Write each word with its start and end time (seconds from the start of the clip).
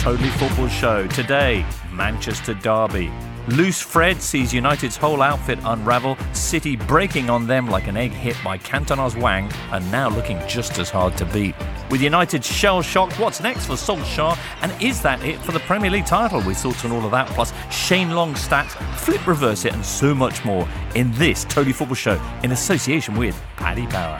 Totally 0.00 0.30
Football 0.30 0.68
Show. 0.68 1.06
Today, 1.08 1.62
Manchester 1.92 2.54
Derby. 2.54 3.12
Loose 3.48 3.82
Fred 3.82 4.22
sees 4.22 4.50
United's 4.50 4.96
whole 4.96 5.20
outfit 5.20 5.58
unravel, 5.62 6.16
City 6.32 6.74
breaking 6.74 7.28
on 7.28 7.46
them 7.46 7.68
like 7.68 7.86
an 7.86 7.98
egg 7.98 8.10
hit 8.10 8.34
by 8.42 8.56
Cantona's 8.56 9.14
Wang, 9.14 9.52
and 9.72 9.92
now 9.92 10.08
looking 10.08 10.40
just 10.48 10.78
as 10.78 10.88
hard 10.88 11.18
to 11.18 11.26
beat. 11.26 11.54
With 11.90 12.00
United 12.00 12.42
shell 12.42 12.80
shocked, 12.80 13.18
what's 13.20 13.42
next 13.42 13.66
for 13.66 13.74
Solskjaer? 13.74 14.38
And 14.62 14.72
is 14.82 15.02
that 15.02 15.22
it 15.22 15.38
for 15.42 15.52
the 15.52 15.60
Premier 15.60 15.90
League 15.90 16.06
title? 16.06 16.40
We 16.40 16.54
thought 16.54 16.82
on 16.82 16.92
all 16.92 17.04
of 17.04 17.10
that, 17.10 17.28
plus 17.28 17.52
Shane 17.70 18.12
Long 18.12 18.32
stats, 18.32 18.70
flip 18.96 19.26
reverse 19.26 19.66
it, 19.66 19.74
and 19.74 19.84
so 19.84 20.14
much 20.14 20.46
more 20.46 20.66
in 20.94 21.12
this 21.12 21.44
Totally 21.44 21.74
Football 21.74 21.96
Show 21.96 22.22
in 22.42 22.52
association 22.52 23.18
with 23.18 23.38
Paddy 23.56 23.86
Power. 23.88 24.18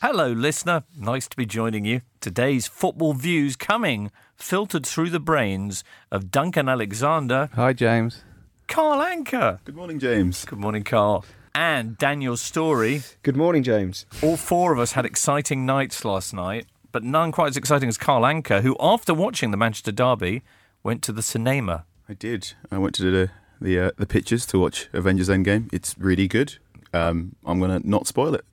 Hello, 0.00 0.30
listener. 0.30 0.84
Nice 0.96 1.26
to 1.28 1.36
be 1.36 1.44
joining 1.44 1.84
you. 1.84 2.02
Today's 2.20 2.68
football 2.68 3.14
views 3.14 3.56
coming 3.56 4.12
filtered 4.36 4.86
through 4.86 5.10
the 5.10 5.18
brains 5.18 5.82
of 6.12 6.30
Duncan 6.30 6.68
Alexander, 6.68 7.50
Hi, 7.54 7.72
James. 7.72 8.22
Carl 8.68 9.00
Anka. 9.00 9.58
Good 9.64 9.74
morning, 9.74 9.98
James. 9.98 10.44
Good 10.44 10.60
morning, 10.60 10.84
Carl. 10.84 11.24
And 11.52 11.98
Daniel 11.98 12.36
Storey. 12.36 13.02
Good 13.24 13.36
morning, 13.36 13.64
James. 13.64 14.06
All 14.22 14.36
four 14.36 14.72
of 14.72 14.78
us 14.78 14.92
had 14.92 15.04
exciting 15.04 15.66
nights 15.66 16.04
last 16.04 16.32
night, 16.32 16.66
but 16.92 17.02
none 17.02 17.32
quite 17.32 17.48
as 17.48 17.56
exciting 17.56 17.88
as 17.88 17.98
Carl 17.98 18.22
Anka, 18.22 18.60
who, 18.62 18.76
after 18.78 19.12
watching 19.12 19.50
the 19.50 19.56
Manchester 19.56 19.90
Derby, 19.90 20.42
went 20.84 21.02
to 21.02 21.12
the 21.12 21.22
cinema. 21.22 21.86
I 22.08 22.14
did. 22.14 22.52
I 22.70 22.78
went 22.78 22.94
to 22.96 23.10
the 23.10 23.30
the 23.60 23.80
uh, 23.80 23.90
the 23.96 24.06
pictures 24.06 24.46
to 24.46 24.60
watch 24.60 24.88
Avengers 24.92 25.28
Endgame. 25.28 25.68
It's 25.72 25.98
really 25.98 26.28
good. 26.28 26.58
Um, 26.94 27.34
I'm 27.44 27.58
gonna 27.58 27.80
not 27.82 28.06
spoil 28.06 28.34
it. 28.36 28.44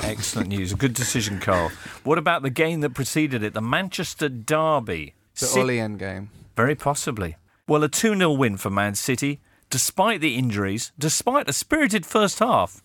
Excellent 0.00 0.48
news. 0.48 0.74
Good 0.74 0.94
decision, 0.94 1.40
Carl. 1.40 1.70
What 2.04 2.18
about 2.18 2.42
the 2.42 2.50
game 2.50 2.80
that 2.80 2.94
preceded 2.94 3.42
it, 3.42 3.54
the 3.54 3.60
Manchester 3.60 4.28
Derby? 4.28 5.14
The 5.34 5.46
end 5.80 5.98
game. 5.98 6.30
Very 6.56 6.74
possibly. 6.74 7.36
Well, 7.68 7.82
a 7.84 7.88
2 7.88 8.16
0 8.16 8.32
win 8.32 8.56
for 8.56 8.70
Man 8.70 8.94
City, 8.94 9.40
despite 9.70 10.20
the 10.20 10.36
injuries, 10.36 10.92
despite 10.98 11.48
a 11.48 11.52
spirited 11.52 12.06
first 12.06 12.38
half 12.38 12.82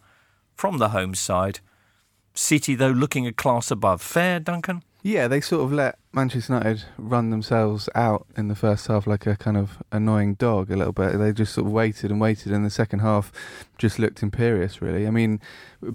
from 0.56 0.78
the 0.78 0.90
home 0.90 1.16
side. 1.16 1.60
City, 2.34 2.76
though, 2.76 2.90
looking 2.90 3.28
a 3.28 3.34
class 3.34 3.72
above. 3.72 4.02
Fair, 4.02 4.40
Duncan? 4.40 4.84
Yeah, 5.04 5.28
they 5.28 5.42
sort 5.42 5.64
of 5.64 5.72
let 5.74 5.98
Manchester 6.14 6.54
United 6.54 6.84
run 6.98 7.32
themselves 7.32 7.90
out 7.96 8.28
in 8.38 8.50
the 8.50 8.56
first 8.56 8.86
half 8.88 9.08
like 9.08 9.26
a 9.26 9.36
kind 9.36 9.58
of 9.58 9.80
annoying 9.92 10.36
dog 10.36 10.70
a 10.70 10.76
little 10.76 10.94
bit. 10.94 11.18
They 11.18 11.32
just 11.34 11.54
sort 11.54 11.66
of 11.68 11.74
waited 11.74 12.12
and 12.12 12.22
waited, 12.22 12.52
and 12.52 12.64
the 12.64 12.70
second 12.70 13.00
half 13.00 13.32
just 13.80 13.98
looked 13.98 14.22
imperious, 14.22 14.80
really. 14.82 15.08
I 15.08 15.10
mean, 15.10 15.40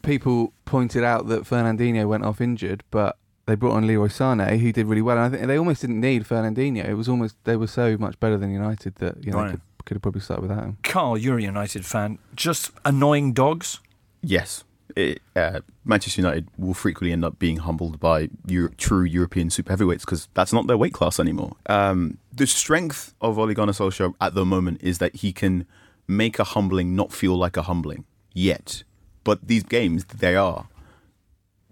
people 0.03 0.53
pointed 0.65 1.05
out 1.05 1.29
that 1.29 1.43
Fernandinho 1.45 2.09
went 2.09 2.25
off 2.25 2.41
injured, 2.41 2.83
but 2.91 3.17
they 3.47 3.55
brought 3.55 3.75
on 3.77 3.87
Leroy 3.87 4.09
Sané, 4.09 4.59
who 4.59 4.73
did 4.73 4.87
really 4.87 5.03
well. 5.03 5.17
And 5.19 5.27
I 5.27 5.37
think 5.39 5.47
they 5.47 5.57
almost 5.59 5.83
didn't 5.83 6.01
need 6.01 6.25
Fernandinho. 6.25 6.85
It 6.85 6.95
was 6.95 7.09
almost, 7.09 7.37
they 7.45 7.55
were 7.57 7.69
so 7.69 7.97
much 7.97 8.19
better 8.19 8.37
than 8.37 8.51
United 8.53 8.97
that, 8.97 9.23
you 9.25 9.31
know, 9.31 9.39
Right. 9.39 9.47
they 9.47 9.53
could, 9.53 9.61
could 9.85 9.95
have 9.95 10.03
probably 10.03 10.21
started 10.21 10.43
without 10.43 10.65
him. 10.65 10.79
Carl, 10.83 11.17
you're 11.17 11.39
a 11.39 11.43
United 11.43 11.87
fan. 11.87 12.19
Just 12.35 12.73
annoying 12.85 13.33
dogs? 13.35 13.79
Yes, 14.21 14.65
it, 14.95 15.21
uh, 15.35 15.61
Manchester 15.85 16.21
United 16.21 16.49
will 16.57 16.75
frequently 16.75 17.13
end 17.13 17.25
up 17.25 17.39
being 17.39 17.59
humbled 17.59 17.99
by 17.99 18.29
Euro- 18.47 18.71
true 18.77 19.03
European 19.03 19.51
super 19.51 19.73
heavyweights 19.73 20.05
because 20.05 20.29
that's 20.35 20.53
not 20.53 20.67
their 20.67 20.77
weight 20.77 20.93
class 20.93 21.19
anymore. 21.19 21.57
Um, 21.67 22.19
the 22.33 22.47
strength 22.47 23.15
of 23.21 23.39
Ole 23.39 23.55
Gunnar 23.55 23.73
Solskjaer 23.73 24.15
at 24.21 24.35
the 24.35 24.45
moment 24.45 24.81
is 24.83 24.99
that 24.99 25.17
he 25.17 25.33
can 25.33 25.67
make 26.07 26.39
a 26.39 26.45
humbling 26.45 26.95
not 26.95 27.13
feel 27.13 27.37
like 27.37 27.57
a 27.57 27.63
humbling 27.63 28.05
yet. 28.33 28.85
But 29.25 29.49
these 29.49 29.65
games, 29.65 30.05
they 30.05 30.37
are 30.37 30.69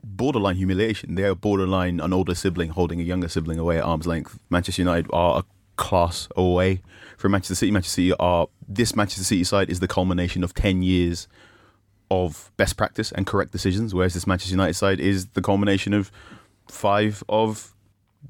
borderline 0.02 0.56
humiliation. 0.56 1.14
They 1.14 1.24
are 1.24 1.34
borderline 1.34 2.00
an 2.00 2.12
older 2.12 2.34
sibling 2.34 2.70
holding 2.70 3.00
a 3.00 3.04
younger 3.04 3.28
sibling 3.28 3.58
away 3.58 3.78
at 3.78 3.84
arm's 3.84 4.06
length. 4.06 4.38
Manchester 4.50 4.82
United 4.82 5.08
are 5.12 5.38
a 5.38 5.44
class 5.76 6.28
away 6.36 6.82
from 7.16 7.32
Manchester 7.32 7.54
City. 7.54 7.72
Manchester 7.72 7.94
City 7.94 8.12
are 8.18 8.48
this 8.68 8.94
Manchester 8.96 9.24
City 9.24 9.44
side 9.44 9.70
is 9.70 9.80
the 9.80 9.88
culmination 9.88 10.44
of 10.44 10.54
ten 10.54 10.82
years 10.82 11.28
of 12.10 12.52
best 12.56 12.76
practice 12.76 13.12
and 13.12 13.26
correct 13.26 13.52
decisions, 13.52 13.94
whereas 13.94 14.14
this 14.14 14.26
Manchester 14.26 14.52
United 14.52 14.74
side 14.74 15.00
is 15.00 15.26
the 15.28 15.42
culmination 15.42 15.92
of 15.92 16.10
five 16.68 17.22
of 17.28 17.74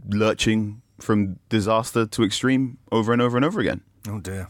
lurching 0.08 0.82
from 1.00 1.38
disaster 1.48 2.06
to 2.06 2.24
extreme 2.24 2.78
over 2.92 3.12
and 3.12 3.20
over 3.20 3.36
and 3.36 3.44
over 3.44 3.60
again. 3.60 3.80
Oh, 4.08 4.20
dear. 4.20 4.48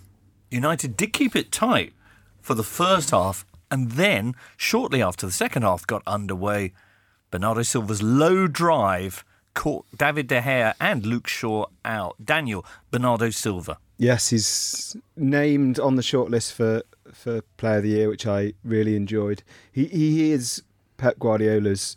United 0.50 0.96
did 0.96 1.12
keep 1.12 1.34
it 1.34 1.50
tight 1.50 1.92
for 2.40 2.54
the 2.54 2.62
first 2.62 3.10
half, 3.10 3.46
and 3.70 3.92
then, 3.92 4.34
shortly 4.56 5.02
after 5.02 5.26
the 5.26 5.32
second 5.32 5.62
half 5.62 5.86
got 5.86 6.02
underway, 6.06 6.72
Bernardo 7.30 7.62
Silva's 7.62 8.02
low 8.02 8.46
drive 8.46 9.24
caught 9.54 9.86
David 9.96 10.26
De 10.26 10.41
Gea 10.41 10.74
and 10.80 11.06
Luke 11.06 11.26
Shaw 11.26 11.66
out. 11.84 12.16
Daniel, 12.24 12.64
Bernardo 12.91 13.30
Silva. 13.30 13.78
Yes, 13.96 14.30
he's 14.30 14.96
named 15.16 15.78
on 15.78 15.96
the 15.96 16.02
shortlist 16.02 16.52
for 16.52 16.82
for 17.14 17.42
Player 17.56 17.78
of 17.78 17.82
the 17.82 17.91
Year, 17.91 18.08
which 18.08 18.26
I 18.26 18.54
really 18.64 18.97
enjoyed. 18.97 19.42
He 19.70 19.86
he 19.86 20.32
is 20.32 20.62
Pep 20.97 21.19
Guardiola's 21.19 21.97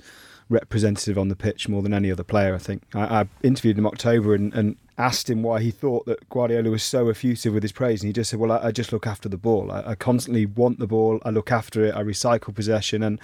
representative 0.49 1.17
on 1.17 1.27
the 1.27 1.35
pitch 1.35 1.67
more 1.67 1.81
than 1.81 1.93
any 1.93 2.11
other 2.11 2.23
player. 2.23 2.55
I 2.55 2.59
think 2.59 2.83
I, 2.93 3.21
I 3.21 3.27
interviewed 3.43 3.77
him 3.77 3.85
October 3.85 4.33
and, 4.33 4.53
and 4.53 4.77
asked 4.97 5.29
him 5.29 5.43
why 5.43 5.61
he 5.61 5.71
thought 5.71 6.05
that 6.05 6.27
Guardiola 6.29 6.69
was 6.69 6.83
so 6.83 7.09
effusive 7.09 7.53
with 7.53 7.63
his 7.63 7.71
praise, 7.71 8.01
and 8.01 8.07
he 8.07 8.13
just 8.13 8.29
said, 8.29 8.39
"Well, 8.39 8.51
I, 8.51 8.67
I 8.67 8.71
just 8.71 8.91
look 8.91 9.05
after 9.05 9.29
the 9.29 9.37
ball. 9.37 9.71
I, 9.71 9.91
I 9.91 9.95
constantly 9.95 10.45
want 10.45 10.79
the 10.79 10.87
ball. 10.87 11.19
I 11.23 11.29
look 11.29 11.51
after 11.51 11.85
it. 11.85 11.95
I 11.95 12.01
recycle 12.03 12.55
possession, 12.55 13.03
and 13.03 13.19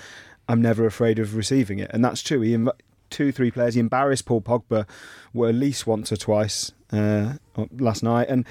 I'm 0.47 0.61
never 0.61 0.85
afraid 0.85 1.19
of 1.19 1.35
receiving 1.35 1.79
it." 1.79 1.89
And 1.93 2.03
that's 2.03 2.21
true. 2.21 2.41
He 2.41 2.57
two, 3.09 3.31
three 3.31 3.51
players. 3.51 3.75
He 3.75 3.79
embarrassed 3.79 4.25
Paul 4.25 4.41
Pogba 4.41 4.87
at 5.35 5.55
least 5.55 5.85
once 5.85 6.11
or 6.11 6.17
twice 6.17 6.71
uh, 6.91 7.33
last 7.71 8.03
night, 8.03 8.27
and 8.29 8.45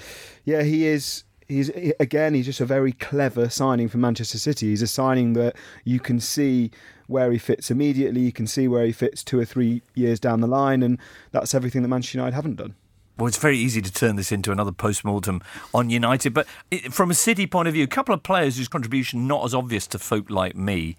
yeah, 0.44 0.62
he 0.62 0.86
is. 0.86 1.24
He's 1.52 1.68
again. 2.00 2.34
He's 2.34 2.46
just 2.46 2.60
a 2.60 2.66
very 2.66 2.92
clever 2.92 3.48
signing 3.48 3.88
for 3.88 3.98
Manchester 3.98 4.38
City. 4.38 4.68
He's 4.68 4.82
a 4.82 4.86
signing 4.86 5.34
that 5.34 5.56
you 5.84 6.00
can 6.00 6.20
see 6.20 6.70
where 7.06 7.30
he 7.30 7.38
fits 7.38 7.70
immediately. 7.70 8.22
You 8.22 8.32
can 8.32 8.46
see 8.46 8.68
where 8.68 8.86
he 8.86 8.92
fits 8.92 9.22
two 9.22 9.38
or 9.38 9.44
three 9.44 9.82
years 9.94 10.18
down 10.18 10.40
the 10.40 10.46
line, 10.46 10.82
and 10.82 10.98
that's 11.30 11.54
everything 11.54 11.82
that 11.82 11.88
Manchester 11.88 12.18
United 12.18 12.34
haven't 12.34 12.56
done. 12.56 12.74
Well, 13.18 13.26
it's 13.26 13.36
very 13.36 13.58
easy 13.58 13.82
to 13.82 13.92
turn 13.92 14.16
this 14.16 14.32
into 14.32 14.50
another 14.50 14.72
post-mortem 14.72 15.42
on 15.74 15.90
United, 15.90 16.32
but 16.32 16.46
it, 16.70 16.92
from 16.94 17.10
a 17.10 17.14
City 17.14 17.46
point 17.46 17.68
of 17.68 17.74
view, 17.74 17.84
a 17.84 17.88
couple 17.88 18.14
of 18.14 18.22
players 18.22 18.56
whose 18.56 18.68
contribution 18.68 19.26
not 19.26 19.44
as 19.44 19.54
obvious 19.54 19.86
to 19.88 19.98
folk 19.98 20.30
like 20.30 20.56
me. 20.56 20.96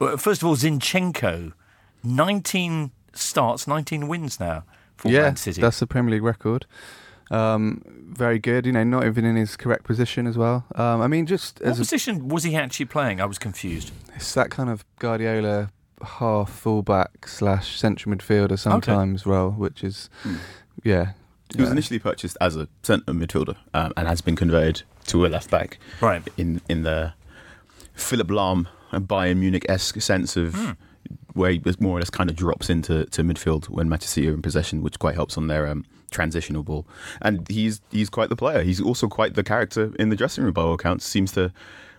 Uh, 0.00 0.16
first 0.16 0.42
of 0.42 0.48
all, 0.48 0.56
Zinchenko, 0.56 1.52
19 2.02 2.90
starts, 3.12 3.66
19 3.66 4.08
wins 4.08 4.40
now 4.40 4.64
for 4.96 5.10
yeah, 5.10 5.22
Man 5.22 5.36
City. 5.36 5.60
that's 5.60 5.80
the 5.80 5.86
Premier 5.86 6.12
League 6.12 6.22
record. 6.22 6.66
Um, 7.30 7.82
very 8.12 8.38
good. 8.38 8.66
You 8.66 8.72
know, 8.72 8.82
not 8.84 9.04
even 9.06 9.24
in 9.24 9.36
his 9.36 9.56
correct 9.56 9.84
position 9.84 10.26
as 10.26 10.36
well. 10.36 10.64
Um, 10.74 11.00
I 11.00 11.06
mean, 11.06 11.26
just 11.26 11.60
What 11.60 11.68
as 11.70 11.78
a, 11.78 11.82
position 11.82 12.28
was 12.28 12.42
he 12.44 12.56
actually 12.56 12.86
playing? 12.86 13.20
I 13.20 13.24
was 13.26 13.38
confused. 13.38 13.92
it's 14.16 14.34
that 14.34 14.50
kind 14.50 14.68
of 14.68 14.84
Guardiola 14.98 15.70
half 16.02 16.50
fullback 16.50 17.28
slash 17.28 17.78
central 17.78 18.14
midfielder 18.14 18.58
sometimes 18.58 19.26
role, 19.26 19.50
which 19.50 19.84
is 19.84 20.08
Hmm. 20.22 20.36
yeah. 20.82 21.12
He 21.54 21.60
was 21.60 21.68
uh, 21.70 21.72
initially 21.72 21.98
purchased 21.98 22.36
as 22.40 22.56
a 22.56 22.68
centre 22.82 23.12
midfielder 23.12 23.56
um, 23.74 23.92
and 23.96 24.06
has 24.08 24.20
been 24.20 24.36
converted 24.36 24.82
to 25.06 25.26
a 25.26 25.28
left 25.28 25.50
back 25.50 25.78
Right. 26.00 26.22
in 26.36 26.60
in 26.68 26.82
the 26.84 27.12
Philipp 27.94 28.28
Lahm 28.28 28.66
and 28.92 29.06
Bayern 29.06 29.36
Munich 29.38 29.66
esque 29.68 30.00
sense 30.00 30.36
of 30.36 30.54
Hmm. 30.54 30.70
Where 31.34 31.52
he 31.52 31.62
more 31.78 31.96
or 31.96 32.00
less 32.00 32.10
kind 32.10 32.30
of 32.30 32.36
drops 32.36 32.70
into 32.70 33.06
to 33.06 33.22
midfield 33.22 33.68
when 33.68 33.88
Manchester 33.88 34.14
City 34.14 34.28
are 34.28 34.34
in 34.34 34.42
possession, 34.42 34.82
which 34.82 34.98
quite 34.98 35.14
helps 35.14 35.36
on 35.36 35.46
their 35.46 35.66
um, 35.66 35.84
transitional 36.10 36.62
ball. 36.62 36.86
And 37.22 37.48
he's 37.48 37.80
he's 37.90 38.10
quite 38.10 38.28
the 38.28 38.36
player. 38.36 38.62
He's 38.62 38.80
also 38.80 39.08
quite 39.08 39.34
the 39.34 39.42
character 39.42 39.92
in 39.98 40.08
the 40.08 40.16
dressing 40.16 40.44
room 40.44 40.52
by 40.52 40.62
all 40.62 40.74
accounts. 40.74 41.04
Seems 41.04 41.32
to 41.32 41.52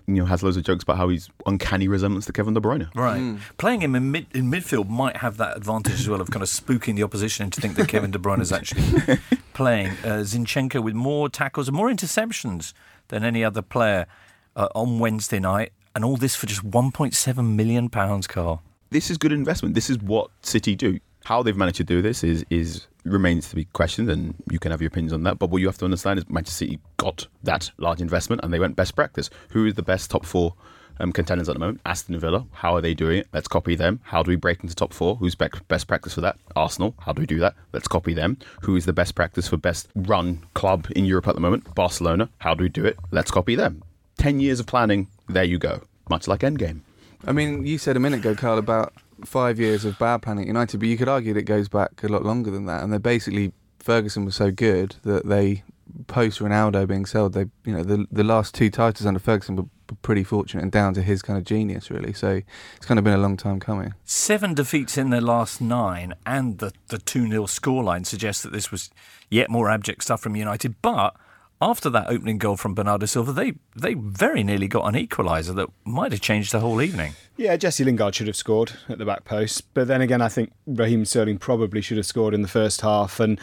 you 0.08 0.16
know 0.16 0.26
has 0.26 0.44
loads 0.44 0.58
of 0.58 0.64
jokes 0.64 0.84
about 0.84 0.98
how 0.98 1.10
he's 1.10 1.30
uncanny 1.46 1.88
resemblance 1.88 2.26
to 2.26 2.34
Kevin 2.34 2.54
De 2.54 2.60
Bruyne. 2.60 2.94
Right. 2.96 3.38
Playing 3.58 3.82
him 3.82 3.96
in, 3.96 4.12
mid, 4.12 4.28
in 4.34 4.52
midfield 4.52 4.90
might 4.90 5.18
have 5.18 5.38
that 5.38 5.58
advantage 5.58 6.00
as 6.00 6.10
well 6.10 6.22
of 6.22 6.32
kind 6.32 6.44
of 6.44 6.50
spooking 6.50 6.96
the 6.96 7.04
opposition 7.04 7.46
into 7.46 7.62
think 7.62 7.76
that 7.76 7.88
Kevin 7.88 8.12
De 8.12 8.20
Bruyne 8.20 8.42
is 8.42 8.52
actually 8.52 8.84
playing. 9.54 9.92
Uh, 10.04 10.24
Zinchenko 10.24 10.84
with 10.84 10.94
more 10.94 11.30
tackles 11.30 11.68
and 11.68 11.78
more 11.78 11.90
interceptions 11.90 12.74
than 13.10 13.24
any 13.24 13.44
other 13.44 13.62
player 13.62 14.08
uh, 14.56 14.68
on 14.76 15.00
Wednesday 15.00 15.40
night. 15.40 15.72
And 15.94 16.06
all 16.06 16.16
this 16.16 16.36
for 16.36 16.46
just 16.46 16.66
£1.7 16.66 17.56
million, 17.56 17.90
Carl. 17.90 18.64
This 18.92 19.10
is 19.10 19.18
good 19.18 19.32
investment. 19.32 19.74
This 19.74 19.90
is 19.90 19.98
what 20.00 20.30
City 20.44 20.76
do. 20.76 21.00
How 21.24 21.42
they've 21.42 21.58
managed 21.58 21.78
to 21.78 21.84
do 21.84 22.02
this 22.02 22.24
is 22.24 22.46
is 22.50 22.88
remains 23.04 23.50
to 23.50 23.56
be 23.56 23.66
questioned, 23.66 24.10
and 24.10 24.36
you 24.52 24.60
can 24.60 24.72
have 24.72 24.82
your 24.82 24.90
opinions 24.90 25.14
on 25.14 25.24
that. 25.24 25.40
But 25.40 25.50
what 25.50 25.62
you 25.62 25.68
have 25.68 25.78
to 25.80 25.86
understand 25.86 26.20
is 26.20 26.30
Manchester 26.30 26.66
City 26.66 26.80
got 26.98 27.28
that 27.44 27.72
large 27.78 28.02
investment, 28.02 28.42
and 28.44 28.54
they 28.54 28.60
went 28.60 28.76
best 28.76 28.96
practice. 28.96 29.30
Who 29.50 29.66
is 29.66 29.74
the 29.74 29.82
best 29.82 30.12
top 30.12 30.26
four 30.26 30.56
um, 31.00 31.12
contenders 31.12 31.48
at 31.48 31.54
the 31.54 31.60
moment? 31.60 31.82
Aston 31.86 32.20
Villa. 32.20 32.46
How 32.52 32.76
are 32.76 32.82
they 32.82 32.94
doing 32.94 33.20
it? 33.20 33.28
Let's 33.34 33.48
copy 33.48 33.76
them. 33.76 34.02
How 34.04 34.24
do 34.24 34.30
we 34.30 34.36
break 34.36 34.62
into 34.62 34.76
top 34.76 34.94
four? 34.94 35.16
Who's 35.16 35.36
best 35.36 35.88
practice 35.88 36.14
for 36.14 36.22
that? 36.22 36.38
Arsenal. 36.56 36.94
How 37.00 37.14
do 37.14 37.22
we 37.22 37.28
do 37.28 37.40
that? 37.40 37.56
Let's 37.74 37.88
copy 37.88 38.14
them. 38.14 38.38
Who 38.64 38.76
is 38.76 38.86
the 38.86 38.94
best 38.94 39.16
practice 39.16 39.48
for 39.48 39.58
best 39.58 39.88
run 39.96 40.46
club 40.54 40.88
in 40.96 41.06
Europe 41.06 41.28
at 41.28 41.36
the 41.36 41.42
moment? 41.42 41.74
Barcelona. 41.76 42.30
How 42.40 42.54
do 42.54 42.64
we 42.64 42.70
do 42.70 42.86
it? 42.86 42.98
Let's 43.12 43.32
copy 43.32 43.56
them. 43.56 43.84
10 44.18 44.40
years 44.40 44.60
of 44.60 44.68
planning 44.68 45.08
there 45.30 45.44
you 45.44 45.58
go. 45.58 45.82
Much 46.10 46.28
like 46.28 46.42
Endgame. 46.42 46.82
I 47.26 47.32
mean, 47.32 47.66
you 47.66 47.78
said 47.78 47.96
a 47.96 48.00
minute 48.00 48.20
ago, 48.20 48.36
Carl, 48.36 48.58
about 48.58 48.94
five 49.26 49.60
years 49.60 49.86
of 49.86 49.98
bad 50.00 50.22
planning 50.22 50.44
at 50.44 50.48
United, 50.48 50.80
but 50.80 50.90
you 50.90 50.98
could 50.98 51.08
argue 51.08 51.34
that 51.34 51.42
it 51.42 51.44
goes 51.44 51.70
back 51.70 52.04
a 52.04 52.08
lot 52.08 52.24
longer 52.24 52.52
than 52.52 52.66
that. 52.66 52.84
And 52.84 52.92
they're 52.92 53.00
basically 53.00 53.54
Ferguson 53.80 54.26
was 54.26 54.36
so 54.36 54.52
good 54.52 54.96
that 55.04 55.26
they 55.28 55.64
post 56.08 56.40
Ronaldo 56.40 56.88
being 56.88 57.06
sold, 57.06 57.34
they 57.34 57.46
you 57.66 57.74
know 57.74 57.84
the 57.84 58.06
the 58.12 58.24
last 58.24 58.56
two 58.56 58.70
titles 58.70 59.06
under 59.06 59.20
Ferguson 59.20 59.56
were 59.56 59.66
pretty 60.02 60.24
fortunate 60.24 60.62
and 60.64 60.72
down 60.72 60.94
to 60.94 61.02
his 61.02 61.22
kind 61.22 61.38
of 61.38 61.44
genius 61.44 61.90
really. 61.90 62.14
So 62.14 62.42
it's 62.78 62.86
kind 62.86 62.98
of 62.98 63.04
been 63.04 63.14
a 63.14 63.18
long 63.18 63.38
time 63.38 63.60
coming. 63.60 63.94
Seven 64.06 64.54
defeats 64.54 64.98
in 64.98 65.10
their 65.10 65.22
last 65.22 65.62
nine, 65.62 66.14
and 66.26 66.60
the 66.60 66.72
the 66.88 66.98
two 66.98 67.28
0 67.28 67.44
scoreline 67.46 68.06
suggests 68.06 68.44
that 68.44 68.52
this 68.52 68.72
was 68.72 68.90
yet 69.30 69.50
more 69.50 69.70
abject 69.70 70.04
stuff 70.04 70.22
from 70.22 70.36
United, 70.36 70.76
but 70.82 71.16
after 71.62 71.90
that 71.92 72.08
opening 72.08 72.40
goal 72.40 72.58
from 72.58 72.74
Bernardo 72.74 73.06
Silva, 73.06 73.32
they 73.32 73.54
they 73.76 73.94
very 73.94 74.44
nearly 74.44 74.68
got 74.68 74.86
an 74.86 74.96
equaliser 74.96 75.56
that 75.56 75.70
might 75.86 76.12
have 76.12 76.22
changed 76.22 76.52
the 76.52 76.60
whole 76.60 76.82
evening. 76.82 77.14
Yeah, 77.38 77.56
Jesse 77.56 77.84
Lingard 77.84 78.16
should 78.16 78.28
have 78.28 78.36
scored 78.36 78.74
at 78.90 78.98
the 78.98 79.06
back 79.06 79.24
post, 79.24 79.74
but 79.74 79.88
then 79.88 80.02
again, 80.02 80.22
I 80.22 80.30
think 80.30 80.52
Raheem 80.66 81.06
Sterling 81.06 81.38
probably 81.38 81.82
should 81.82 81.98
have 81.98 82.06
scored 82.06 82.34
in 82.34 82.42
the 82.42 82.48
first 82.48 82.82
half, 82.82 83.20
and 83.20 83.40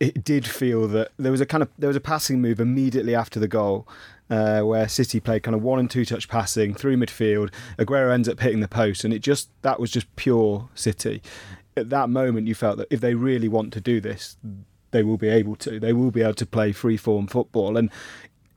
it 0.00 0.24
did 0.24 0.46
feel 0.46 0.88
that 0.88 1.12
there 1.18 1.32
was 1.32 1.40
a 1.40 1.46
kind 1.46 1.62
of 1.62 1.68
there 1.78 1.88
was 1.88 1.96
a 1.96 2.00
passing 2.00 2.40
move 2.40 2.58
immediately 2.58 3.14
after 3.14 3.38
the 3.38 3.48
goal. 3.48 3.86
Uh, 4.30 4.60
where 4.60 4.86
City 4.86 5.20
played 5.20 5.42
kind 5.42 5.54
of 5.54 5.62
one 5.62 5.78
and 5.78 5.90
two 5.90 6.04
touch 6.04 6.28
passing 6.28 6.74
through 6.74 6.98
midfield. 6.98 7.50
Aguero 7.78 8.12
ends 8.12 8.28
up 8.28 8.38
hitting 8.40 8.60
the 8.60 8.68
post, 8.68 9.02
and 9.02 9.14
it 9.14 9.20
just 9.20 9.48
that 9.62 9.80
was 9.80 9.90
just 9.90 10.14
pure 10.16 10.68
City. 10.74 11.22
At 11.78 11.88
that 11.88 12.10
moment, 12.10 12.46
you 12.46 12.54
felt 12.54 12.76
that 12.76 12.88
if 12.90 13.00
they 13.00 13.14
really 13.14 13.48
want 13.48 13.72
to 13.72 13.80
do 13.80 14.02
this, 14.02 14.36
they 14.90 15.02
will 15.02 15.16
be 15.16 15.28
able 15.28 15.56
to. 15.56 15.78
They 15.78 15.92
will 15.92 16.10
be 16.10 16.22
able 16.22 16.34
to 16.34 16.46
play 16.46 16.72
free 16.72 16.96
form 16.96 17.26
football, 17.26 17.76
and 17.76 17.90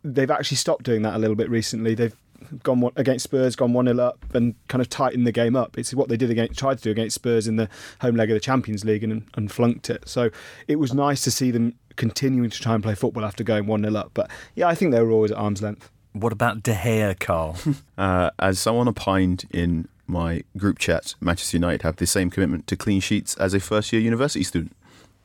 they've 0.03 0.31
actually 0.31 0.57
stopped 0.57 0.83
doing 0.83 1.01
that 1.03 1.15
a 1.15 1.19
little 1.19 1.35
bit 1.35 1.49
recently. 1.49 1.95
They've 1.95 2.15
gone 2.63 2.91
against 2.95 3.23
Spurs, 3.23 3.55
gone 3.55 3.73
one 3.73 3.85
0 3.85 3.99
up, 3.99 4.25
and 4.33 4.55
kind 4.67 4.81
of 4.81 4.89
tightened 4.89 5.27
the 5.27 5.31
game 5.31 5.55
up. 5.55 5.77
It's 5.77 5.93
what 5.93 6.09
they 6.09 6.17
did 6.17 6.29
against, 6.29 6.59
tried 6.59 6.77
to 6.77 6.83
do 6.83 6.91
against 6.91 7.15
Spurs 7.15 7.47
in 7.47 7.55
the 7.55 7.69
home 8.01 8.15
leg 8.15 8.29
of 8.29 8.35
the 8.35 8.39
Champions 8.39 8.83
League, 8.83 9.03
and, 9.03 9.27
and 9.35 9.51
flunked 9.51 9.89
it. 9.89 10.07
So 10.07 10.29
it 10.67 10.77
was 10.77 10.93
nice 10.93 11.23
to 11.23 11.31
see 11.31 11.51
them 11.51 11.75
continuing 11.95 12.49
to 12.49 12.59
try 12.59 12.73
and 12.73 12.83
play 12.83 12.95
football 12.95 13.25
after 13.25 13.43
going 13.43 13.67
one 13.67 13.83
0 13.83 13.95
up. 13.95 14.11
But 14.13 14.29
yeah, 14.55 14.67
I 14.67 14.75
think 14.75 14.91
they 14.91 15.01
were 15.01 15.11
always 15.11 15.31
at 15.31 15.37
arm's 15.37 15.61
length. 15.61 15.89
What 16.13 16.33
about 16.33 16.63
De 16.63 16.73
Gea, 16.73 17.17
Carl? 17.19 17.57
uh, 17.97 18.31
as 18.37 18.59
someone 18.59 18.87
opined 18.87 19.45
in 19.51 19.87
my 20.07 20.43
group 20.57 20.77
chat, 20.77 21.15
Manchester 21.21 21.57
United 21.57 21.83
have 21.83 21.95
the 21.97 22.05
same 22.05 22.29
commitment 22.29 22.67
to 22.67 22.75
clean 22.75 22.99
sheets 22.99 23.35
as 23.37 23.53
a 23.53 23.59
first 23.59 23.93
year 23.93 24.01
university 24.01 24.43
student. 24.43 24.75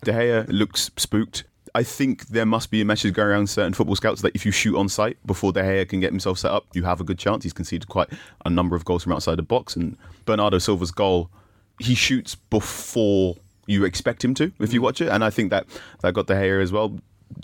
De 0.02 0.12
Gea 0.12 0.46
looks 0.48 0.90
spooked. 0.96 1.44
I 1.74 1.82
think 1.82 2.28
there 2.28 2.46
must 2.46 2.70
be 2.70 2.80
a 2.80 2.84
message 2.84 3.12
going 3.12 3.28
around 3.28 3.50
certain 3.50 3.74
football 3.74 3.96
scouts 3.96 4.22
that 4.22 4.34
if 4.34 4.46
you 4.46 4.52
shoot 4.52 4.76
on 4.76 4.88
site 4.88 5.18
before 5.26 5.52
De 5.52 5.60
Gea 5.60 5.88
can 5.88 6.00
get 6.00 6.10
himself 6.10 6.38
set 6.38 6.50
up, 6.50 6.64
you 6.72 6.84
have 6.84 7.00
a 7.00 7.04
good 7.04 7.18
chance. 7.18 7.44
He's 7.44 7.52
conceded 7.52 7.88
quite 7.88 8.08
a 8.44 8.50
number 8.50 8.76
of 8.76 8.84
goals 8.84 9.02
from 9.02 9.12
outside 9.12 9.36
the 9.36 9.42
box, 9.42 9.76
and 9.76 9.96
Bernardo 10.24 10.58
Silva's 10.58 10.90
goal, 10.90 11.30
he 11.78 11.94
shoots 11.94 12.34
before 12.34 13.36
you 13.66 13.84
expect 13.84 14.24
him 14.24 14.32
to 14.34 14.52
if 14.60 14.72
you 14.72 14.80
watch 14.80 15.00
it, 15.00 15.08
and 15.08 15.24
I 15.24 15.30
think 15.30 15.50
that 15.50 15.66
that 16.00 16.14
got 16.14 16.26
De 16.26 16.34
Gea 16.34 16.62
as 16.62 16.72
well. 16.72 16.98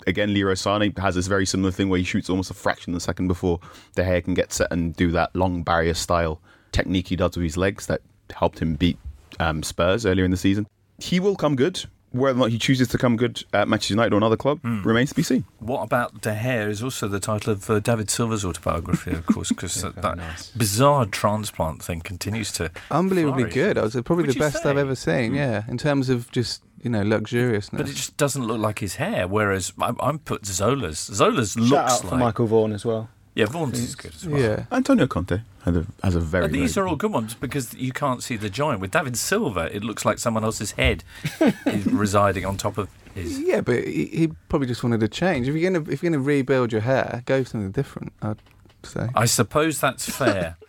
Again, 0.07 0.33
Leroy 0.33 0.53
Sané 0.53 0.97
has 0.97 1.15
this 1.15 1.27
very 1.27 1.45
similar 1.45 1.71
thing 1.71 1.89
where 1.89 1.97
he 1.97 2.05
shoots 2.05 2.29
almost 2.29 2.49
a 2.49 2.53
fraction 2.53 2.93
of 2.93 2.97
a 2.97 3.01
second 3.01 3.27
before 3.27 3.59
De 3.95 4.03
Gea 4.03 4.23
can 4.23 4.33
get 4.33 4.53
set 4.53 4.71
and 4.71 4.95
do 4.95 5.11
that 5.11 5.35
long 5.35 5.61
barrier 5.61 5.93
style 5.93 6.39
technique 6.71 7.09
he 7.09 7.15
does 7.15 7.35
with 7.35 7.43
his 7.43 7.57
legs 7.57 7.85
that 7.87 8.01
helped 8.33 8.59
him 8.59 8.75
beat 8.75 8.97
um, 9.39 9.61
Spurs 9.61 10.05
earlier 10.05 10.25
in 10.25 10.31
the 10.31 10.37
season. 10.37 10.65
He 10.99 11.19
will 11.19 11.35
come 11.35 11.55
good 11.55 11.83
whether 12.13 12.37
or 12.37 12.41
not 12.41 12.51
he 12.51 12.59
chooses 12.59 12.87
to 12.89 12.97
come 12.97 13.17
good 13.17 13.43
at 13.53 13.67
Manchester 13.67 13.95
United 13.95 14.13
or 14.13 14.17
another 14.17 14.37
club 14.37 14.61
mm. 14.61 14.85
remains 14.85 15.09
to 15.09 15.15
be 15.15 15.23
seen. 15.23 15.45
What 15.59 15.81
about 15.81 16.21
De 16.21 16.33
Gea 16.33 16.69
is 16.69 16.83
also 16.83 17.07
the 17.07 17.19
title 17.19 17.51
of 17.51 17.69
uh, 17.69 17.79
David 17.79 18.09
Silva's 18.09 18.45
autobiography, 18.45 19.11
of 19.11 19.25
course, 19.25 19.49
because 19.49 19.73
that, 19.81 19.95
that 19.95 20.17
nice. 20.17 20.51
bizarre 20.51 21.05
transplant 21.07 21.83
thing 21.83 22.01
continues 22.01 22.51
to 22.53 22.71
unbelievably 22.91 23.51
flourish. 23.51 23.53
good. 23.53 23.77
I 23.77 23.81
was 23.81 23.93
probably 24.05 24.25
Would 24.27 24.35
the 24.35 24.39
best 24.39 24.61
say? 24.63 24.69
I've 24.69 24.77
ever 24.77 24.95
seen. 24.95 25.33
Mm. 25.33 25.35
Yeah, 25.35 25.63
in 25.67 25.77
terms 25.77 26.09
of 26.09 26.31
just 26.31 26.61
you 26.83 26.91
know 26.91 27.01
luxuriousness. 27.01 27.77
But 27.77 27.89
it 27.89 27.95
just 27.95 28.15
doesn't 28.15 28.45
look 28.45 28.59
like 28.59 28.79
his 28.79 28.95
hair. 28.95 29.27
Whereas 29.27 29.73
I'm, 29.81 29.97
I'm 29.99 30.19
put 30.19 30.45
Zola's. 30.45 30.99
Zola's 30.99 31.53
Shout 31.53 31.63
looks 31.63 31.73
out 31.73 32.03
like 32.03 32.09
for 32.09 32.17
Michael 32.17 32.45
Vaughan 32.45 32.73
as 32.73 32.85
well. 32.85 33.09
Yeah, 33.35 33.45
Vaughan's 33.45 33.79
is 33.79 33.95
good 33.95 34.13
as 34.13 34.27
well. 34.27 34.39
Yeah, 34.39 34.65
Antonio 34.71 35.07
Conte 35.07 35.41
has 35.63 35.75
a, 35.75 35.85
has 36.03 36.15
a 36.15 36.19
very. 36.19 36.45
But 36.45 36.51
these 36.51 36.75
very 36.75 36.85
are 36.85 36.87
all 36.89 36.95
good 36.95 37.11
ones 37.11 37.33
because 37.33 37.73
you 37.73 37.91
can't 37.91 38.21
see 38.21 38.35
the 38.35 38.49
joint. 38.49 38.79
With 38.79 38.91
David 38.91 39.17
Silva, 39.17 39.75
it 39.75 39.83
looks 39.83 40.05
like 40.05 40.19
someone 40.19 40.43
else's 40.43 40.71
head 40.71 41.03
is 41.65 41.85
residing 41.87 42.45
on 42.45 42.57
top 42.57 42.77
of 42.77 42.89
his. 43.15 43.39
Yeah, 43.39 43.61
but 43.61 43.83
he, 43.85 44.05
he 44.05 44.27
probably 44.49 44.67
just 44.67 44.83
wanted 44.83 45.01
a 45.01 45.07
change. 45.07 45.47
If 45.47 45.55
you're 45.55 45.71
gonna 45.71 45.91
if 45.91 46.03
you're 46.03 46.11
gonna 46.11 46.23
rebuild 46.23 46.71
your 46.71 46.81
hair, 46.81 47.23
go 47.25 47.43
for 47.43 47.49
something 47.49 47.71
different. 47.71 48.13
I'd 48.21 48.37
say. 48.83 49.09
I 49.15 49.25
suppose 49.25 49.79
that's 49.79 50.07
fair. 50.07 50.57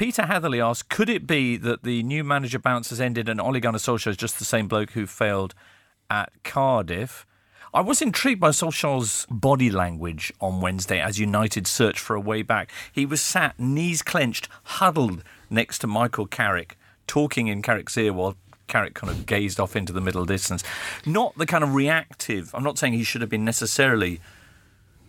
Peter 0.00 0.24
Hatherley 0.24 0.62
asked, 0.62 0.88
could 0.88 1.10
it 1.10 1.26
be 1.26 1.58
that 1.58 1.82
the 1.82 2.02
new 2.02 2.24
manager 2.24 2.58
bounce 2.58 2.88
has 2.88 3.02
ended 3.02 3.28
and 3.28 3.38
Ole 3.38 3.60
Gunnar 3.60 3.78
Solskjaer 3.78 4.06
is 4.06 4.16
just 4.16 4.38
the 4.38 4.46
same 4.46 4.66
bloke 4.66 4.92
who 4.92 5.06
failed 5.06 5.54
at 6.08 6.32
Cardiff? 6.42 7.26
I 7.72 7.82
was 7.82 8.02
intrigued 8.02 8.40
by 8.40 8.48
Solskjaer's 8.48 9.26
body 9.30 9.70
language 9.70 10.32
on 10.40 10.60
Wednesday 10.60 11.00
as 11.00 11.20
United 11.20 11.68
searched 11.68 12.00
for 12.00 12.16
a 12.16 12.20
way 12.20 12.42
back. 12.42 12.72
He 12.92 13.06
was 13.06 13.20
sat, 13.20 13.58
knees 13.60 14.02
clenched, 14.02 14.48
huddled 14.64 15.22
next 15.48 15.78
to 15.80 15.86
Michael 15.86 16.26
Carrick, 16.26 16.76
talking 17.06 17.46
in 17.46 17.62
Carrick's 17.62 17.96
ear 17.96 18.12
while 18.12 18.34
Carrick 18.66 18.94
kind 18.94 19.08
of 19.08 19.24
gazed 19.24 19.60
off 19.60 19.76
into 19.76 19.92
the 19.92 20.00
middle 20.00 20.24
distance. 20.24 20.64
Not 21.06 21.38
the 21.38 21.46
kind 21.46 21.62
of 21.62 21.76
reactive. 21.76 22.52
I'm 22.56 22.64
not 22.64 22.76
saying 22.76 22.94
he 22.94 23.04
should 23.04 23.20
have 23.20 23.30
been 23.30 23.44
necessarily 23.44 24.20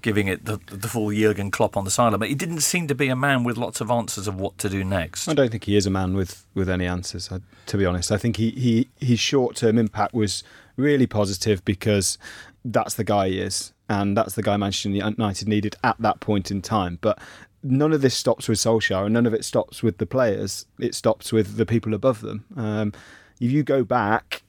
giving 0.04 0.28
it 0.28 0.46
the, 0.46 0.60
the 0.68 0.88
full 0.88 1.12
Jurgen 1.12 1.52
Klopp 1.52 1.76
on 1.78 1.86
the 1.86 1.92
sideline, 1.92 2.20
but 2.20 2.30
he 2.30 2.36
didn't 2.36 2.62
seem 2.62 2.88
to 2.88 2.96
be 2.96 3.08
a 3.08 3.16
man 3.16 3.44
with 3.44 3.58
lots 3.58 3.82
of 3.82 3.90
answers 3.90 4.28
of 4.28 4.40
what 4.40 4.58
to 4.60 4.70
do 4.70 4.84
next. 4.84 5.28
I 5.28 5.34
don't 5.34 5.50
think 5.50 5.64
he 5.64 5.76
is 5.76 5.86
a 5.86 5.92
man 5.92 6.16
with, 6.16 6.46
with 6.54 6.70
any 6.70 6.86
answers. 6.86 7.30
To 7.68 7.78
be 7.78 7.86
honest, 7.86 8.12
I 8.12 8.18
think 8.18 8.38
he, 8.38 8.52
he 8.52 8.90
his 9.00 9.20
short 9.20 9.56
term 9.56 9.78
impact 9.78 10.14
was 10.14 10.44
really 10.76 11.08
positive 11.08 11.64
because 11.66 12.18
that's 12.64 12.96
the 12.96 13.04
guy 13.04 13.30
he 13.30 13.40
is, 13.40 13.74
and 13.90 14.16
that's 14.16 14.36
the 14.36 14.44
guy 14.44 14.58
Manchester 14.58 14.90
United 14.90 15.48
needed 15.48 15.76
at 15.84 16.00
that 16.00 16.20
point 16.20 16.52
in 16.52 16.62
time. 16.62 17.00
But 17.02 17.20
none 17.64 17.94
of 17.94 18.02
this 18.02 18.16
stops 18.16 18.48
with 18.48 18.60
Solskjaer, 18.60 19.06
and 19.06 19.14
none 19.14 19.26
of 19.26 19.34
it 19.34 19.46
stops 19.46 19.84
with 19.84 19.98
the 19.98 20.06
players. 20.06 20.66
It 20.80 20.96
stops 20.96 21.32
with 21.32 21.58
the 21.58 21.66
people 21.66 21.94
above 21.94 22.22
them. 22.22 22.46
Um, 22.56 22.94
if 23.40 23.52
you 23.52 23.64
go 23.64 23.84
back, 23.84 24.44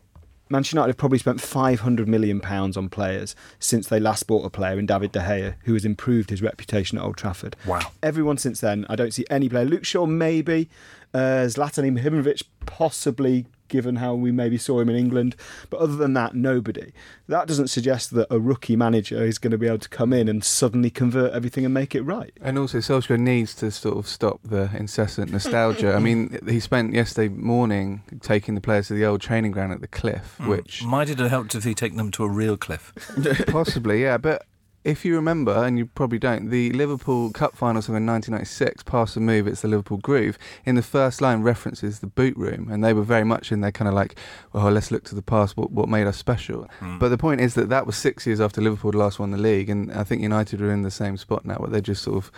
Manchester 0.52 0.76
United 0.76 0.90
have 0.90 0.96
probably 0.98 1.18
spent 1.18 1.40
500 1.40 2.06
million 2.06 2.38
pounds 2.38 2.76
on 2.76 2.90
players 2.90 3.34
since 3.58 3.88
they 3.88 3.98
last 3.98 4.26
bought 4.26 4.44
a 4.44 4.50
player 4.50 4.78
in 4.78 4.84
David 4.84 5.12
De 5.12 5.20
Gea, 5.20 5.54
who 5.64 5.72
has 5.72 5.84
improved 5.86 6.28
his 6.28 6.42
reputation 6.42 6.98
at 6.98 7.04
Old 7.04 7.16
Trafford. 7.16 7.56
Wow! 7.66 7.80
Everyone 8.02 8.36
since 8.36 8.60
then, 8.60 8.84
I 8.88 8.96
don't 8.96 9.12
see 9.12 9.24
any 9.30 9.48
player. 9.48 9.64
Luke 9.64 9.86
Shaw 9.86 10.04
maybe, 10.04 10.68
uh, 11.14 11.46
Zlatan 11.46 11.98
Ibrahimovic 11.98 12.42
possibly 12.66 13.46
given 13.72 13.96
how 13.96 14.14
we 14.14 14.30
maybe 14.30 14.56
saw 14.58 14.78
him 14.78 14.88
in 14.88 14.94
England. 14.94 15.34
But 15.70 15.80
other 15.80 15.96
than 15.96 16.12
that, 16.12 16.36
nobody. 16.36 16.92
That 17.26 17.48
doesn't 17.48 17.68
suggest 17.68 18.12
that 18.14 18.28
a 18.30 18.38
rookie 18.38 18.76
manager 18.76 19.24
is 19.24 19.38
going 19.38 19.50
to 19.50 19.58
be 19.58 19.66
able 19.66 19.78
to 19.78 19.88
come 19.88 20.12
in 20.12 20.28
and 20.28 20.44
suddenly 20.44 20.90
convert 20.90 21.32
everything 21.32 21.64
and 21.64 21.74
make 21.74 21.94
it 21.96 22.02
right. 22.02 22.32
And 22.40 22.56
also, 22.58 22.78
Solskjaer 22.78 23.18
needs 23.18 23.54
to 23.56 23.70
sort 23.72 23.96
of 23.96 24.06
stop 24.06 24.38
the 24.44 24.70
incessant 24.76 25.32
nostalgia. 25.32 25.94
I 25.94 25.98
mean, 25.98 26.38
he 26.46 26.60
spent 26.60 26.92
yesterday 26.94 27.28
morning 27.34 28.02
taking 28.20 28.54
the 28.54 28.60
players 28.60 28.88
to 28.88 28.94
the 28.94 29.04
old 29.04 29.20
training 29.22 29.50
ground 29.50 29.72
at 29.72 29.80
the 29.80 29.88
cliff, 29.88 30.36
Mm. 30.38 30.48
which 30.48 30.84
Might 30.84 31.08
it 31.08 31.18
have 31.18 31.30
helped 31.30 31.54
if 31.54 31.64
he 31.64 31.74
taken 31.74 31.96
them 31.96 32.10
to 32.12 32.24
a 32.24 32.28
real 32.28 32.56
cliff? 32.56 32.92
possibly, 33.48 34.02
yeah. 34.02 34.18
But 34.18 34.44
if 34.84 35.04
you 35.04 35.14
remember, 35.14 35.64
and 35.64 35.78
you 35.78 35.86
probably 35.86 36.18
don't, 36.18 36.50
the 36.50 36.72
Liverpool 36.72 37.30
Cup 37.30 37.56
final 37.56 37.80
song 37.80 37.96
in 37.96 38.06
1996, 38.06 38.82
Pass 38.82 39.14
the 39.14 39.20
Move, 39.20 39.46
It's 39.46 39.62
the 39.62 39.68
Liverpool 39.68 39.98
Groove, 39.98 40.36
in 40.64 40.74
the 40.74 40.82
first 40.82 41.20
line 41.20 41.42
references 41.42 42.00
the 42.00 42.08
boot 42.08 42.36
room, 42.36 42.68
and 42.70 42.82
they 42.82 42.92
were 42.92 43.02
very 43.02 43.24
much 43.24 43.52
in 43.52 43.60
there 43.60 43.70
kind 43.70 43.88
of 43.88 43.94
like, 43.94 44.16
well, 44.52 44.70
let's 44.70 44.90
look 44.90 45.04
to 45.04 45.14
the 45.14 45.22
past, 45.22 45.56
what, 45.56 45.70
what 45.70 45.88
made 45.88 46.06
us 46.06 46.16
special. 46.16 46.68
Mm. 46.80 46.98
But 46.98 47.10
the 47.10 47.18
point 47.18 47.40
is 47.40 47.54
that 47.54 47.68
that 47.68 47.86
was 47.86 47.96
six 47.96 48.26
years 48.26 48.40
after 48.40 48.60
Liverpool 48.60 48.90
last 48.92 49.20
won 49.20 49.30
the 49.30 49.38
league, 49.38 49.70
and 49.70 49.92
I 49.92 50.02
think 50.02 50.20
United 50.20 50.60
are 50.60 50.72
in 50.72 50.82
the 50.82 50.90
same 50.90 51.16
spot 51.16 51.44
now, 51.44 51.56
where 51.56 51.70
they're 51.70 51.80
just 51.80 52.02
sort 52.02 52.16
of, 52.16 52.32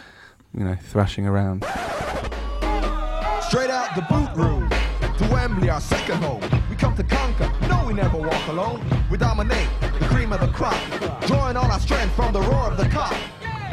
you 0.57 0.65
know, 0.65 0.77
thrashing 0.77 1.27
around. 1.27 1.65
Straight 3.49 3.71
out 3.71 3.95
the 3.95 4.05
boot 4.11 4.31
room 4.37 4.69
to 5.19 5.33
Wembley, 5.33 5.71
our 5.71 5.81
second 5.81 6.17
home. 6.17 6.43
We 6.69 6.77
come 6.77 6.95
to 6.97 7.05
conquer. 7.05 7.51
No, 7.69 7.85
we 7.87 7.95
never 7.95 8.19
walk 8.19 8.49
alone. 8.49 8.85
We 9.11 9.17
dominate 9.17 9.69
the 9.81 9.94
cream 10.25 10.33
of 10.33 10.41
the 10.41 10.57
crop, 10.57 11.21
drawing 11.27 11.57
all 11.57 11.71
our 11.71 11.81
strength 11.81 12.15
from 12.15 12.33
the 12.33 12.41
roar 12.41 12.71
of 12.71 12.79
the 12.79 12.85
Kop. 12.85 13.15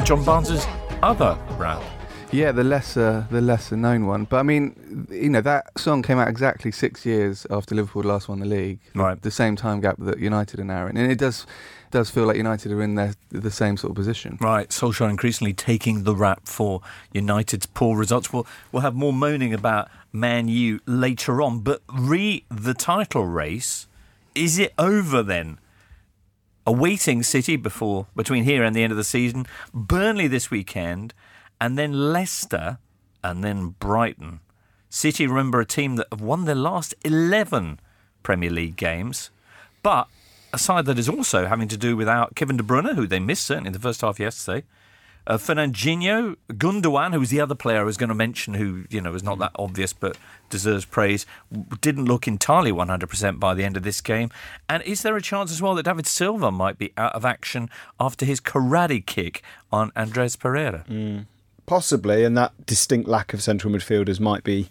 John 0.04 0.22
Barnes's 0.22 0.66
other 1.02 1.38
rap. 1.56 1.82
Yeah, 2.30 2.52
the 2.52 2.64
lesser, 2.64 3.26
the 3.30 3.40
lesser 3.40 3.76
known 3.76 4.06
one. 4.06 4.24
But 4.24 4.38
I 4.38 4.42
mean, 4.42 5.06
you 5.10 5.30
know, 5.30 5.40
that 5.40 5.78
song 5.78 6.02
came 6.02 6.18
out 6.18 6.28
exactly 6.28 6.70
six 6.70 7.06
years 7.06 7.46
after 7.50 7.74
Liverpool 7.74 8.02
last 8.02 8.28
won 8.28 8.40
the 8.40 8.46
league. 8.46 8.80
Right. 8.94 9.20
The 9.20 9.30
same 9.30 9.56
time 9.56 9.80
gap 9.80 9.96
that 9.98 10.18
United 10.18 10.60
are 10.60 10.64
now 10.64 10.86
in, 10.88 10.96
and 10.96 11.10
it 11.10 11.18
does 11.18 11.46
does 11.90 12.10
feel 12.10 12.24
like 12.24 12.36
United 12.36 12.70
are 12.72 12.82
in 12.82 12.96
their 12.96 13.14
the 13.30 13.50
same 13.50 13.78
sort 13.78 13.92
of 13.92 13.96
position. 13.96 14.36
Right, 14.40 14.68
Solskjaer 14.68 15.08
increasingly 15.08 15.54
taking 15.54 16.04
the 16.04 16.14
rap 16.14 16.42
for 16.44 16.82
United's 17.12 17.66
poor 17.66 17.96
results. 17.96 18.32
We'll, 18.32 18.46
we'll 18.72 18.82
have 18.82 18.94
more 18.94 19.12
moaning 19.12 19.54
about 19.54 19.88
Man 20.12 20.48
U 20.48 20.80
later 20.84 21.40
on, 21.40 21.60
but 21.60 21.80
re 21.90 22.44
the 22.50 22.74
title 22.74 23.26
race, 23.26 23.86
is 24.34 24.58
it 24.58 24.74
over 24.78 25.22
then? 25.22 25.58
Awaiting 26.66 27.22
City 27.22 27.56
before 27.56 28.06
between 28.14 28.44
here 28.44 28.62
and 28.62 28.74
the 28.74 28.82
end 28.82 28.92
of 28.92 28.96
the 28.96 29.04
season, 29.04 29.46
Burnley 29.74 30.28
this 30.28 30.50
weekend, 30.50 31.12
and 31.60 31.78
then 31.78 32.12
Leicester 32.12 32.78
and 33.24 33.42
then 33.42 33.74
Brighton. 33.78 34.40
City, 34.88 35.26
remember, 35.26 35.60
a 35.60 35.66
team 35.66 35.96
that 35.96 36.06
have 36.10 36.20
won 36.20 36.44
their 36.44 36.54
last 36.54 36.94
11 37.04 37.80
Premier 38.22 38.50
League 38.50 38.76
games, 38.76 39.30
but 39.82 40.06
a 40.52 40.58
side 40.58 40.84
that 40.84 40.98
is 40.98 41.08
also 41.08 41.46
having 41.46 41.68
to 41.68 41.76
do 41.76 41.96
without 41.96 42.34
Kevin 42.34 42.56
De 42.56 42.62
Bruyne, 42.62 42.94
who 42.94 43.06
they 43.06 43.18
missed 43.18 43.44
certainly 43.44 43.68
in 43.68 43.72
the 43.72 43.78
first 43.78 44.02
half 44.02 44.20
yesterday. 44.20 44.64
Uh, 45.26 45.38
Fernandinho, 45.38 46.36
Gundogan, 46.48 47.12
who 47.12 47.20
was 47.20 47.30
the 47.30 47.40
other 47.40 47.54
player 47.54 47.80
I 47.80 47.84
was 47.84 47.96
going 47.96 48.08
to 48.08 48.14
mention, 48.14 48.54
who 48.54 48.84
you 48.90 49.00
know 49.00 49.14
is 49.14 49.22
not 49.22 49.38
that 49.38 49.52
obvious 49.56 49.92
but 49.92 50.16
deserves 50.50 50.84
praise, 50.84 51.26
didn't 51.80 52.04
look 52.04 52.28
entirely 52.28 52.72
100% 52.72 53.40
by 53.40 53.54
the 53.54 53.64
end 53.64 53.76
of 53.76 53.82
this 53.82 54.00
game. 54.00 54.30
And 54.68 54.82
is 54.82 55.02
there 55.02 55.16
a 55.16 55.22
chance 55.22 55.50
as 55.50 55.62
well 55.62 55.74
that 55.76 55.84
David 55.84 56.06
Silva 56.06 56.50
might 56.50 56.78
be 56.78 56.92
out 56.96 57.14
of 57.14 57.24
action 57.24 57.70
after 57.98 58.24
his 58.24 58.40
karate 58.40 59.04
kick 59.04 59.42
on 59.72 59.92
Andreas 59.96 60.36
Pereira? 60.36 60.84
Mm. 60.88 61.26
Possibly, 61.66 62.24
and 62.24 62.36
that 62.36 62.66
distinct 62.66 63.08
lack 63.08 63.32
of 63.32 63.42
central 63.42 63.72
midfielders 63.72 64.20
might 64.20 64.44
be 64.44 64.68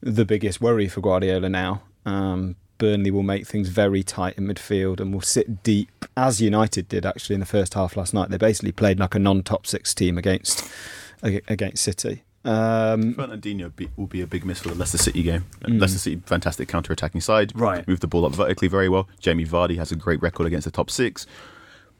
the 0.00 0.24
biggest 0.24 0.60
worry 0.60 0.88
for 0.88 1.00
Guardiola 1.00 1.48
now. 1.48 1.82
Um, 2.06 2.56
Burnley 2.80 3.12
will 3.12 3.22
make 3.22 3.46
things 3.46 3.68
very 3.68 4.02
tight 4.02 4.36
in 4.36 4.48
midfield 4.48 4.98
and 4.98 5.14
will 5.14 5.20
sit 5.20 5.62
deep, 5.62 6.04
as 6.16 6.40
United 6.40 6.88
did 6.88 7.06
actually 7.06 7.34
in 7.34 7.40
the 7.40 7.46
first 7.46 7.74
half 7.74 7.96
last 7.96 8.12
night. 8.12 8.30
They 8.30 8.38
basically 8.38 8.72
played 8.72 8.98
like 8.98 9.14
a 9.14 9.20
non-top 9.20 9.68
six 9.68 9.94
team 9.94 10.18
against 10.18 10.68
against 11.22 11.84
City. 11.84 12.24
Um, 12.44 13.14
Fernandinho 13.14 13.76
be, 13.76 13.88
will 13.96 14.08
be 14.08 14.22
a 14.22 14.26
big 14.26 14.44
miss 14.44 14.60
for 14.60 14.70
the 14.70 14.74
Leicester 14.74 14.98
City 14.98 15.22
game. 15.22 15.44
Mm. 15.60 15.80
Leicester 15.80 15.98
City, 15.98 16.20
fantastic 16.26 16.68
counter-attacking 16.68 17.20
side. 17.20 17.52
Right, 17.54 17.86
move 17.86 18.00
the 18.00 18.08
ball 18.08 18.24
up 18.24 18.32
vertically 18.32 18.66
very 18.66 18.88
well. 18.88 19.08
Jamie 19.20 19.46
Vardy 19.46 19.76
has 19.76 19.92
a 19.92 19.96
great 19.96 20.20
record 20.20 20.46
against 20.48 20.64
the 20.64 20.72
top 20.72 20.90
six. 20.90 21.26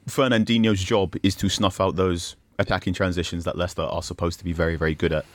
Fernandinho's 0.09 0.83
job 0.83 1.15
is 1.23 1.35
to 1.35 1.47
snuff 1.47 1.79
out 1.79 1.95
those 1.95 2.35
attacking 2.59 2.93
transitions 2.93 3.43
that 3.45 3.55
Leicester 3.55 3.83
are 3.83 4.03
supposed 4.03 4.39
to 4.39 4.43
be 4.43 4.51
very, 4.51 4.75
very 4.75 4.95
good 4.95 5.13
at. 5.13 5.25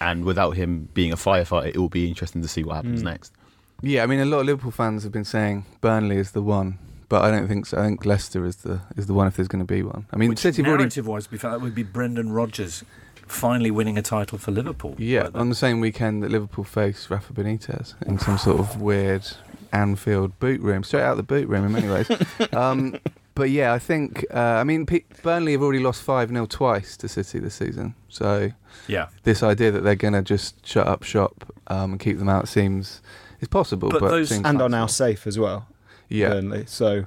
And 0.00 0.24
without 0.24 0.56
him 0.56 0.88
being 0.94 1.12
a 1.12 1.16
firefighter, 1.16 1.68
it 1.68 1.76
will 1.76 1.90
be 1.90 2.08
interesting 2.08 2.40
to 2.40 2.48
see 2.48 2.64
what 2.64 2.76
happens 2.76 3.02
mm. 3.02 3.12
next. 3.12 3.35
Yeah, 3.82 4.02
I 4.02 4.06
mean, 4.06 4.20
a 4.20 4.24
lot 4.24 4.40
of 4.40 4.46
Liverpool 4.46 4.70
fans 4.70 5.02
have 5.02 5.12
been 5.12 5.24
saying 5.24 5.64
Burnley 5.80 6.16
is 6.16 6.32
the 6.32 6.42
one, 6.42 6.78
but 7.08 7.22
I 7.22 7.30
don't 7.30 7.46
think 7.46 7.66
so. 7.66 7.78
I 7.78 7.84
think 7.84 8.04
Leicester 8.04 8.44
is 8.44 8.56
the 8.56 8.80
is 8.96 9.06
the 9.06 9.14
one 9.14 9.26
if 9.26 9.36
there's 9.36 9.48
going 9.48 9.64
to 9.64 9.72
be 9.72 9.82
one. 9.82 10.06
I 10.12 10.16
mean, 10.16 10.30
Which 10.30 10.38
City 10.38 10.62
narrative 10.62 11.08
already... 11.08 11.26
wise, 11.30 11.42
that 11.42 11.60
would 11.60 11.74
be 11.74 11.82
Brendan 11.82 12.32
Rodgers 12.32 12.84
finally 13.26 13.70
winning 13.70 13.98
a 13.98 14.02
title 14.02 14.38
for 14.38 14.50
Liverpool. 14.50 14.94
Yeah, 14.98 15.28
on 15.34 15.48
the 15.48 15.54
same 15.54 15.80
weekend 15.80 16.22
that 16.22 16.30
Liverpool 16.30 16.64
face 16.64 17.10
Rafa 17.10 17.32
Benitez 17.32 17.94
in 18.06 18.18
some 18.18 18.38
sort 18.38 18.60
of 18.60 18.80
weird 18.80 19.26
Anfield 19.72 20.38
boot 20.38 20.60
room, 20.60 20.82
straight 20.82 21.02
out 21.02 21.16
the 21.16 21.22
boot 21.22 21.48
room 21.48 21.64
in 21.66 21.72
many 21.72 21.88
ways. 21.88 22.08
um, 22.52 22.98
but 23.34 23.50
yeah, 23.50 23.72
I 23.72 23.78
think 23.78 24.24
uh, 24.32 24.38
I 24.38 24.64
mean 24.64 24.86
P- 24.86 25.04
Burnley 25.22 25.52
have 25.52 25.62
already 25.62 25.82
lost 25.82 26.02
five 26.02 26.30
0 26.30 26.46
twice 26.46 26.96
to 26.98 27.08
City 27.08 27.38
this 27.38 27.54
season. 27.54 27.94
So 28.08 28.52
yeah, 28.88 29.08
this 29.24 29.42
idea 29.42 29.70
that 29.70 29.84
they're 29.84 29.94
going 29.94 30.14
to 30.14 30.22
just 30.22 30.66
shut 30.66 30.86
up 30.86 31.02
shop 31.02 31.52
um, 31.66 31.92
and 31.92 32.00
keep 32.00 32.18
them 32.18 32.28
out 32.28 32.48
seems 32.48 33.02
it's 33.40 33.48
possible, 33.48 33.88
but, 33.88 34.00
but 34.00 34.08
those 34.08 34.32
and 34.32 34.60
are 34.62 34.68
now 34.68 34.86
safe 34.86 35.26
as 35.26 35.38
well. 35.38 35.66
Yeah, 36.08 36.30
Burnley. 36.30 36.64
So. 36.66 37.06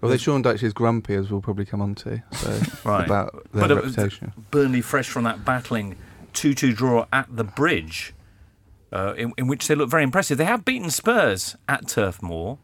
Well, 0.00 0.12
they 0.12 0.16
Sean 0.16 0.44
Dyche 0.44 0.62
is 0.62 0.72
grumpy, 0.72 1.14
as 1.14 1.28
we'll 1.28 1.40
probably 1.40 1.64
come 1.64 1.82
on 1.82 1.96
to. 1.96 2.22
So 2.32 2.60
right. 2.84 3.04
about 3.04 3.32
their 3.52 3.66
but 3.66 3.76
reputation. 3.76 4.32
Burnley 4.52 4.80
fresh 4.80 5.08
from 5.08 5.24
that 5.24 5.44
battling 5.44 5.96
two-two 6.32 6.72
draw 6.72 7.06
at 7.12 7.26
the 7.34 7.42
Bridge, 7.42 8.14
uh, 8.92 9.14
in, 9.16 9.32
in, 9.36 9.48
which 9.48 9.66
they 9.66 9.74
look 9.74 9.90
very 9.90 10.04
impressive. 10.04 10.38
They 10.38 10.44
have 10.44 10.64
beaten 10.64 10.90
Spurs 10.90 11.56
at 11.68 11.88
Turf 11.88 12.22
Moor. 12.22 12.58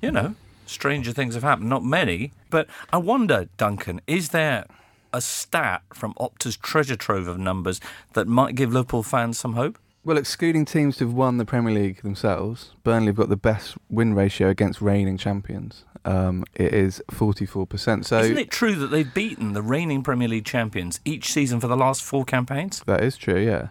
You 0.00 0.12
know, 0.12 0.36
stranger 0.66 1.10
things 1.10 1.34
have 1.34 1.42
happened. 1.42 1.68
Not 1.68 1.82
many, 1.82 2.32
but 2.50 2.68
I 2.92 2.98
wonder, 2.98 3.48
Duncan, 3.56 4.00
is 4.06 4.28
there 4.28 4.66
a 5.12 5.20
stat 5.20 5.82
from 5.92 6.14
Opta's 6.14 6.56
treasure 6.56 6.96
trove 6.96 7.26
of 7.26 7.38
numbers 7.38 7.80
that 8.12 8.28
might 8.28 8.54
give 8.54 8.72
Liverpool 8.72 9.02
fans 9.02 9.38
some 9.38 9.54
hope? 9.54 9.78
Well, 10.06 10.18
excluding 10.18 10.66
teams 10.66 11.00
who've 11.00 11.12
won 11.12 11.38
the 11.38 11.44
Premier 11.44 11.74
League 11.74 12.02
themselves, 12.02 12.70
Burnley 12.84 13.08
have 13.08 13.16
got 13.16 13.28
the 13.28 13.36
best 13.36 13.76
win 13.90 14.14
ratio 14.14 14.48
against 14.48 14.80
reigning 14.80 15.18
champions. 15.18 15.82
Um, 16.04 16.44
it 16.54 16.72
is 16.72 17.02
44%. 17.10 18.04
So 18.04 18.20
Isn't 18.20 18.38
it 18.38 18.52
true 18.52 18.76
that 18.76 18.92
they've 18.92 19.12
beaten 19.12 19.52
the 19.52 19.62
reigning 19.62 20.04
Premier 20.04 20.28
League 20.28 20.44
champions 20.44 21.00
each 21.04 21.32
season 21.32 21.58
for 21.58 21.66
the 21.66 21.76
last 21.76 22.04
four 22.04 22.24
campaigns? 22.24 22.84
That 22.86 23.02
is 23.02 23.16
true, 23.16 23.40
yeah. 23.40 23.70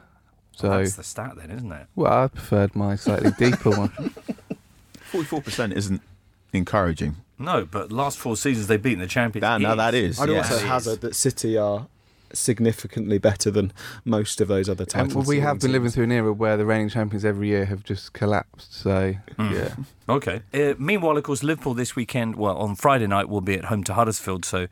So 0.51 0.68
well, 0.68 0.80
that's 0.80 0.98
the 0.98 1.06
stat 1.06 1.38
then, 1.38 1.51
isn't 1.51 1.72
it? 1.72 1.88
Well, 1.96 2.12
I 2.12 2.27
preferred 2.27 2.75
my 2.75 2.98
slightly 2.98 3.32
deeper 3.39 3.70
one. 3.70 4.13
44% 5.13 5.72
isn't 5.74 6.01
encouraging. 6.51 7.15
No, 7.39 7.63
but 7.63 7.94
last 7.94 8.18
four 8.18 8.36
seasons 8.36 8.68
they've 8.68 8.82
beaten 8.84 9.00
the 9.00 9.08
champions. 9.08 9.44
That, 9.44 9.62
now 9.62 9.75
that 9.75 9.94
is. 9.94 10.20
I'd 10.20 10.30
also 10.32 10.58
hazard 10.58 11.00
that 11.00 11.15
City 11.15 11.58
are 11.58 11.88
significantly 12.34 13.17
better 13.17 13.51
than 13.51 13.72
most 14.03 14.41
of 14.41 14.48
those 14.48 14.70
other 14.70 14.86
titles. 14.86 15.13
And 15.13 15.15
well, 15.15 15.27
we 15.27 15.39
have 15.39 15.60
been 15.60 15.72
living 15.72 15.89
through 15.89 16.05
an 16.05 16.12
era 16.12 16.34
where 16.34 16.58
the 16.58 16.65
reigning 16.65 16.89
champions 16.89 17.25
every 17.25 17.50
year 17.50 17.65
have 17.65 17.84
just 17.84 18.13
collapsed. 18.13 18.74
So 18.74 19.15
mm. 19.38 19.51
yeah. 19.51 19.75
Okay. 20.08 20.44
Uh, 20.53 20.75
meanwhile, 20.77 21.17
of 21.17 21.24
course, 21.24 21.41
Liverpool 21.41 21.74
this 21.74 21.96
weekend, 21.96 22.36
well, 22.36 22.58
on 22.58 22.75
Friday 22.75 23.08
night, 23.08 23.27
will 23.27 23.41
be 23.41 23.55
at 23.55 23.65
home 23.65 23.84
to 23.86 23.96
Huddersfield. 23.96 24.46
So 24.46 24.67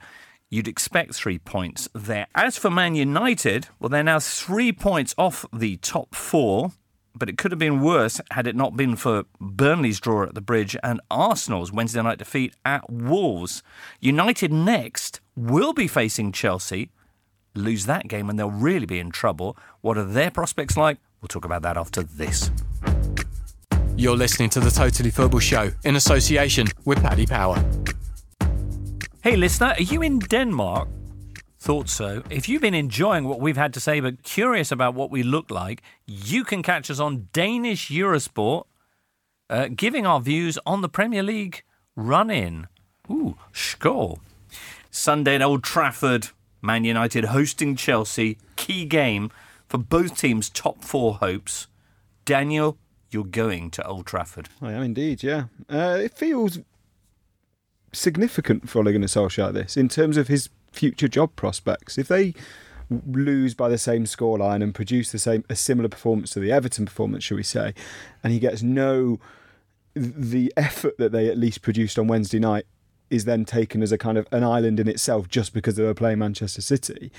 you'd 0.52 0.68
expect 0.68 1.16
three 1.16 1.40
points 1.40 1.90
there. 1.96 2.28
As 2.36 2.56
for 2.56 2.70
Man 2.70 2.94
United, 2.94 3.68
well, 3.80 3.90
they're 3.90 4.04
now 4.04 4.20
three 4.20 4.72
points 4.72 5.16
off 5.18 5.46
the 5.52 5.78
top 5.78 6.14
four. 6.14 6.72
But 7.16 7.30
it 7.30 7.38
could 7.38 7.52
have 7.52 7.60
been 7.60 7.82
worse 7.82 8.20
had 8.32 8.48
it 8.48 8.56
not 8.56 8.76
been 8.76 8.96
for 8.96 9.26
Burnley's 9.40 10.00
draw 10.00 10.24
at 10.24 10.34
the 10.34 10.42
bridge 10.42 10.76
and 10.82 11.00
Arsenal's 11.12 11.72
Wednesday 11.72 12.02
night 12.02 12.18
defeat 12.18 12.56
at 12.66 12.90
Wolves. 12.92 13.62
United 14.00 14.52
next 14.52 15.22
will 15.36 15.74
be 15.74 15.88
facing 15.88 16.32
Chelsea, 16.32 16.90
lose 17.56 17.86
that 17.86 18.08
game 18.08 18.30
and 18.30 18.38
they'll 18.38 18.52
really 18.52 18.86
be 18.86 19.00
in 19.00 19.12
trouble. 19.12 19.58
What 19.82 19.98
are 19.98 20.06
their 20.06 20.32
prospects 20.32 20.78
like? 20.78 20.98
We'll 21.22 21.28
talk 21.28 21.46
about 21.46 21.62
that 21.62 21.78
after 21.78 22.04
this. 22.04 22.52
You're 23.96 24.18
listening 24.18 24.50
to 24.52 24.60
the 24.60 24.72
Totally 24.72 25.12
Football 25.12 25.40
Show 25.40 25.72
in 25.84 25.96
association 25.96 26.68
with 26.84 27.02
Paddy 27.02 27.28
Power. 27.28 27.64
Hey, 29.22 29.36
listener, 29.36 29.76
are 29.78 29.82
you 29.82 30.02
in 30.02 30.20
Denmark? 30.20 30.90
Thought 31.60 31.88
so. 31.88 32.24
If 32.30 32.50
you've 32.50 32.62
been 32.62 32.74
enjoying 32.74 33.24
what 33.24 33.40
we've 33.40 33.56
had 33.56 33.74
to 33.76 33.80
say 33.80 34.02
but 34.02 34.24
curious 34.24 34.72
about 34.72 34.96
what 34.96 35.12
we 35.12 35.24
look 35.24 35.50
like, 35.50 35.82
you 36.06 36.44
can 36.44 36.62
catch 36.62 36.92
us 36.92 37.00
on 37.00 37.30
Danish 37.32 37.90
Eurosport, 37.90 38.66
uh, 39.50 39.70
giving 39.74 40.06
our 40.06 40.20
views 40.20 40.60
on 40.66 40.82
the 40.82 40.90
Premier 40.90 41.24
League 41.24 41.64
run 41.96 42.30
in. 42.30 42.68
Ooh, 43.10 43.38
Skål. 43.54 44.20
Sunday 44.92 45.36
at 45.36 45.42
Old 45.42 45.64
Trafford, 45.64 46.30
Man 46.64 46.86
United 46.86 47.26
hosting 47.26 47.76
Chelsea, 47.76 48.38
key 48.56 48.86
game 48.86 49.30
for 49.68 49.78
both 49.78 50.18
teams' 50.18 50.50
top 50.50 50.82
four 50.82 51.16
hopes. 51.16 51.68
Daniel, 52.24 52.78
you're 53.12 53.26
going 53.26 53.70
to 53.72 53.86
Old 53.86 54.06
Trafford. 54.06 54.48
I 54.62 54.72
am 54.72 54.82
indeed, 54.82 55.24
yeah. 55.24 55.46
Uh, 55.70 56.00
it 56.02 56.14
feels 56.14 56.60
significant 57.92 58.70
for 58.70 58.80
Ole 58.80 58.94
Gunnar 58.94 59.08
Solskjaer, 59.08 59.54
this, 59.54 59.76
in 59.76 59.90
terms 59.90 60.16
of 60.16 60.30
his 60.30 60.48
future 60.72 61.10
job 61.10 61.36
prospects. 61.36 61.98
If 61.98 62.08
they 62.08 62.34
lose 62.90 63.54
by 63.54 63.68
the 63.68 63.78
same 63.78 64.06
scoreline 64.06 64.64
and 64.64 64.74
produce 64.74 65.12
the 65.12 65.20
same 65.20 65.44
a 65.50 65.58
similar 65.58 65.90
performance 65.90 66.32
to 66.32 66.40
the 66.40 66.52
Everton 66.52 66.86
performance, 66.86 67.26
shall 67.26 67.38
we 67.38 67.44
say, 67.44 67.74
and 68.24 68.32
he 68.32 68.40
gets 68.40 68.64
no 68.64 69.20
the 69.96 70.52
effort 70.56 70.98
that 70.98 71.12
they 71.12 71.28
at 71.28 71.38
least 71.38 71.62
produced 71.62 72.00
on 72.00 72.08
Wednesday 72.08 72.40
night 72.40 72.66
is 73.10 73.26
then 73.26 73.46
taken 73.46 73.82
as 73.82 73.92
a 73.92 73.98
kind 73.98 74.18
of 74.18 74.28
an 74.32 74.44
island 74.44 74.80
in 74.80 74.88
itself 74.88 75.28
just 75.28 75.54
because 75.54 75.76
they 75.76 75.84
were 75.84 75.94
playing 75.94 76.20
Manchester 76.20 76.62
City, 76.62 77.12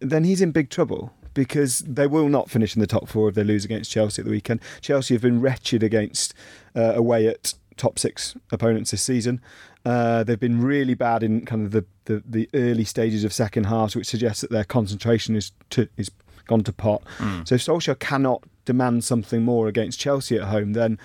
then 0.00 0.24
he's 0.24 0.40
in 0.40 0.52
big 0.52 0.70
trouble 0.70 1.12
because 1.34 1.80
they 1.80 2.06
will 2.06 2.28
not 2.28 2.50
finish 2.50 2.74
in 2.74 2.80
the 2.80 2.86
top 2.86 3.08
four 3.08 3.28
if 3.28 3.34
they 3.34 3.44
lose 3.44 3.64
against 3.64 3.90
Chelsea 3.90 4.22
at 4.22 4.24
the 4.24 4.30
weekend. 4.30 4.60
Chelsea 4.80 5.14
have 5.14 5.22
been 5.22 5.40
wretched 5.40 5.82
against 5.82 6.32
uh, 6.74 6.94
away 6.94 7.26
at 7.26 7.54
top 7.76 7.98
six 7.98 8.36
opponents 8.50 8.90
this 8.90 9.02
season. 9.02 9.40
Uh, 9.84 10.24
they've 10.24 10.40
been 10.40 10.60
really 10.60 10.94
bad 10.94 11.22
in 11.22 11.44
kind 11.44 11.64
of 11.64 11.72
the, 11.72 11.84
the, 12.06 12.22
the, 12.26 12.50
early 12.54 12.84
stages 12.84 13.22
of 13.22 13.32
second 13.32 13.64
halves, 13.64 13.94
which 13.94 14.06
suggests 14.06 14.40
that 14.40 14.50
their 14.50 14.64
concentration 14.64 15.36
is 15.36 15.52
to, 15.70 15.88
is 15.96 16.10
gone 16.46 16.64
to 16.64 16.72
pot. 16.72 17.02
Mm. 17.18 17.46
So 17.46 17.54
if 17.54 17.60
Solskjaer 17.60 17.98
cannot 17.98 18.42
demand 18.64 19.04
something 19.04 19.42
more 19.42 19.68
against 19.68 20.00
Chelsea 20.00 20.36
at 20.36 20.44
home, 20.44 20.72
then 20.72 20.98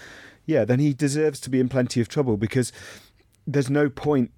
yeah, 0.45 0.65
then 0.65 0.79
he 0.79 0.93
deserves 0.93 1.39
to 1.41 1.49
be 1.49 1.59
in 1.59 1.69
plenty 1.69 2.01
of 2.01 2.07
trouble 2.07 2.37
because 2.37 2.71
there's 3.53 3.69
no 3.69 3.89
point. 3.89 4.31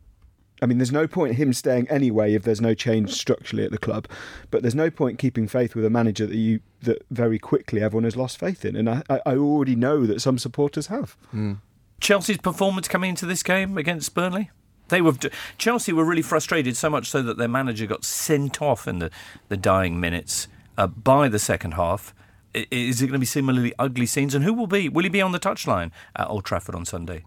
I 0.61 0.65
mean, 0.65 0.77
there's 0.77 0.91
no 0.91 1.07
point 1.07 1.35
him 1.35 1.51
staying 1.51 1.89
anyway 1.89 2.35
if 2.35 2.43
there's 2.43 2.61
no 2.61 2.73
change 2.73 3.11
structurally 3.11 3.65
at 3.65 3.71
the 3.71 3.77
club. 3.77 4.07
But 4.49 4.61
there's 4.61 4.75
no 4.75 4.89
point 4.89 5.19
keeping 5.19 5.47
faith 5.47 5.75
with 5.75 5.83
a 5.83 5.89
manager 5.89 6.25
that 6.25 6.35
you 6.35 6.61
that 6.83 7.03
very 7.11 7.39
quickly 7.39 7.81
everyone 7.81 8.03
has 8.05 8.15
lost 8.15 8.39
faith 8.39 8.63
in, 8.63 8.75
and 8.75 8.89
I, 8.89 9.03
I 9.09 9.35
already 9.35 9.75
know 9.75 10.05
that 10.05 10.21
some 10.21 10.37
supporters 10.37 10.87
have. 10.87 11.17
Mm. 11.33 11.57
Chelsea's 11.99 12.37
performance 12.37 12.87
coming 12.87 13.11
into 13.11 13.25
this 13.25 13.43
game 13.43 13.77
against 13.77 14.13
Burnley. 14.13 14.51
They 14.89 15.01
were 15.01 15.13
Chelsea 15.57 15.93
were 15.93 16.03
really 16.03 16.21
frustrated 16.21 16.75
so 16.75 16.89
much 16.89 17.09
so 17.09 17.21
that 17.21 17.37
their 17.37 17.47
manager 17.47 17.85
got 17.85 18.03
sent 18.03 18.61
off 18.61 18.87
in 18.87 18.99
the, 18.99 19.09
the 19.47 19.57
dying 19.57 19.99
minutes 19.99 20.47
uh, 20.77 20.87
by 20.87 21.29
the 21.29 21.39
second 21.39 21.73
half. 21.73 22.13
Is 22.53 23.01
it 23.01 23.07
going 23.07 23.13
to 23.13 23.19
be 23.19 23.25
similarly 23.25 23.73
ugly 23.79 24.05
scenes? 24.05 24.35
And 24.35 24.43
who 24.43 24.53
will 24.53 24.67
be? 24.67 24.87
Will 24.87 25.03
he 25.03 25.09
be 25.09 25.21
on 25.21 25.31
the 25.31 25.39
touchline 25.39 25.91
at 26.15 26.29
Old 26.29 26.45
Trafford 26.45 26.75
on 26.75 26.85
Sunday? 26.85 27.23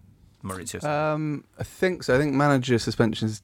Maurizio? 0.47 0.83
Um, 0.83 1.43
I 1.59 1.63
think 1.63 2.03
so. 2.03 2.15
I 2.15 2.17
think 2.17 2.33
manager 2.33 2.77
suspensions 2.79 3.41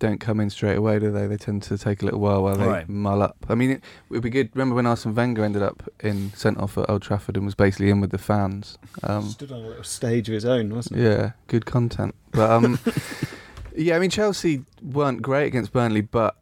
don't 0.00 0.20
come 0.20 0.38
in 0.38 0.48
straight 0.48 0.76
away, 0.76 0.98
do 1.00 1.10
they? 1.10 1.26
They 1.26 1.36
tend 1.36 1.64
to 1.64 1.76
take 1.76 2.02
a 2.02 2.04
little 2.04 2.20
while 2.20 2.42
while 2.44 2.56
they 2.56 2.66
Right. 2.66 2.88
mull 2.88 3.20
up. 3.20 3.36
I 3.48 3.56
mean, 3.56 3.70
it 3.72 3.82
would 4.10 4.22
be 4.22 4.30
good. 4.30 4.48
Remember 4.54 4.76
when 4.76 4.86
Arsene 4.86 5.12
Wenger 5.14 5.44
ended 5.44 5.62
up 5.62 5.82
in 6.00 6.32
sent 6.34 6.56
off 6.58 6.78
at 6.78 6.88
Old 6.88 7.02
Trafford 7.02 7.36
and 7.36 7.44
was 7.44 7.56
basically 7.56 7.90
in 7.90 8.00
with 8.00 8.10
the 8.12 8.18
fans? 8.18 8.78
Um, 9.02 9.24
Stood 9.28 9.50
on 9.50 9.60
a 9.64 9.66
little 9.68 9.82
stage 9.82 10.28
of 10.28 10.34
his 10.34 10.44
own, 10.44 10.72
wasn't 10.74 10.98
he? 11.00 11.04
yeah, 11.04 11.32
good 11.48 11.66
content. 11.66 12.14
But 12.30 12.48
um, 12.48 12.78
yeah, 13.76 13.96
I 13.96 13.98
mean 13.98 14.10
Chelsea 14.10 14.62
weren't 14.82 15.20
great 15.20 15.46
against 15.48 15.72
Burnley, 15.72 16.02
but 16.02 16.36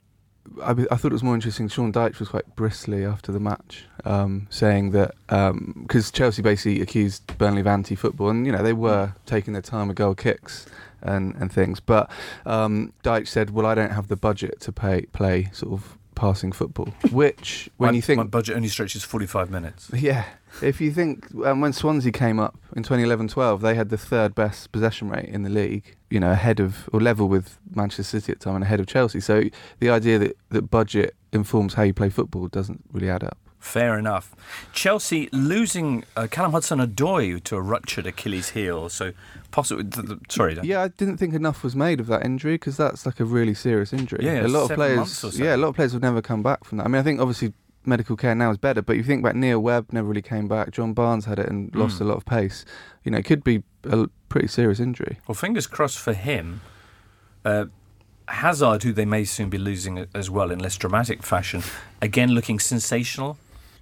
I, 0.62 0.70
I 0.90 0.96
thought 0.96 1.06
it 1.06 1.12
was 1.12 1.22
more 1.22 1.34
interesting. 1.34 1.68
Sean 1.68 1.92
Dyche 1.92 2.18
was 2.18 2.28
quite 2.28 2.56
bristly 2.56 3.04
after 3.04 3.32
the 3.32 3.40
match, 3.40 3.84
um, 4.04 4.46
saying 4.50 4.90
that 4.92 5.14
because 5.28 6.10
Chelsea 6.10 6.42
basically 6.42 6.80
accused 6.80 7.38
Burnley 7.38 7.60
of 7.60 7.66
anti-football, 7.66 8.30
and 8.30 8.46
you 8.46 8.52
know 8.52 8.62
they 8.62 8.72
were 8.72 9.14
taking 9.26 9.52
their 9.52 9.62
time 9.62 9.88
with 9.88 9.96
goal 9.96 10.14
kicks 10.14 10.66
and 11.02 11.34
and 11.36 11.52
things. 11.52 11.80
But 11.80 12.10
um, 12.44 12.92
Dyche 13.02 13.28
said, 13.28 13.50
"Well, 13.50 13.66
I 13.66 13.74
don't 13.74 13.92
have 13.92 14.08
the 14.08 14.16
budget 14.16 14.60
to 14.60 14.72
pay 14.72 15.02
play 15.06 15.50
sort 15.52 15.72
of 15.72 15.98
passing 16.14 16.52
football," 16.52 16.88
which 17.10 17.70
when 17.76 17.90
my, 17.90 17.96
you 17.96 18.02
think 18.02 18.18
my 18.18 18.24
budget 18.24 18.56
only 18.56 18.68
stretches 18.68 19.04
45 19.04 19.50
minutes. 19.50 19.90
yeah. 19.94 20.24
If 20.62 20.80
you 20.80 20.90
think 20.90 21.26
um, 21.44 21.60
when 21.60 21.74
Swansea 21.74 22.12
came 22.12 22.40
up 22.40 22.56
in 22.74 22.82
2011-12, 22.82 23.60
they 23.60 23.74
had 23.74 23.90
the 23.90 23.98
third 23.98 24.34
best 24.34 24.72
possession 24.72 25.10
rate 25.10 25.28
in 25.28 25.42
the 25.42 25.50
league, 25.50 25.95
you 26.10 26.20
know, 26.20 26.30
ahead 26.30 26.60
of 26.60 26.88
or 26.92 27.00
level 27.00 27.28
with 27.28 27.58
Manchester 27.74 28.02
City 28.02 28.32
at 28.32 28.38
the 28.40 28.44
time 28.44 28.54
and 28.56 28.64
ahead 28.64 28.80
of 28.80 28.86
Chelsea. 28.86 29.20
So 29.20 29.44
the 29.80 29.90
idea 29.90 30.18
that, 30.18 30.36
that 30.50 30.70
budget 30.70 31.14
informs 31.32 31.74
how 31.74 31.82
you 31.82 31.92
play 31.94 32.10
football 32.10 32.48
doesn't 32.48 32.84
really 32.92 33.10
add 33.10 33.24
up. 33.24 33.38
Fair 33.58 33.98
enough. 33.98 34.36
Chelsea 34.72 35.28
losing 35.32 36.04
uh, 36.16 36.28
Callum 36.30 36.52
Hudson-Odoi 36.52 37.42
to 37.42 37.56
a 37.56 37.60
ruptured 37.60 38.06
Achilles 38.06 38.50
heel. 38.50 38.88
So 38.88 39.12
possibly, 39.50 39.82
th- 39.82 40.06
th- 40.06 40.18
sorry. 40.28 40.54
Dan. 40.54 40.64
Yeah, 40.64 40.82
I 40.82 40.88
didn't 40.88 41.16
think 41.16 41.34
enough 41.34 41.64
was 41.64 41.74
made 41.74 41.98
of 41.98 42.06
that 42.06 42.24
injury 42.24 42.54
because 42.54 42.76
that's 42.76 43.04
like 43.04 43.18
a 43.18 43.24
really 43.24 43.54
serious 43.54 43.92
injury. 43.92 44.24
Yeah, 44.24 44.46
a 44.46 44.48
lot 44.48 44.70
of 44.70 44.76
players. 44.76 45.10
so. 45.10 45.30
Yeah, 45.30 45.56
a 45.56 45.58
lot 45.58 45.68
of 45.68 45.74
players 45.74 45.92
would 45.94 46.02
never 46.02 46.22
come 46.22 46.44
back 46.44 46.62
from 46.62 46.78
that. 46.78 46.84
I 46.84 46.88
mean, 46.88 47.00
I 47.00 47.02
think 47.02 47.20
obviously 47.20 47.54
medical 47.86 48.16
care 48.16 48.34
now 48.34 48.50
is 48.50 48.58
better, 48.58 48.82
but 48.82 48.96
you 48.96 49.02
think 49.02 49.22
back, 49.22 49.34
Neil 49.34 49.58
Webb 49.60 49.92
never 49.92 50.08
really 50.08 50.22
came 50.22 50.48
back. 50.48 50.70
John 50.72 50.92
Barnes 50.92 51.24
had 51.26 51.38
it 51.38 51.48
and 51.48 51.74
lost 51.74 51.98
Mm. 51.98 52.02
a 52.02 52.04
lot 52.04 52.16
of 52.16 52.24
pace. 52.26 52.64
You 53.04 53.10
know, 53.12 53.18
it 53.18 53.24
could 53.24 53.44
be 53.44 53.62
a 53.84 54.06
pretty 54.28 54.48
serious 54.48 54.80
injury. 54.80 55.18
Well, 55.26 55.34
fingers 55.34 55.66
crossed 55.66 55.98
for 55.98 56.12
him. 56.12 56.60
Uh, 57.44 57.66
Hazard, 58.28 58.82
who 58.82 58.92
they 58.92 59.04
may 59.04 59.24
soon 59.24 59.48
be 59.50 59.58
losing 59.58 60.06
as 60.14 60.28
well 60.28 60.50
in 60.50 60.58
less 60.58 60.76
dramatic 60.76 61.22
fashion, 61.22 61.62
again 62.02 62.32
looking 62.32 62.58
sensational. 62.58 63.38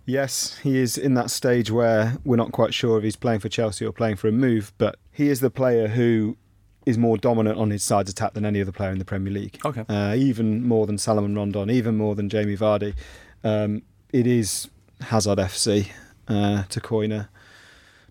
Yes, 0.07 0.59
he 0.63 0.79
is 0.79 0.99
in 0.99 1.15
that 1.15 1.31
stage 1.31 1.71
where 1.71 2.19
we're 2.25 2.37
not 2.37 2.53
quite 2.53 2.75
sure 2.75 2.99
if 2.99 3.05
he's 3.05 3.17
playing 3.17 3.41
for 3.41 3.49
Chelsea 3.49 3.87
or 3.87 3.93
playing 3.93 4.17
for 4.17 4.29
a 4.29 4.33
move, 4.33 4.75
but 4.77 4.97
he 5.11 5.31
is 5.31 5.41
the 5.41 5.49
player 5.49 5.89
who 5.89 6.37
is 6.85 6.99
more 6.99 7.17
dominant 7.17 7.59
on 7.59 7.71
his 7.71 7.83
side's 7.83 8.11
attack 8.11 8.35
than 8.35 8.45
any 8.45 8.61
other 8.61 8.71
player 8.73 8.91
in 8.91 8.99
the 8.99 9.05
Premier 9.07 9.33
League. 9.33 9.59
Okay. 9.65 9.87
Uh, 9.89 10.15
even 10.15 10.63
more 10.69 10.87
than 10.87 10.99
Salomon 10.99 11.35
Rondon, 11.35 11.71
even 11.71 11.97
more 11.97 12.15
than 12.15 12.29
Jamie 12.29 12.55
Vardy. 12.59 12.95
Um, 13.43 13.81
it 14.15 14.29
is 14.29 14.69
Hazard 15.01 15.39
FC, 15.39 15.89
uh, 16.29 16.63
to 16.69 16.81
coin 16.81 17.11
a 17.11 17.29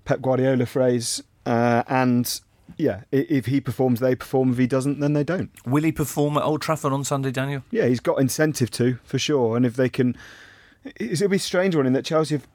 Pep 0.04 0.22
Guardiola 0.22 0.66
phrase. 0.66 1.24
Uh, 1.46 1.84
and 1.88 2.42
yeah, 2.76 3.04
if 3.10 3.46
he 3.46 3.62
performs, 3.62 4.02
they 4.02 4.14
perform. 4.14 4.52
If 4.52 4.58
he 4.58 4.68
doesn't, 4.68 5.00
then 5.00 5.14
they 5.14 5.24
don't. 5.24 5.50
Will 5.66 5.84
he 5.84 5.94
perform 5.94 6.36
at 6.38 6.44
Old 6.44 6.62
Trafford 6.62 6.92
on 6.92 7.06
Sunday, 7.06 7.32
Daniel? 7.32 7.64
Yeah, 7.72 7.86
he's 7.86 8.02
got 8.02 8.20
incentive 8.20 8.70
to 8.72 9.00
for 9.06 9.18
sure. 9.18 9.56
And 9.56 9.66
if 9.66 9.78
they 9.78 9.88
can, 9.88 10.18
it'll 10.98 11.30
be 11.30 11.38
strange 11.38 11.74
one 11.74 11.88
in 11.88 11.94
that 11.94 12.04
Chelsea 12.04 12.36
have 12.36 12.48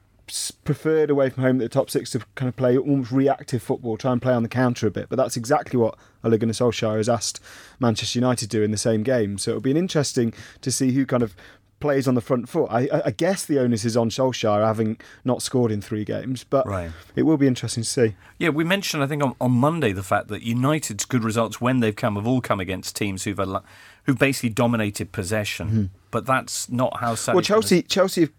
preferred 0.63 1.09
away 1.09 1.31
from 1.31 1.41
home 1.41 1.55
at 1.55 1.63
the 1.63 1.69
top 1.69 1.89
six 1.89 2.11
to 2.11 2.19
kind 2.35 2.49
of 2.49 2.55
play 2.55 2.77
almost 2.77 3.11
reactive 3.11 3.63
football, 3.63 3.97
try 3.97 4.11
and 4.11 4.21
play 4.21 4.33
on 4.33 4.43
the 4.43 4.49
counter 4.49 4.85
a 4.85 4.91
bit. 4.91 5.09
But 5.09 5.15
that's 5.15 5.35
exactly 5.35 5.79
what 5.79 5.97
Ole 6.23 6.37
Gunnar 6.37 6.53
Solskjaer 6.53 6.97
has 6.97 7.09
asked 7.09 7.39
Manchester 7.79 8.19
United 8.19 8.51
to 8.51 8.57
do 8.57 8.63
in 8.63 8.69
the 8.69 8.77
same 8.77 9.01
game. 9.01 9.39
So 9.39 9.51
it'll 9.51 9.61
be 9.61 9.71
an 9.71 9.77
interesting 9.77 10.35
to 10.61 10.71
see 10.71 10.91
who 10.91 11.07
kind 11.07 11.23
of 11.23 11.35
plays 11.79 12.07
on 12.07 12.15
the 12.15 12.21
front 12.21 12.49
foot. 12.49 12.67
I, 12.69 12.87
I- 13.05 13.11
guess 13.11 13.45
the 13.45 13.59
onus 13.59 13.85
is 13.85 13.95
on 13.97 14.09
Solskjaer 14.09 14.65
having 14.65 14.97
not 15.23 15.41
scored 15.41 15.71
in 15.71 15.81
three 15.81 16.03
games, 16.05 16.43
but 16.43 16.65
Right. 16.67 16.91
it 17.15 17.23
will 17.23 17.37
be 17.37 17.47
interesting 17.47 17.83
to 17.83 17.89
see. 17.89 18.15
Yeah, 18.37 18.49
we 18.49 18.63
mentioned 18.63 19.03
I 19.03 19.07
think 19.07 19.23
on, 19.23 19.35
on 19.41 19.51
Monday 19.51 19.91
the 19.93 20.03
fact 20.03 20.27
that 20.29 20.41
United's 20.43 21.05
good 21.05 21.23
results 21.23 21.59
when 21.61 21.79
they've 21.79 21.95
come 21.95 22.15
have 22.15 22.27
all 22.27 22.41
come 22.41 22.59
against 22.59 22.95
teams 22.95 23.23
who've 23.23 23.39
al- 23.39 23.63
who've 24.03 24.17
basically 24.19 24.49
dominated 24.49 25.11
possession, 25.11 25.67
mm-hmm. 25.67 25.83
but 26.11 26.25
that's 26.25 26.69
not 26.69 26.99
how. 26.99 27.15
Well, 27.33 27.41
Chelsea, 27.41 27.81
Chelsea 27.83 28.21
have- 28.21 28.33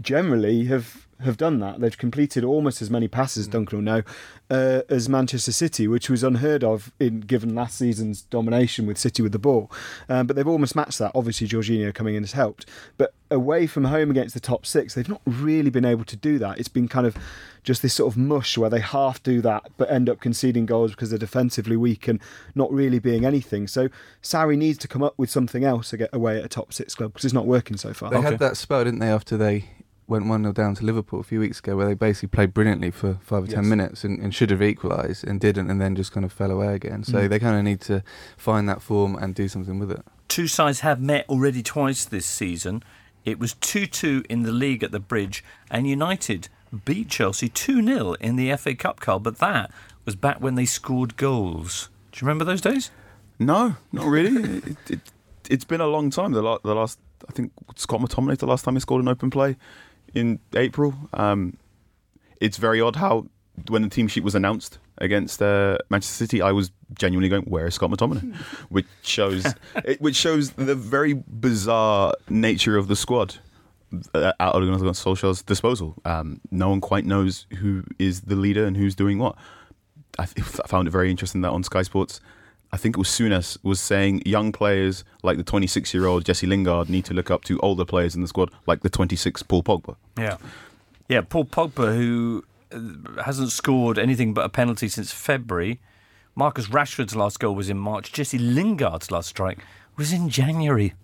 generally 0.00 0.64
have 0.66 1.01
have 1.22 1.36
done 1.36 1.58
that. 1.60 1.80
They've 1.80 1.96
completed 1.96 2.44
almost 2.44 2.80
as 2.82 2.90
many 2.90 3.08
passes, 3.08 3.48
Duncan 3.48 3.78
will 3.78 3.84
know, 3.84 4.02
uh, 4.50 4.82
as 4.88 5.08
Manchester 5.08 5.52
City, 5.52 5.88
which 5.88 6.08
was 6.10 6.22
unheard 6.22 6.62
of 6.64 6.92
in 7.00 7.20
given 7.20 7.54
last 7.54 7.78
season's 7.78 8.22
domination 8.22 8.86
with 8.86 8.98
City 8.98 9.22
with 9.22 9.32
the 9.32 9.38
ball. 9.38 9.70
Um, 10.08 10.26
but 10.26 10.36
they've 10.36 10.46
almost 10.48 10.76
matched 10.76 10.98
that. 10.98 11.12
Obviously, 11.14 11.48
Jorginho 11.48 11.94
coming 11.94 12.14
in 12.14 12.22
has 12.22 12.32
helped. 12.32 12.66
But 12.98 13.14
away 13.30 13.66
from 13.66 13.84
home 13.84 14.10
against 14.10 14.34
the 14.34 14.40
top 14.40 14.66
six, 14.66 14.94
they've 14.94 15.08
not 15.08 15.22
really 15.26 15.70
been 15.70 15.84
able 15.84 16.04
to 16.04 16.16
do 16.16 16.38
that. 16.38 16.58
It's 16.58 16.68
been 16.68 16.88
kind 16.88 17.06
of 17.06 17.16
just 17.62 17.80
this 17.80 17.94
sort 17.94 18.12
of 18.12 18.16
mush 18.18 18.58
where 18.58 18.68
they 18.68 18.80
half 18.80 19.22
do 19.22 19.40
that 19.40 19.62
but 19.76 19.88
end 19.88 20.08
up 20.10 20.18
conceding 20.20 20.66
goals 20.66 20.90
because 20.90 21.10
they're 21.10 21.18
defensively 21.18 21.76
weak 21.76 22.08
and 22.08 22.20
not 22.56 22.70
really 22.72 22.98
being 22.98 23.24
anything. 23.24 23.68
So 23.68 23.88
Sarri 24.20 24.58
needs 24.58 24.78
to 24.78 24.88
come 24.88 25.02
up 25.02 25.14
with 25.16 25.30
something 25.30 25.62
else 25.64 25.90
to 25.90 25.96
get 25.96 26.10
away 26.12 26.38
at 26.38 26.44
a 26.44 26.48
top 26.48 26.72
six 26.72 26.94
club 26.96 27.12
because 27.12 27.24
it's 27.24 27.32
not 27.34 27.46
working 27.46 27.76
so 27.76 27.94
far. 27.94 28.10
They 28.10 28.16
Okay. 28.16 28.30
had 28.30 28.38
that 28.40 28.56
spell, 28.56 28.82
didn't 28.84 28.98
they, 28.98 29.08
after 29.08 29.36
they 29.36 29.66
went 30.12 30.26
1 30.26 30.42
0 30.42 30.52
down 30.52 30.74
to 30.76 30.84
Liverpool 30.84 31.18
a 31.18 31.24
few 31.24 31.40
weeks 31.40 31.58
ago, 31.58 31.76
where 31.76 31.86
they 31.86 31.94
basically 31.94 32.28
played 32.28 32.54
brilliantly 32.54 32.90
for 32.92 33.18
five 33.22 33.44
or 33.44 33.46
ten 33.48 33.68
minutes 33.68 34.04
and, 34.04 34.20
and 34.20 34.32
should 34.34 34.50
have 34.50 34.62
equalised 34.62 35.24
and 35.26 35.40
didn't, 35.40 35.68
and 35.70 35.80
then 35.80 35.96
just 35.96 36.12
kind 36.12 36.24
of 36.24 36.32
fell 36.32 36.50
away 36.50 36.74
again. 36.74 37.02
So 37.04 37.18
Mm. 37.18 37.28
they 37.28 37.38
kind 37.40 37.56
of 37.56 37.64
need 37.64 37.80
to 37.82 38.02
find 38.36 38.68
that 38.68 38.80
form 38.82 39.16
and 39.16 39.34
do 39.34 39.48
something 39.48 39.78
with 39.80 39.90
it. 39.90 40.02
two 40.28 40.46
sides 40.46 40.80
have 40.80 41.00
met 41.00 41.24
already 41.28 41.62
twice 41.62 42.04
this 42.04 42.24
season. 42.26 42.82
It 43.24 43.38
was 43.38 43.54
2 43.54 43.86
2 43.86 44.24
in 44.28 44.42
the 44.44 44.52
league 44.52 44.82
at 44.82 44.92
the 44.92 45.00
Bridge, 45.00 45.44
and 45.70 45.86
United 45.86 46.48
beat 46.84 47.08
Chelsea 47.08 47.48
2 47.48 47.82
0 47.84 48.14
in 48.20 48.36
the 48.36 48.56
FA 48.56 48.74
Cup, 48.74 49.00
Carl, 49.00 49.18
but 49.20 49.38
that 49.38 49.70
was 50.04 50.16
back 50.16 50.40
when 50.40 50.54
they 50.54 50.64
scored 50.66 51.16
goals. 51.16 51.88
Do 52.12 52.18
you 52.18 52.26
remember 52.26 52.44
those 52.44 52.60
days? 52.60 52.90
No, 53.38 53.76
not 53.92 54.06
really. 54.06 54.58
it, 54.70 54.76
it, 54.90 55.00
it's 55.50 55.64
been 55.64 55.80
a 55.80 55.86
long 55.86 56.10
time. 56.10 56.32
The, 56.32 56.42
la- 56.42 56.58
the 56.64 56.74
last, 56.74 56.98
I 57.28 57.32
think 57.32 57.52
Scott 57.76 58.00
McTominay, 58.00 58.38
the 58.38 58.46
last 58.46 58.64
time 58.64 58.74
he 58.74 58.80
scored 58.80 59.02
an 59.02 59.08
open 59.08 59.30
play 59.30 59.56
in 60.14 60.38
April. 60.54 60.94
Um, 61.12 61.56
it's 62.40 62.56
very 62.56 62.80
odd 62.80 62.96
how 62.96 63.26
when 63.68 63.82
the 63.82 63.88
team 63.88 64.08
sheet 64.08 64.24
was 64.24 64.34
announced 64.34 64.78
against 64.98 65.42
uh, 65.42 65.78
Manchester 65.90 66.24
City, 66.24 66.42
I 66.42 66.52
was 66.52 66.70
genuinely 66.94 67.28
going, 67.28 67.42
"Where 67.44 67.66
is 67.66 67.74
Scott 67.74 67.90
McTominay?" 67.90 68.34
which 68.68 68.86
shows, 69.02 69.46
it, 69.76 70.00
which 70.00 70.16
shows 70.16 70.52
the 70.52 70.74
very 70.74 71.14
bizarre 71.14 72.14
nature 72.28 72.76
of 72.76 72.88
the 72.88 72.96
squad 72.96 73.36
uh, 74.14 74.32
at 74.38 74.54
Ole 74.54 74.66
Gunnar 74.66 74.78
Solskjaer's 74.78 75.42
disposal. 75.42 75.94
Um, 76.04 76.40
no 76.50 76.70
one 76.70 76.80
quite 76.80 77.04
knows 77.04 77.46
who 77.58 77.84
is 77.98 78.22
the 78.22 78.36
leader 78.36 78.64
and 78.64 78.76
who's 78.76 78.94
doing 78.94 79.18
what. 79.18 79.36
I, 80.18 80.26
th- 80.26 80.60
I 80.62 80.68
found 80.68 80.88
it 80.88 80.90
very 80.90 81.10
interesting 81.10 81.40
that 81.40 81.50
on 81.50 81.62
Sky 81.62 81.82
Sports, 81.82 82.20
I 82.72 82.78
think 82.78 82.96
it 82.96 82.98
was 82.98 83.08
Souness 83.08 83.58
was 83.62 83.80
saying 83.80 84.22
young 84.24 84.50
players 84.50 85.04
like 85.22 85.36
the 85.36 85.44
26 85.44 85.92
year 85.92 86.06
old 86.06 86.24
Jesse 86.24 86.46
Lingard 86.46 86.88
need 86.88 87.04
to 87.04 87.14
look 87.14 87.30
up 87.30 87.44
to 87.44 87.60
older 87.60 87.84
players 87.84 88.14
in 88.14 88.22
the 88.22 88.28
squad 88.28 88.50
like 88.66 88.80
the 88.80 88.88
26 88.88 89.42
Paul 89.42 89.62
Pogba. 89.62 89.96
Yeah. 90.18 90.38
Yeah, 91.08 91.20
Paul 91.20 91.44
Pogba, 91.44 91.94
who 91.94 92.44
uh, 92.72 93.22
hasn't 93.22 93.52
scored 93.52 93.98
anything 93.98 94.32
but 94.32 94.46
a 94.46 94.48
penalty 94.48 94.88
since 94.88 95.12
February. 95.12 95.80
Marcus 96.34 96.68
Rashford's 96.68 97.14
last 97.14 97.38
goal 97.40 97.54
was 97.54 97.68
in 97.68 97.76
March. 97.76 98.10
Jesse 98.10 98.38
Lingard's 98.38 99.10
last 99.10 99.28
strike 99.28 99.58
was 99.98 100.12
in 100.12 100.30
January. 100.30 100.94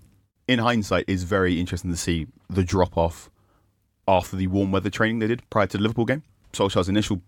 In 0.47 0.61
hindsight, 0.61 1.05
it's 1.07 1.25
very 1.25 1.61
interesting 1.61 1.91
to 1.91 1.97
see 1.99 2.27
the 2.49 2.65
drop 2.65 2.97
off 2.97 3.29
after 4.07 4.37
the 4.37 4.47
warm 4.47 4.73
weather 4.73 4.89
training 4.89 5.19
they 5.19 5.27
did 5.27 5.43
prior 5.51 5.67
to 5.67 5.77
the 5.77 5.83
Liverpool 5.83 6.07
game. 6.07 6.23
Solskjaer's 6.55 6.89
initial 6.89 7.21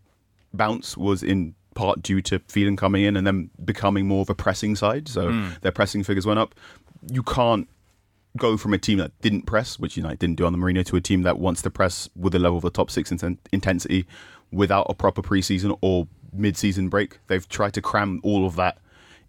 bounce 0.55 0.97
was 0.97 1.23
in 1.23 1.55
part 1.75 2.03
due 2.03 2.21
to 2.23 2.41
Phelan 2.49 2.77
coming 2.77 3.05
in 3.05 3.17
and 3.17 3.27
then 3.27 3.51
becoming 3.65 4.07
more 4.07 4.23
of 4.23 4.31
a 4.31 4.35
pressing 4.35 4.77
side. 4.77 5.09
So 5.09 5.31
their 5.63 5.73
pressing 5.73 6.03
figures 6.03 6.27
went 6.27 6.39
up. 6.39 6.55
You 7.11 7.23
can't 7.23 7.69
go 8.37 8.57
from 8.57 8.75
a 8.75 8.79
team 8.79 8.99
that 8.99 9.13
didn't 9.23 9.43
press, 9.43 9.79
which 9.79 9.97
United 9.97 10.19
didn't 10.19 10.37
do 10.37 10.47
on 10.47 10.53
the 10.53 10.59
Mourinho, 10.59 10.85
to 10.87 10.97
a 10.97 11.01
team 11.01 11.23
that 11.23 11.39
wants 11.39 11.63
to 11.63 11.71
press 11.71 12.09
with 12.15 12.33
the 12.33 12.39
level 12.39 12.59
of 12.59 12.63
the 12.63 12.71
top 12.71 12.91
six 12.91 13.11
inten- 13.11 13.39
intensity 13.53 14.07
without 14.53 14.87
a 14.89 14.95
proper 14.95 15.23
preseason 15.23 15.77
or 15.81 16.07
mid-season 16.33 16.89
break. 16.89 17.19
They've 17.27 17.49
tried 17.49 17.75
to 17.75 17.83
cram 17.83 18.21
all 18.23 18.47
of 18.47 18.57
that 18.57 18.79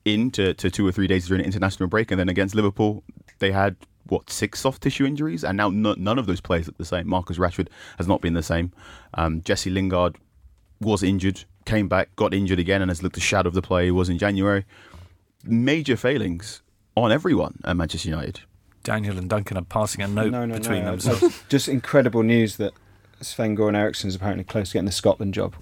into 0.05 0.53
to 0.53 0.69
two 0.69 0.85
or 0.87 0.91
three 0.91 1.07
days 1.07 1.27
during 1.27 1.41
an 1.41 1.45
international 1.45 1.89
break, 1.89 2.11
and 2.11 2.19
then 2.19 2.29
against 2.29 2.55
Liverpool, 2.55 3.03
they 3.39 3.51
had 3.51 3.75
what 4.07 4.29
six 4.29 4.59
soft 4.59 4.83
tissue 4.83 5.05
injuries, 5.05 5.43
and 5.43 5.57
now 5.57 5.69
no, 5.69 5.93
none 5.97 6.19
of 6.19 6.25
those 6.25 6.41
players 6.41 6.67
look 6.67 6.77
the 6.77 6.85
same. 6.85 7.07
Marcus 7.07 7.37
Rashford 7.37 7.69
has 7.97 8.07
not 8.07 8.21
been 8.21 8.33
the 8.33 8.43
same. 8.43 8.71
Um, 9.13 9.41
Jesse 9.41 9.69
Lingard 9.69 10.17
was 10.79 11.01
injured, 11.01 11.43
came 11.65 11.87
back, 11.87 12.15
got 12.15 12.33
injured 12.33 12.59
again, 12.59 12.81
and 12.81 12.89
has 12.89 13.03
looked 13.03 13.17
a 13.17 13.21
shadow 13.21 13.47
of 13.47 13.53
the 13.53 13.61
player 13.61 13.85
he 13.85 13.91
was 13.91 14.09
in 14.09 14.17
January. 14.17 14.65
Major 15.43 15.97
failings 15.97 16.61
on 16.95 17.11
everyone 17.11 17.59
at 17.63 17.75
Manchester 17.75 18.09
United. 18.09 18.41
Daniel 18.83 19.17
and 19.17 19.29
Duncan 19.29 19.57
are 19.57 19.63
passing 19.63 20.03
a 20.03 20.07
note 20.07 20.31
no, 20.31 20.45
no, 20.45 20.57
between 20.57 20.83
no. 20.83 20.95
them. 20.95 20.99
So, 20.99 21.29
Just 21.49 21.67
incredible 21.67 22.23
news 22.23 22.57
that 22.57 22.73
Sven 23.21 23.55
Goran 23.55 23.75
Eriksson 23.75 24.07
is 24.07 24.15
apparently 24.15 24.43
close 24.43 24.69
to 24.69 24.73
getting 24.73 24.85
the 24.85 24.91
Scotland 24.91 25.33
job. 25.33 25.55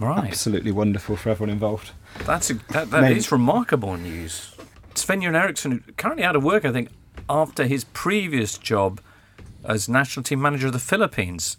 right. 0.00 0.24
Absolutely 0.28 0.72
wonderful 0.72 1.16
for 1.16 1.30
everyone 1.30 1.50
involved. 1.50 1.90
That's 2.24 2.50
a, 2.50 2.54
that, 2.72 2.90
that 2.90 3.02
Mate. 3.02 3.16
is 3.16 3.30
remarkable 3.30 3.96
news. 3.96 4.54
Sven 4.94 5.20
Goran 5.20 5.34
Eriksson, 5.40 5.84
currently 5.96 6.24
out 6.24 6.36
of 6.36 6.42
work, 6.42 6.64
I 6.64 6.72
think, 6.72 6.88
after 7.28 7.66
his 7.66 7.84
previous 7.84 8.58
job 8.58 9.00
as 9.64 9.88
national 9.88 10.24
team 10.24 10.40
manager 10.40 10.68
of 10.68 10.72
the 10.72 10.78
Philippines 10.78 11.56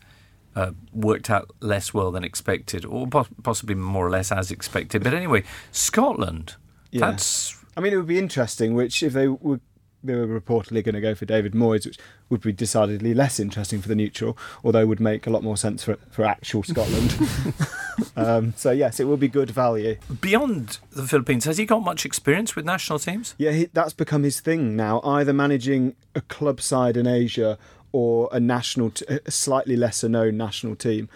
uh, 0.56 0.72
worked 0.94 1.30
out 1.30 1.52
less 1.60 1.94
well 1.94 2.12
than 2.12 2.24
expected, 2.24 2.86
or 2.86 3.08
po- 3.08 3.28
possibly 3.44 3.76
more 3.76 4.08
or 4.08 4.10
less 4.10 4.32
as 4.32 4.52
expected. 4.52 5.04
But 5.04 5.14
anyway, 5.14 5.44
Scotland. 5.72 6.56
Yeah. 6.92 7.12
That's 7.12 7.58
I 7.76 7.82
mean, 7.82 7.94
it 7.94 7.98
would 7.98 8.08
be 8.08 8.20
interesting. 8.20 8.76
Which 8.76 9.02
if 9.02 9.14
they 9.14 9.28
were 9.28 9.60
they 10.04 10.16
were 10.16 10.40
reportedly 10.40 10.84
going 10.84 10.96
to 10.96 11.02
go 11.02 11.16
for 11.16 11.26
David 11.26 11.54
Moyes, 11.54 11.86
which 11.86 11.98
would 12.30 12.42
be 12.42 12.52
decidedly 12.52 13.14
less 13.14 13.40
interesting 13.40 13.82
for 13.82 13.88
the 13.88 13.96
neutral, 13.96 14.38
although 14.64 14.86
would 14.86 15.00
make 15.00 15.26
a 15.26 15.30
lot 15.30 15.44
more 15.44 15.58
sense 15.58 15.84
for 15.84 15.98
for 16.10 16.26
actual 16.26 16.64
Scotland. 16.64 17.18
um, 18.16 18.54
so 18.56 18.72
yes, 18.72 19.00
it 19.00 19.06
will 19.06 19.18
be 19.18 19.28
good 19.28 19.52
value. 19.52 19.98
beyond 20.22 20.80
the 20.92 21.08
Philippines. 21.08 21.46
Has 21.46 21.58
he 21.58 21.66
got 21.66 21.84
much 21.84 22.06
experience 22.06 22.56
with 22.56 22.66
national 22.66 23.00
teams? 23.00 23.36
Yeah, 23.38 23.52
he, 23.52 23.66
that's 23.66 23.94
become 23.94 24.24
his 24.24 24.40
thing 24.40 24.76
now. 24.76 25.02
Either 25.04 25.34
managing 25.34 25.96
a 26.16 26.22
club 26.22 26.62
side 26.62 26.98
in 26.98 27.08
Asia 27.08 27.58
or 27.94 28.28
a 28.34 28.40
national, 28.42 28.90
t- 28.90 29.06
a 29.08 29.32
slightly 29.32 29.78
lesser 29.78 30.10
known 30.10 30.36
national 30.36 30.76
team, 30.76 31.08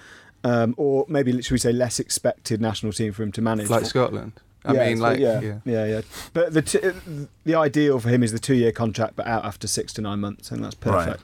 um, 0.46 0.74
or 0.78 1.06
maybe 1.10 1.42
should 1.42 1.52
we 1.52 1.58
say 1.58 1.74
less 1.74 2.00
expected 2.00 2.62
national 2.62 2.94
team 2.94 3.12
for 3.12 3.24
him 3.24 3.32
to 3.34 3.42
manage. 3.42 3.70
like 3.70 3.86
Scotland. 3.86 4.32
I 4.64 4.74
Yeah, 4.74 4.86
mean, 4.88 5.00
like 5.00 5.20
yeah, 5.20 5.40
yeah. 5.42 5.60
yeah, 5.66 5.86
yeah. 5.86 6.02
But 6.34 6.54
the 6.54 6.62
t- 6.62 6.80
the 7.46 7.56
ideal 7.56 8.00
for 8.00 8.10
him 8.10 8.24
is 8.24 8.32
the 8.32 8.40
two 8.40 8.56
year 8.56 8.72
contract, 8.72 9.16
but 9.18 9.28
out 9.28 9.44
after 9.46 9.68
six 9.68 9.92
to 9.94 10.02
nine 10.02 10.20
months, 10.20 10.52
and 10.52 10.64
that's 10.64 10.76
perfect. 10.76 11.22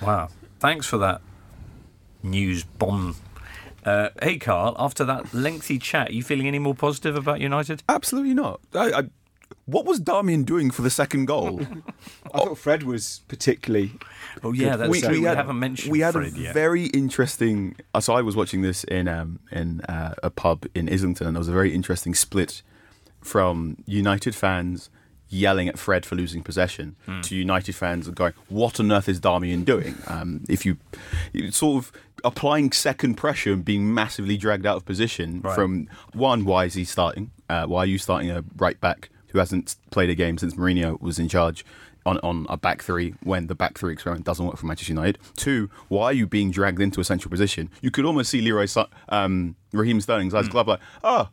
Right. 0.00 0.06
Wow. 0.08 0.28
Thanks 0.58 0.86
for 0.86 0.98
that 0.98 1.20
news 2.22 2.64
bomb. 2.64 3.16
Uh, 3.84 4.10
hey, 4.22 4.38
Carl, 4.38 4.76
after 4.78 5.04
that 5.04 5.34
lengthy 5.34 5.76
chat, 5.78 6.10
are 6.10 6.12
you 6.12 6.22
feeling 6.22 6.46
any 6.46 6.60
more 6.60 6.74
positive 6.74 7.16
about 7.16 7.40
United? 7.40 7.82
Absolutely 7.88 8.32
not. 8.34 8.60
I, 8.74 8.92
I, 8.92 9.02
what 9.66 9.84
was 9.84 10.00
Darmian 10.00 10.44
doing 10.44 10.70
for 10.70 10.82
the 10.82 10.90
second 10.90 11.24
goal? 11.26 11.60
I 12.32 12.38
thought 12.38 12.58
Fred 12.58 12.84
was 12.84 13.22
particularly. 13.26 13.92
Oh, 14.42 14.52
yeah, 14.52 14.76
that's 14.76 15.00
true. 15.00 15.20
We, 15.20 15.24
haven't 15.24 15.58
mentioned 15.58 15.92
we 15.92 16.00
had 16.00 16.14
Fred 16.14 16.34
a 16.34 16.38
yet. 16.38 16.54
very 16.54 16.86
interesting. 16.86 17.76
uh, 17.94 18.00
So 18.00 18.14
I 18.14 18.22
was 18.22 18.34
watching 18.36 18.62
this 18.62 18.84
in 18.84 19.08
um, 19.08 19.40
in 19.50 19.80
uh, 19.82 20.14
a 20.22 20.30
pub 20.30 20.64
in 20.74 20.88
Islington, 20.92 21.26
and 21.26 21.36
there 21.36 21.40
was 21.40 21.48
a 21.48 21.52
very 21.52 21.74
interesting 21.74 22.14
split 22.14 22.62
from 23.20 23.76
United 23.86 24.34
fans 24.34 24.90
yelling 25.28 25.66
at 25.68 25.78
Fred 25.78 26.04
for 26.04 26.14
losing 26.14 26.42
possession 26.42 26.94
Hmm. 27.06 27.20
to 27.22 27.34
United 27.36 27.74
fans 27.74 28.08
going, 28.10 28.34
"What 28.48 28.78
on 28.80 28.92
earth 28.92 29.08
is 29.08 29.18
Darmian 29.20 29.64
doing?" 29.64 29.94
Um, 30.06 30.42
if 30.48 30.66
you 30.66 30.76
it's 31.32 31.56
sort 31.58 31.84
of 31.84 31.92
applying 32.24 32.70
second 32.72 33.14
pressure 33.16 33.52
and 33.52 33.64
being 33.64 33.92
massively 33.92 34.36
dragged 34.36 34.66
out 34.66 34.76
of 34.76 34.84
position 34.84 35.40
Right. 35.42 35.54
from 35.54 35.88
one, 36.12 36.44
why 36.44 36.66
is 36.66 36.74
he 36.74 36.84
starting? 36.84 37.30
Uh, 37.48 37.66
why 37.66 37.80
are 37.80 37.86
you 37.86 37.98
starting 37.98 38.30
a 38.30 38.44
right 38.56 38.78
back 38.80 39.08
who 39.28 39.38
hasn't 39.38 39.76
played 39.90 40.10
a 40.10 40.14
game 40.14 40.36
since 40.38 40.54
Mourinho 40.54 41.00
was 41.00 41.18
in 41.18 41.28
charge? 41.28 41.64
On, 42.04 42.18
on 42.24 42.46
a 42.48 42.56
back 42.56 42.82
three 42.82 43.14
when 43.22 43.46
the 43.46 43.54
back 43.54 43.78
three 43.78 43.92
experiment 43.92 44.24
doesn't 44.26 44.44
work 44.44 44.56
for 44.56 44.66
Manchester 44.66 44.92
United. 44.92 45.18
Two, 45.36 45.70
why 45.86 46.06
are 46.06 46.12
you 46.12 46.26
being 46.26 46.50
dragged 46.50 46.80
into 46.80 47.00
a 47.00 47.04
central 47.04 47.30
position? 47.30 47.70
You 47.80 47.92
could 47.92 48.04
almost 48.04 48.30
see 48.30 48.40
Leroy 48.40 48.66
Sa- 48.66 48.88
um, 49.08 49.54
Raheem 49.72 50.00
Sterling's 50.00 50.34
eyes 50.34 50.48
glove 50.48 50.66
like, 50.66 50.80
oh, 51.04 51.28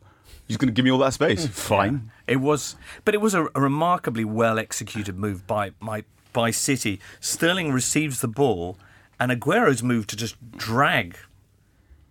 he's 0.46 0.56
going 0.56 0.68
to 0.68 0.72
give 0.72 0.84
me 0.84 0.92
all 0.92 0.98
that 0.98 1.12
space. 1.12 1.44
Fine. 1.50 2.12
It 2.28 2.36
was, 2.36 2.76
but 3.04 3.14
it 3.14 3.20
was 3.20 3.34
a, 3.34 3.46
a 3.54 3.60
remarkably 3.60 4.24
well 4.24 4.60
executed 4.60 5.18
move 5.18 5.44
by, 5.46 5.70
by 5.80 6.04
by 6.32 6.52
City. 6.52 7.00
Sterling 7.18 7.72
receives 7.72 8.20
the 8.20 8.28
ball, 8.28 8.78
and 9.18 9.32
Aguero's 9.32 9.82
move 9.82 10.06
to 10.06 10.16
just 10.16 10.36
drag 10.56 11.16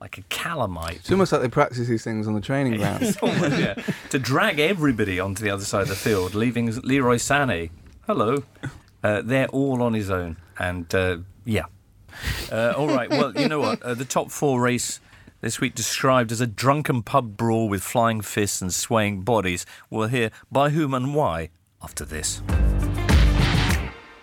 like 0.01 0.17
a 0.17 0.21
calamite. 0.23 0.97
It's 0.97 1.11
almost 1.11 1.31
like 1.31 1.41
they 1.41 1.49
practice 1.49 1.87
these 1.87 2.03
things 2.03 2.27
on 2.27 2.33
the 2.33 2.41
training 2.41 2.75
ground. 2.77 3.17
Almost, 3.21 3.57
yeah, 3.57 3.75
to 4.09 4.19
drag 4.19 4.59
everybody 4.59 5.19
onto 5.19 5.43
the 5.43 5.49
other 5.49 5.65
side 5.65 5.83
of 5.83 5.87
the 5.89 5.95
field, 5.95 6.35
leaving 6.35 6.73
Leroy 6.81 7.15
Sané. 7.15 7.69
Hello, 8.09 8.41
uh, 9.03 9.21
they're 9.23 9.49
all 9.49 9.83
on 9.83 9.93
his 9.93 10.09
own, 10.09 10.37
and 10.57 10.91
uh, 10.95 11.17
yeah. 11.45 11.65
Uh, 12.51 12.73
all 12.75 12.87
right. 12.87 13.07
Well, 13.07 13.37
you 13.37 13.47
know 13.47 13.59
what? 13.59 13.83
Uh, 13.83 13.93
the 13.93 14.03
top 14.03 14.31
four 14.31 14.59
race 14.59 14.99
this 15.41 15.61
week 15.61 15.75
described 15.75 16.31
as 16.31 16.41
a 16.41 16.47
drunken 16.47 17.03
pub 17.03 17.37
brawl 17.37 17.69
with 17.69 17.83
flying 17.83 18.21
fists 18.21 18.63
and 18.63 18.73
swaying 18.73 19.21
bodies. 19.21 19.63
We'll 19.91 20.07
hear 20.07 20.31
by 20.51 20.71
whom 20.71 20.95
and 20.95 21.13
why 21.13 21.51
after 21.83 22.03
this. 22.03 22.41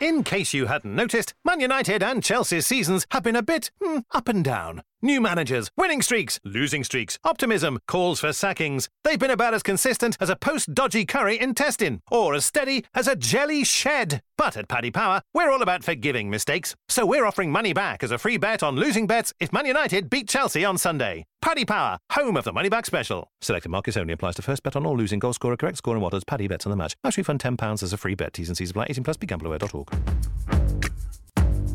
In 0.01 0.25
case 0.25 0.53
you 0.53 0.67
hadn't 0.67 0.97
noticed, 0.97 1.35
Man 1.45 1.61
United 1.61 2.03
and 2.03 2.25
Chelsea's 2.25 2.67
seasons 2.67 3.07
have 3.13 3.23
been 3.23 3.37
a 3.37 3.41
bit 3.41 3.71
hmm, 3.81 4.01
up 4.11 4.29
and 4.29 4.45
down. 4.45 4.83
New 5.03 5.21
managers, 5.21 5.71
winning 5.77 6.01
streaks, 6.01 6.41
losing 6.43 6.83
streaks, 6.83 7.19
optimism, 7.23 7.79
calls 7.87 8.19
for 8.19 8.33
sackings. 8.33 8.89
They've 9.05 9.19
been 9.19 9.31
about 9.31 9.53
as 9.53 9.63
consistent 9.63 10.17
as 10.21 10.31
a 10.31 10.37
post 10.37 10.73
dodgy 10.73 11.05
curry 11.05 11.39
intestine, 11.39 12.01
or 12.11 12.35
as 12.35 12.47
steady 12.47 12.83
as 12.95 13.07
a 13.07 13.15
jelly 13.15 13.63
shed. 13.63 14.23
But 14.39 14.57
at 14.57 14.69
Paddy 14.69 14.91
Power, 14.91 15.21
we're 15.35 15.51
all 15.51 15.61
about 15.61 15.85
forgiving 15.85 16.31
mistakes. 16.31 16.75
So 16.89 17.05
we're 17.05 17.27
offering 17.27 17.53
money 17.53 17.75
back 17.75 18.03
as 18.03 18.11
a 18.11 18.17
free 18.17 18.39
bet 18.39 18.63
on 18.63 18.77
losing 18.77 19.07
bets 19.07 19.35
if 19.39 19.53
Man 19.53 19.67
United 19.67 20.09
beat 20.09 20.29
Chelsea 20.29 20.65
on 20.65 20.79
Sunday. 20.79 21.27
Paddy 21.43 21.67
Power, 21.67 21.99
home 22.13 22.39
of 22.39 22.45
the 22.45 22.53
money 22.53 22.71
back 22.71 22.87
special. 22.87 23.29
Selected 23.43 23.69
markets 23.69 23.99
only 23.99 24.15
applies 24.15 24.37
to 24.37 24.43
first 24.43 24.63
bet 24.63 24.77
on 24.77 24.87
all 24.87 24.97
losing 24.97 25.19
goal 25.19 25.35
scorer, 25.35 25.59
correct 25.59 25.77
score, 25.77 25.95
and 25.95 26.03
what 26.03 26.15
odds 26.15 26.25
Paddy 26.25 26.49
bets 26.49 26.65
on 26.65 26.71
the 26.71 26.77
match. 26.77 26.97
Match 27.05 27.19
refund 27.19 27.41
£10 27.41 27.83
as 27.83 27.93
a 27.93 27.99
free 27.99 28.15
bet. 28.15 28.33
T's 28.33 28.49
and 28.49 28.57
C's 28.57 28.71
apply. 28.71 28.87
18 28.89 29.05
plus. 29.05 29.19
BeGambleAware.org. 29.19 30.96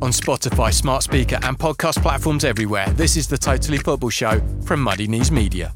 On 0.02 0.10
Spotify, 0.10 0.74
smart 0.74 1.04
speaker, 1.04 1.38
and 1.44 1.60
podcast 1.60 2.02
platforms 2.02 2.44
everywhere, 2.44 2.88
this 2.94 3.16
is 3.16 3.28
the 3.28 3.38
Totally 3.38 3.78
Football 3.78 4.10
Show 4.10 4.42
from 4.66 4.82
Muddy 4.82 5.08
Knees 5.08 5.32
Media. 5.32 5.72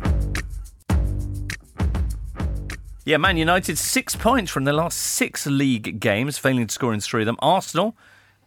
Yeah, 3.05 3.17
Man 3.17 3.37
United 3.37 3.77
six 3.77 4.15
points 4.15 4.51
from 4.51 4.63
their 4.63 4.73
last 4.73 4.97
six 4.97 5.45
league 5.45 5.99
games, 5.99 6.39
failing 6.39 6.65
to 6.65 6.73
score 6.73 6.91
in 6.91 7.01
three 7.01 7.21
of 7.21 7.27
them. 7.27 7.35
Arsenal 7.37 7.95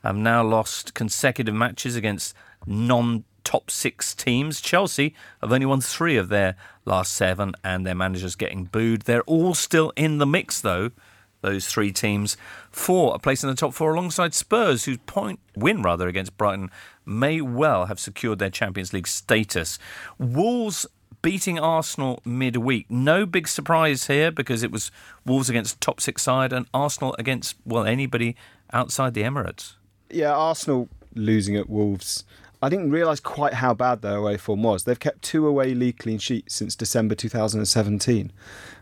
have 0.03 0.17
now 0.17 0.43
lost 0.43 0.95
consecutive 0.95 1.55
matches 1.55 1.95
against 1.95 2.35
non 2.67 3.23
top 3.45 3.71
six 3.71 4.17
teams. 4.17 4.61
Chelsea 4.61 5.14
have 5.41 5.53
only 5.53 5.67
won 5.67 5.81
three 5.81 6.17
of 6.17 6.29
their 6.29 6.57
last 6.87 7.12
seven, 7.12 7.55
and 7.62 7.87
their 7.87 7.95
managers 7.95 8.35
getting 8.35 8.64
booed. 8.64 9.03
They're 9.03 9.23
all 9.23 9.55
still 9.55 9.93
in 9.95 10.19
the 10.19 10.27
mix, 10.27 10.61
though. 10.61 10.91
Those 11.40 11.66
three 11.66 11.92
teams 11.92 12.37
for 12.70 13.14
a 13.14 13.18
place 13.18 13.44
in 13.44 13.48
the 13.48 13.55
top 13.55 13.72
four 13.72 13.94
alongside 13.94 14.35
Spurs, 14.35 14.85
whose 14.85 14.98
point 14.98 15.38
win 15.57 15.83
rather 15.83 16.09
against 16.09 16.37
Brighton 16.37 16.70
may 17.07 17.40
well 17.40 17.87
have 17.87 18.01
secured 18.01 18.38
their 18.38 18.51
Champions 18.51 18.92
League 18.92 19.07
status. 19.07 19.79
Wolves 20.18 20.87
beating 21.22 21.59
Arsenal 21.59 22.20
midweek. 22.24 22.90
No 22.90 23.27
big 23.27 23.48
surprise 23.48 24.07
here 24.07 24.31
because 24.31 24.62
it 24.62 24.70
was 24.70 24.90
Wolves 25.24 25.48
against 25.48 25.81
top 25.81 26.01
six 26.01 26.22
side 26.22 26.53
and 26.53 26.66
Arsenal 26.74 27.14
against 27.18 27.57
well 27.64 27.85
anybody 27.85 28.37
outside 28.72 29.14
the 29.14 29.22
Emirates. 29.22 29.74
Yeah, 30.11 30.35
Arsenal 30.35 30.88
losing 31.14 31.57
at 31.57 31.68
Wolves. 31.68 32.24
I 32.61 32.68
didn't 32.68 32.90
realise 32.90 33.21
quite 33.21 33.55
how 33.55 33.73
bad 33.73 34.03
their 34.03 34.16
away 34.16 34.37
form 34.37 34.62
was. 34.64 34.83
They've 34.85 34.99
kept 34.99 35.23
two 35.23 35.47
away 35.47 35.75
league 35.75 35.99
clean 35.99 36.18
sheets 36.18 36.55
since 36.55 36.75
December 36.75 37.14
2017, 37.14 38.33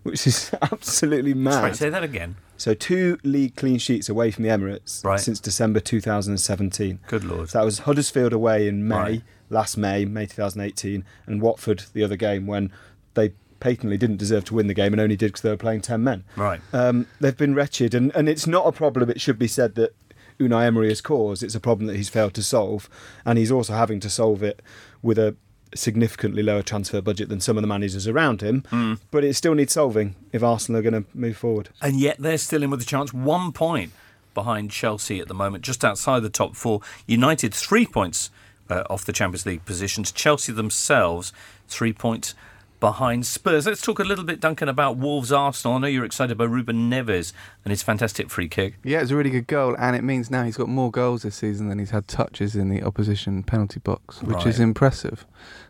which 0.03 0.27
is 0.27 0.51
absolutely 0.63 1.35
mad. 1.35 1.53
Sorry, 1.53 1.75
say 1.75 1.89
that 1.91 2.03
again. 2.03 2.37
So 2.57 2.73
two 2.73 3.19
league 3.23 3.55
clean 3.55 3.79
sheets 3.79 4.09
away 4.09 4.31
from 4.31 4.45
the 4.45 4.51
Emirates 4.51 5.05
Right. 5.05 5.21
since 5.21 5.41
December 5.41 5.81
2017. 5.81 7.01
Good 7.07 7.25
lord. 7.25 7.51
So 7.51 7.59
that 7.59 7.65
was 7.65 7.81
Huddersfield 7.81 8.33
away 8.33 8.67
in 8.67 8.89
May, 8.89 8.97
Right. 8.97 9.23
last 9.51 9.77
May, 9.77 10.05
May 10.07 10.25
2018, 10.27 11.05
and 11.27 11.43
Watford 11.43 11.85
the 11.93 12.03
other 12.03 12.17
game 12.17 12.47
when 12.47 12.73
they 13.15 13.33
patently 13.61 13.97
didn't 13.99 14.17
deserve 14.19 14.45
to 14.47 14.55
win 14.55 14.69
the 14.69 14.75
game 14.75 14.93
and 14.95 15.01
only 15.01 15.17
did 15.17 15.29
because 15.29 15.43
they 15.43 15.51
were 15.51 15.57
playing 15.57 15.81
10 15.83 16.03
men. 16.03 16.25
Right. 16.37 16.61
Um, 16.73 17.07
they've 17.21 17.37
been 17.37 17.55
wretched, 17.55 17.95
and, 17.95 18.15
and 18.15 18.29
it's 18.29 18.47
not 18.47 18.67
a 18.67 18.73
problem, 18.73 19.11
it 19.11 19.21
should 19.21 19.39
be 19.39 19.49
said, 19.49 19.75
that 19.77 19.95
Unai 20.39 20.67
Emery 20.67 20.89
has 20.89 21.01
caused. 21.01 21.43
It's 21.43 21.55
a 21.55 21.61
problem 21.61 21.87
that 21.87 21.97
he's 21.97 22.09
failed 22.09 22.35
to 22.35 22.43
solve, 22.43 22.89
and 23.25 23.39
he's 23.39 23.51
also 23.53 23.73
having 23.75 24.01
to 24.01 24.11
solve 24.11 24.43
it 24.43 24.63
with 25.03 25.19
a 25.19 25.37
significantly 25.75 26.43
lower 26.43 26.63
transfer 26.63 27.01
budget 27.03 27.29
than 27.29 27.41
some 27.41 27.57
of 27.59 27.63
the 27.63 27.67
managers 27.67 28.07
around 28.07 28.41
him. 28.41 28.99
But 29.11 29.25
it 29.25 29.35
still 29.35 29.55
needs 29.55 29.73
solving 29.73 30.15
if 30.33 30.43
Arsenal 30.43 30.79
are 30.81 30.83
going 30.91 31.05
to 31.05 31.09
move 31.15 31.37
forward. 31.37 31.69
and 31.83 31.99
yet 31.99 32.17
they're 32.19 32.39
still 32.39 32.63
in 32.63 32.71
with 32.71 32.81
a 32.83 32.87
chance. 32.87 33.13
One 33.13 33.53
point 33.53 33.93
behind 34.35 34.71
Chelsea 34.71 35.21
at 35.21 35.29
the 35.29 35.35
moment, 35.35 35.65
just 35.65 35.85
outside 35.85 36.21
the 36.21 36.31
top 36.31 36.55
four. 36.57 36.81
United 37.07 37.55
three 37.55 37.87
points 37.87 38.31
uh, 38.69 38.85
off 38.91 39.05
the 39.05 39.13
Champions 39.13 39.47
League 39.47 39.65
positions. 39.65 40.13
Chelsea 40.13 40.53
themselves 40.53 41.33
three 41.69 41.93
points 41.93 42.35
behind 42.81 43.27
Spurs. 43.27 43.67
Let's 43.67 43.81
talk 43.81 43.99
a 43.99 44.05
little 44.05 44.25
bit, 44.25 44.41
Duncan, 44.41 44.69
about 44.69 44.97
Wolves 44.97 45.33
Arsenal. 45.33 45.77
I 45.77 45.81
know 45.81 45.87
you're 45.87 46.05
excited 46.05 46.37
by 46.37 46.45
Ruben 46.45 46.91
Neves 46.91 47.33
and 47.65 47.71
his 47.71 47.83
fantastic 47.83 48.31
free 48.31 48.49
kick. 48.49 48.75
Yeah, 48.85 49.01
it's 49.01 49.11
a 49.11 49.17
really 49.17 49.31
good 49.31 49.47
goal, 49.47 49.75
and 49.79 49.97
it 49.97 50.03
means 50.03 50.31
now 50.31 50.45
he's 50.45 50.57
got 50.57 50.69
more 50.69 50.91
goals 50.91 51.23
this 51.23 51.37
season 51.37 51.69
than 51.69 51.79
he's 51.79 51.91
had 51.91 52.09
touches 52.09 52.57
in 52.57 52.69
the 52.69 52.83
opposition 52.83 53.43
penalty 53.43 53.81
box, 53.81 54.23
which 54.23 54.47
is 54.47 54.61
impressive. 54.61 55.27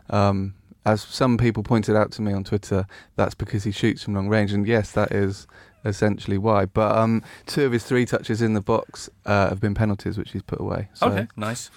Um, 0.09 0.53
as 0.85 1.01
some 1.01 1.37
people 1.37 1.63
pointed 1.63 1.95
out 1.95 2.11
to 2.13 2.21
me 2.21 2.31
on 2.31 2.43
Twitter, 2.43 2.87
that's 3.17 3.35
because 3.35 3.65
he 3.65 3.71
shoots 3.71 4.03
from 4.03 4.13
long 4.13 4.29
range, 4.29 4.53
and 4.53 4.65
yes, 4.65 4.91
that 4.93 5.11
is 5.11 5.47
essentially 5.83 6.37
why. 6.37 6.65
But 6.65 6.95
um, 6.95 7.23
two 7.45 7.65
of 7.65 7.71
his 7.71 7.83
three 7.83 8.05
touches 8.05 8.41
in 8.41 8.53
the 8.53 8.61
box 8.61 9.09
uh, 9.25 9.49
have 9.49 9.59
been 9.59 9.73
penalties, 9.73 10.17
which 10.17 10.31
he's 10.31 10.43
put 10.43 10.59
away. 10.59 10.89
So, 10.93 11.07
okay, 11.07 11.27
nice. 11.35 11.69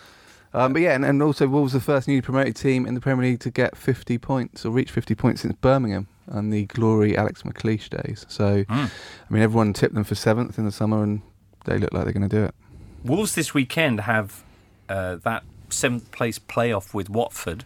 Um, 0.52 0.72
but 0.72 0.82
yeah, 0.82 0.94
and, 0.94 1.04
and 1.04 1.22
also 1.22 1.46
Wolves 1.46 1.72
the 1.72 1.80
first 1.80 2.08
newly 2.08 2.22
promoted 2.22 2.56
team 2.56 2.86
in 2.86 2.94
the 2.94 3.00
Premier 3.00 3.24
League 3.24 3.40
to 3.40 3.50
get 3.50 3.76
50 3.76 4.18
points 4.18 4.66
or 4.66 4.70
reach 4.70 4.90
50 4.90 5.14
points 5.14 5.42
since 5.42 5.54
Birmingham 5.60 6.08
and 6.26 6.52
the 6.52 6.66
glory 6.66 7.16
Alex 7.16 7.42
McLeish 7.42 7.88
days. 7.88 8.26
So, 8.28 8.64
Mm. 8.64 8.90
I 8.90 9.32
mean, 9.32 9.42
everyone 9.42 9.72
tipped 9.72 9.94
them 9.94 10.04
for 10.04 10.14
seventh 10.16 10.58
in 10.58 10.64
the 10.64 10.72
summer, 10.72 11.02
and 11.02 11.22
they 11.66 11.78
look 11.78 11.92
like 11.92 12.04
they're 12.04 12.12
going 12.12 12.28
to 12.28 12.36
do 12.36 12.44
it. 12.44 12.54
Wolves 13.04 13.34
this 13.34 13.54
weekend 13.54 14.00
have 14.00 14.42
uh, 14.88 15.16
that 15.16 15.44
seventh 15.68 16.10
place 16.10 16.38
playoff 16.38 16.92
with 16.92 17.08
Watford 17.08 17.64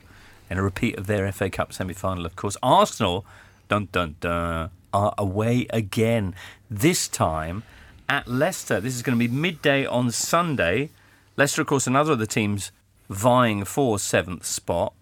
in 0.51 0.59
a 0.59 0.63
repeat 0.63 0.97
of 0.99 1.07
their 1.07 1.31
FA 1.33 1.49
Cup 1.51 1.73
semi 1.73 1.95
final, 1.95 2.27
of 2.27 2.37
course. 2.37 2.57
Arsenal, 2.63 3.25
dun 3.69 3.89
dun 3.93 4.17
dun, 4.21 4.71
are 4.93 5.15
away 5.19 5.67
again. 5.71 6.35
This 6.71 7.09
time 7.09 7.63
at 8.09 8.29
Leicester. 8.29 8.81
This 8.81 8.95
is 8.95 9.03
going 9.03 9.19
to 9.19 9.29
be 9.29 9.33
midday 9.35 9.87
on 9.87 10.11
Sunday. 10.11 10.91
Leicester, 11.37 11.63
of 11.63 11.67
course, 11.67 11.87
another 11.87 12.13
of 12.13 12.19
the 12.19 12.27
teams 12.27 12.73
vying 13.09 13.65
for 13.65 13.99
seventh 13.99 14.45
spot. 14.47 14.95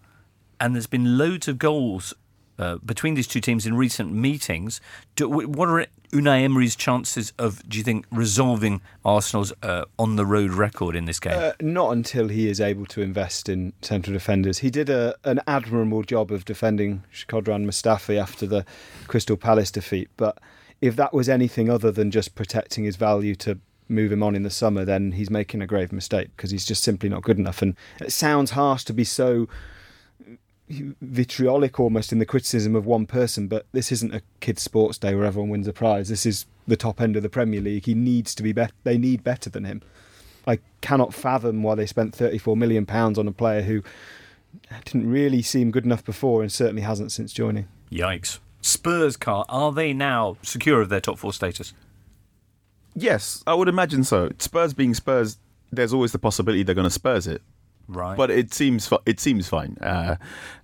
And 0.59 0.75
there's 0.75 0.87
been 0.87 1.17
loads 1.17 1.47
of 1.47 1.57
goals 1.57 2.13
uh, 2.57 2.77
between 2.77 3.15
these 3.15 3.27
two 3.27 3.41
teams 3.41 3.65
in 3.65 3.75
recent 3.75 4.13
meetings. 4.13 4.79
Do, 5.15 5.27
what 5.27 5.69
are 5.69 5.85
Unai 6.11 6.43
Emery's 6.43 6.75
chances 6.75 7.33
of, 7.39 7.67
do 7.67 7.77
you 7.77 7.83
think, 7.83 8.05
resolving 8.11 8.81
Arsenal's 9.03 9.51
uh, 9.63 9.85
on 9.97 10.15
the 10.15 10.25
road 10.25 10.51
record 10.51 10.95
in 10.95 11.05
this 11.05 11.19
game? 11.19 11.33
Uh, 11.35 11.53
not 11.59 11.91
until 11.91 12.27
he 12.27 12.47
is 12.47 12.61
able 12.61 12.85
to 12.87 13.01
invest 13.01 13.49
in 13.49 13.73
central 13.81 14.13
defenders. 14.13 14.59
He 14.59 14.69
did 14.69 14.89
a, 14.89 15.15
an 15.23 15.41
admirable 15.47 16.03
job 16.03 16.31
of 16.31 16.45
defending 16.45 17.03
Shkodran 17.11 17.65
Mustafi 17.65 18.21
after 18.21 18.45
the 18.45 18.65
Crystal 19.07 19.37
Palace 19.37 19.71
defeat, 19.71 20.09
but 20.15 20.37
if 20.81 20.95
that 20.95 21.13
was 21.13 21.29
anything 21.29 21.69
other 21.69 21.91
than 21.91 22.11
just 22.11 22.35
protecting 22.35 22.83
his 22.83 22.95
value 22.95 23.35
to 23.35 23.57
move 23.89 24.11
him 24.11 24.23
on 24.23 24.35
in 24.35 24.43
the 24.43 24.49
summer, 24.49 24.85
then 24.85 25.13
he's 25.13 25.29
making 25.29 25.61
a 25.61 25.67
grave 25.67 25.91
mistake 25.91 26.29
because 26.35 26.51
he's 26.51 26.65
just 26.65 26.83
simply 26.83 27.09
not 27.09 27.23
good 27.23 27.39
enough. 27.39 27.61
And 27.61 27.75
it 27.99 28.11
sounds 28.11 28.51
harsh 28.51 28.83
to 28.85 28.93
be 28.93 29.03
so 29.03 29.47
vitriolic 30.69 31.79
almost 31.79 32.11
in 32.11 32.19
the 32.19 32.25
criticism 32.25 32.75
of 32.75 32.85
one 32.85 33.05
person, 33.05 33.47
but 33.47 33.65
this 33.71 33.91
isn't 33.91 34.13
a 34.13 34.21
kids' 34.39 34.61
sports 34.61 34.97
day 34.97 35.13
where 35.13 35.25
everyone 35.25 35.49
wins 35.49 35.67
a 35.67 35.73
prize. 35.73 36.09
This 36.09 36.25
is 36.25 36.45
the 36.67 36.77
top 36.77 37.01
end 37.01 37.15
of 37.15 37.23
the 37.23 37.29
Premier 37.29 37.61
League. 37.61 37.85
He 37.85 37.93
needs 37.93 38.33
to 38.35 38.43
be 38.43 38.53
better. 38.53 38.73
They 38.83 38.97
need 38.97 39.23
better 39.23 39.49
than 39.49 39.65
him. 39.65 39.81
I 40.47 40.59
cannot 40.81 41.13
fathom 41.13 41.63
why 41.63 41.75
they 41.75 41.85
spent 41.85 42.15
34 42.15 42.57
million 42.57 42.85
pounds 42.85 43.17
on 43.17 43.27
a 43.27 43.31
player 43.31 43.61
who 43.61 43.83
didn't 44.85 45.09
really 45.09 45.41
seem 45.41 45.71
good 45.71 45.85
enough 45.85 46.03
before 46.03 46.41
and 46.41 46.51
certainly 46.51 46.81
hasn't 46.81 47.11
since 47.11 47.33
joining. 47.33 47.67
Yikes. 47.91 48.39
Spurs, 48.61 49.17
Carl, 49.17 49.45
are 49.49 49.71
they 49.71 49.93
now 49.93 50.37
secure 50.41 50.81
of 50.81 50.89
their 50.89 51.01
top 51.01 51.19
four 51.19 51.33
status? 51.33 51.73
Yes, 52.95 53.43
I 53.47 53.53
would 53.53 53.67
imagine 53.67 54.03
so. 54.03 54.29
Spurs 54.39 54.73
being 54.73 54.93
Spurs, 54.93 55.37
there's 55.71 55.93
always 55.93 56.11
the 56.11 56.19
possibility 56.19 56.63
they're 56.63 56.75
going 56.75 56.83
to 56.83 56.89
Spurs 56.91 57.27
it, 57.27 57.41
Right. 57.87 58.15
but 58.15 58.29
it 58.29 58.53
seems 58.53 58.91
it 59.05 59.19
seems 59.19 59.47
fine. 59.49 59.77
Uh, 59.81 60.15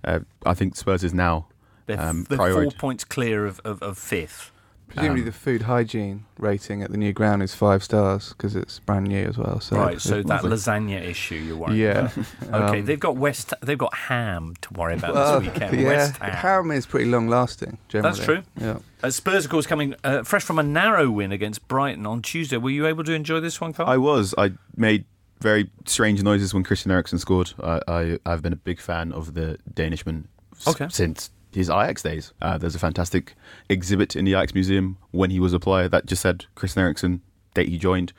uh, 0.04 0.20
I 0.46 0.54
think 0.54 0.76
Spurs 0.76 1.02
is 1.04 1.12
now 1.12 1.46
they're, 1.86 2.00
um, 2.00 2.24
they're 2.28 2.38
four 2.38 2.70
points 2.72 3.04
clear 3.04 3.46
of, 3.46 3.60
of, 3.64 3.82
of 3.82 3.98
fifth. 3.98 4.52
Presumably, 4.94 5.20
Um, 5.20 5.26
the 5.26 5.32
food 5.32 5.62
hygiene 5.62 6.24
rating 6.38 6.82
at 6.82 6.90
the 6.90 6.96
new 6.96 7.12
ground 7.12 7.42
is 7.42 7.54
five 7.54 7.82
stars 7.84 8.30
because 8.30 8.56
it's 8.56 8.80
brand 8.80 9.06
new 9.06 9.24
as 9.24 9.38
well. 9.38 9.60
So 9.60 9.76
right, 9.76 10.00
so 10.00 10.22
that 10.22 10.42
lasagna 10.42 11.00
issue 11.02 11.36
you're 11.36 11.56
worried 11.56 11.76
yeah. 11.78 12.10
about. 12.12 12.16
Okay, 12.70 12.78
Um, 12.80 12.84
they've 12.86 12.98
got 13.00 13.16
West. 13.16 13.54
They've 13.62 13.78
got 13.78 13.94
ham 13.94 14.54
to 14.62 14.72
worry 14.74 14.94
about 14.94 15.14
well, 15.14 15.40
this 15.40 15.52
weekend. 15.52 15.80
yeah, 15.80 15.86
West 15.88 16.16
Ham. 16.18 16.32
Ham 16.32 16.70
is 16.72 16.86
pretty 16.86 17.06
long 17.06 17.28
lasting. 17.28 17.78
Generally. 17.88 18.12
That's 18.16 18.24
true. 18.24 18.42
Yeah. 18.60 18.78
Uh, 19.02 19.10
Spurs, 19.10 19.44
of 19.44 19.50
course, 19.50 19.66
coming 19.66 19.94
uh, 20.02 20.24
fresh 20.24 20.42
from 20.42 20.58
a 20.58 20.62
narrow 20.64 21.08
win 21.10 21.30
against 21.32 21.66
Brighton 21.68 22.04
on 22.06 22.20
Tuesday. 22.22 22.56
Were 22.56 22.70
you 22.70 22.86
able 22.86 23.04
to 23.04 23.12
enjoy 23.12 23.40
this 23.40 23.60
one, 23.60 23.72
Carl? 23.72 23.88
I 23.88 23.96
was. 23.96 24.34
I 24.36 24.52
made 24.76 25.04
very 25.40 25.70
strange 25.86 26.22
noises 26.22 26.52
when 26.52 26.64
Christian 26.64 26.90
Eriksen 26.90 27.18
scored. 27.18 27.52
I, 27.62 27.80
I, 27.88 28.18
I've 28.26 28.42
been 28.42 28.52
a 28.52 28.56
big 28.56 28.80
fan 28.80 29.12
of 29.12 29.34
the 29.34 29.56
Danishman 29.72 30.24
s- 30.56 30.66
Okay. 30.68 30.88
since 30.90 31.30
his 31.52 31.68
Ajax 31.68 32.02
days. 32.02 32.32
Uh, 32.40 32.58
there's 32.58 32.74
a 32.74 32.78
fantastic 32.78 33.34
exhibit 33.68 34.16
in 34.16 34.24
the 34.24 34.32
Ajax 34.32 34.54
Museum 34.54 34.98
when 35.10 35.30
he 35.30 35.40
was 35.40 35.52
a 35.52 35.60
player 35.60 35.88
that 35.88 36.06
just 36.06 36.22
said 36.22 36.46
Christian 36.54 36.82
Eriksen, 36.82 37.22
date 37.54 37.68
he 37.68 37.78
joined, 37.78 38.12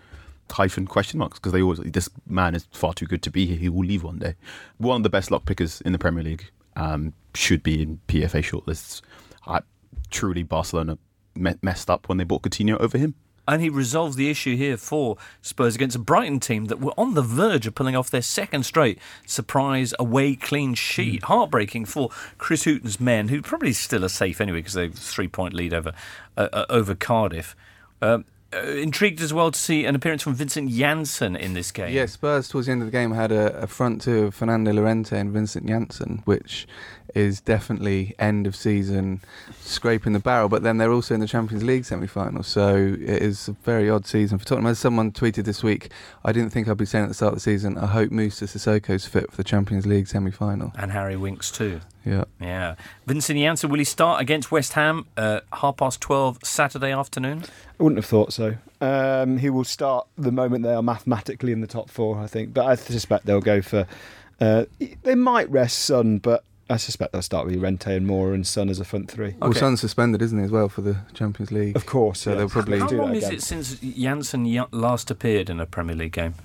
hyphen 0.51 0.85
question 0.85 1.19
marks, 1.19 1.39
because 1.39 1.53
they 1.53 1.61
always, 1.61 1.79
this 1.79 2.09
man 2.25 2.55
is 2.55 2.67
far 2.71 2.93
too 2.93 3.05
good 3.05 3.21
to 3.23 3.31
be 3.31 3.45
here. 3.45 3.57
He 3.57 3.69
will 3.69 3.85
leave 3.85 4.03
one 4.03 4.19
day. 4.19 4.35
One 4.77 4.97
of 4.97 5.03
the 5.03 5.09
best 5.09 5.31
lock 5.31 5.45
pickers 5.45 5.81
in 5.81 5.91
the 5.91 5.99
Premier 5.99 6.23
League. 6.23 6.49
Um, 6.75 7.13
should 7.35 7.63
be 7.63 7.81
in 7.81 7.99
PFA 8.07 8.41
shortlists. 8.41 9.01
I, 9.45 9.61
truly, 10.09 10.43
Barcelona 10.43 10.97
me- 11.35 11.55
messed 11.61 11.89
up 11.89 12.07
when 12.09 12.17
they 12.17 12.23
bought 12.23 12.43
Coutinho 12.43 12.79
over 12.79 12.97
him. 12.97 13.15
And 13.47 13.61
he 13.61 13.69
resolved 13.69 14.17
the 14.17 14.29
issue 14.29 14.55
here 14.55 14.77
for 14.77 15.17
Spurs 15.41 15.75
against 15.75 15.95
a 15.95 15.99
Brighton 15.99 16.39
team 16.39 16.65
that 16.65 16.79
were 16.79 16.93
on 16.97 17.15
the 17.15 17.21
verge 17.21 17.67
of 17.67 17.75
pulling 17.75 17.95
off 17.95 18.09
their 18.09 18.21
second 18.21 18.63
straight 18.63 18.99
surprise 19.25 19.93
away 19.99 20.35
clean 20.35 20.73
sheet. 20.73 21.23
Heartbreaking 21.23 21.85
for 21.85 22.09
Chris 22.37 22.65
Hughton's 22.65 22.99
men, 22.99 23.29
who 23.29 23.41
probably 23.41 23.73
still 23.73 24.05
are 24.05 24.09
safe 24.09 24.39
anyway 24.39 24.59
because 24.59 24.73
they've 24.73 24.93
three 24.93 25.27
point 25.27 25.53
lead 25.53 25.73
over 25.73 25.93
uh, 26.37 26.47
uh, 26.53 26.65
over 26.69 26.95
Cardiff. 26.95 27.55
Um, 28.01 28.25
uh, 28.53 28.63
intrigued 28.63 29.21
as 29.21 29.33
well 29.33 29.49
to 29.49 29.57
see 29.57 29.85
an 29.85 29.95
appearance 29.95 30.21
from 30.23 30.33
Vincent 30.33 30.69
Janssen 30.69 31.37
in 31.37 31.53
this 31.53 31.71
game. 31.71 31.93
Yeah, 31.93 32.05
Spurs 32.05 32.49
towards 32.49 32.67
the 32.67 32.73
end 32.73 32.81
of 32.81 32.87
the 32.87 32.91
game 32.91 33.13
had 33.13 33.31
a, 33.31 33.55
a 33.61 33.67
front 33.67 34.01
two 34.01 34.25
of 34.25 34.35
Fernando 34.35 34.73
Llorente 34.73 35.17
and 35.17 35.31
Vincent 35.31 35.67
Janssen, 35.67 36.21
which 36.25 36.67
is 37.15 37.41
definitely 37.41 38.15
end 38.19 38.47
of 38.47 38.55
season 38.55 39.21
scraping 39.59 40.13
the 40.13 40.19
barrel. 40.19 40.49
But 40.49 40.63
then 40.63 40.77
they're 40.77 40.91
also 40.91 41.13
in 41.13 41.19
the 41.19 41.27
Champions 41.27 41.63
League 41.63 41.85
semi-final, 41.85 42.43
so 42.43 42.75
it 42.75 43.21
is 43.21 43.47
a 43.47 43.53
very 43.53 43.89
odd 43.89 44.05
season 44.05 44.37
for 44.37 44.45
Tottenham. 44.45 44.71
As 44.71 44.79
someone 44.79 45.11
tweeted 45.11 45.45
this 45.45 45.63
week, 45.63 45.89
I 46.23 46.31
didn't 46.31 46.51
think 46.51 46.67
I'd 46.67 46.77
be 46.77 46.85
saying 46.85 47.05
at 47.05 47.07
the 47.09 47.13
start 47.13 47.33
of 47.33 47.37
the 47.37 47.41
season, 47.41 47.77
I 47.77 47.87
hope 47.87 48.11
Musa 48.11 48.45
Sissoko's 48.45 49.05
fit 49.05 49.31
for 49.31 49.37
the 49.37 49.43
Champions 49.43 49.85
League 49.85 50.07
semi-final. 50.07 50.73
And 50.77 50.91
Harry 50.91 51.15
Winks 51.15 51.51
too. 51.51 51.81
Yeah. 52.05 52.23
Yeah. 52.39 52.75
Vincent 53.05 53.37
Janssen, 53.37 53.69
will 53.69 53.77
he 53.77 53.83
start 53.83 54.21
against 54.21 54.51
West 54.51 54.73
Ham 54.73 55.05
uh, 55.17 55.41
half 55.53 55.77
past 55.77 56.01
12 56.01 56.39
Saturday 56.43 56.91
afternoon? 56.91 57.43
I 57.79 57.83
wouldn't 57.83 57.97
have 57.97 58.05
thought 58.05 58.33
so. 58.33 58.55
Um, 58.79 59.37
he 59.37 59.49
will 59.49 59.63
start 59.63 60.07
the 60.17 60.31
moment 60.31 60.63
they 60.63 60.73
are 60.73 60.81
mathematically 60.81 61.51
in 61.51 61.61
the 61.61 61.67
top 61.67 61.89
four, 61.89 62.19
I 62.19 62.27
think. 62.27 62.53
But 62.53 62.65
I 62.65 62.75
suspect 62.75 63.25
they'll 63.25 63.41
go 63.41 63.61
for. 63.61 63.87
Uh, 64.39 64.65
they 65.03 65.13
might 65.13 65.49
rest 65.51 65.79
Son, 65.79 66.17
but 66.17 66.43
I 66.71 66.77
suspect 66.77 67.11
they'll 67.11 67.21
start 67.21 67.45
with 67.47 67.55
Rente 67.55 67.87
and 67.95 68.07
Moura 68.07 68.33
and 68.33 68.47
Son 68.47 68.69
as 68.69 68.79
a 68.79 68.85
front 68.85 69.11
three. 69.11 69.35
Well, 69.39 69.49
Okay. 69.49 69.59
Son's 69.59 69.81
suspended, 69.81 70.21
isn't 70.21 70.37
he, 70.37 70.45
as 70.45 70.51
well, 70.51 70.69
for 70.69 70.81
the 70.81 70.97
Champions 71.13 71.51
League? 71.51 71.75
Of 71.75 71.85
course, 71.85 72.21
So 72.21 72.31
yeah. 72.31 72.37
they'll 72.37 72.49
probably- 72.49 72.79
How 72.79 72.87
do 72.87 72.95
that 72.97 73.01
long 73.03 73.15
is 73.15 73.29
it 73.29 73.41
since 73.41 73.75
Janssen 73.79 74.45
last 74.71 75.11
appeared 75.11 75.49
in 75.49 75.59
a 75.59 75.65
Premier 75.65 75.95
League 75.95 76.13
game? 76.13 76.35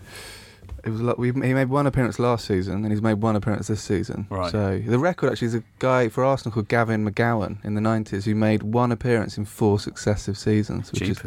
It 0.85 0.91
was 0.91 1.01
a 1.01 1.05
lot, 1.05 1.17
he 1.23 1.33
made 1.33 1.69
one 1.69 1.87
appearance 1.87 2.19
last 2.21 2.45
season, 2.47 2.85
and 2.85 2.93
he's 2.93 3.03
made 3.03 3.15
one 3.23 3.35
appearance 3.35 3.67
this 3.67 3.83
season. 3.83 4.27
Right. 4.31 4.53
So 4.53 4.79
the 4.87 4.99
record 5.01 5.33
actually 5.33 5.49
is 5.49 5.55
a 5.57 5.63
guy 5.81 6.09
for 6.09 6.25
Arsenal 6.25 6.53
called 6.55 6.69
Gavin 6.69 7.09
McGowan 7.09 7.65
in 7.65 7.75
the 7.75 7.81
nineties 7.81 8.25
who 8.25 8.35
made 8.37 8.63
one 8.63 8.93
appearance 8.93 9.37
in 9.37 9.45
four 9.47 9.81
successive 9.81 10.39
seasons. 10.39 10.93
Which 10.93 11.03
is, 11.03 11.19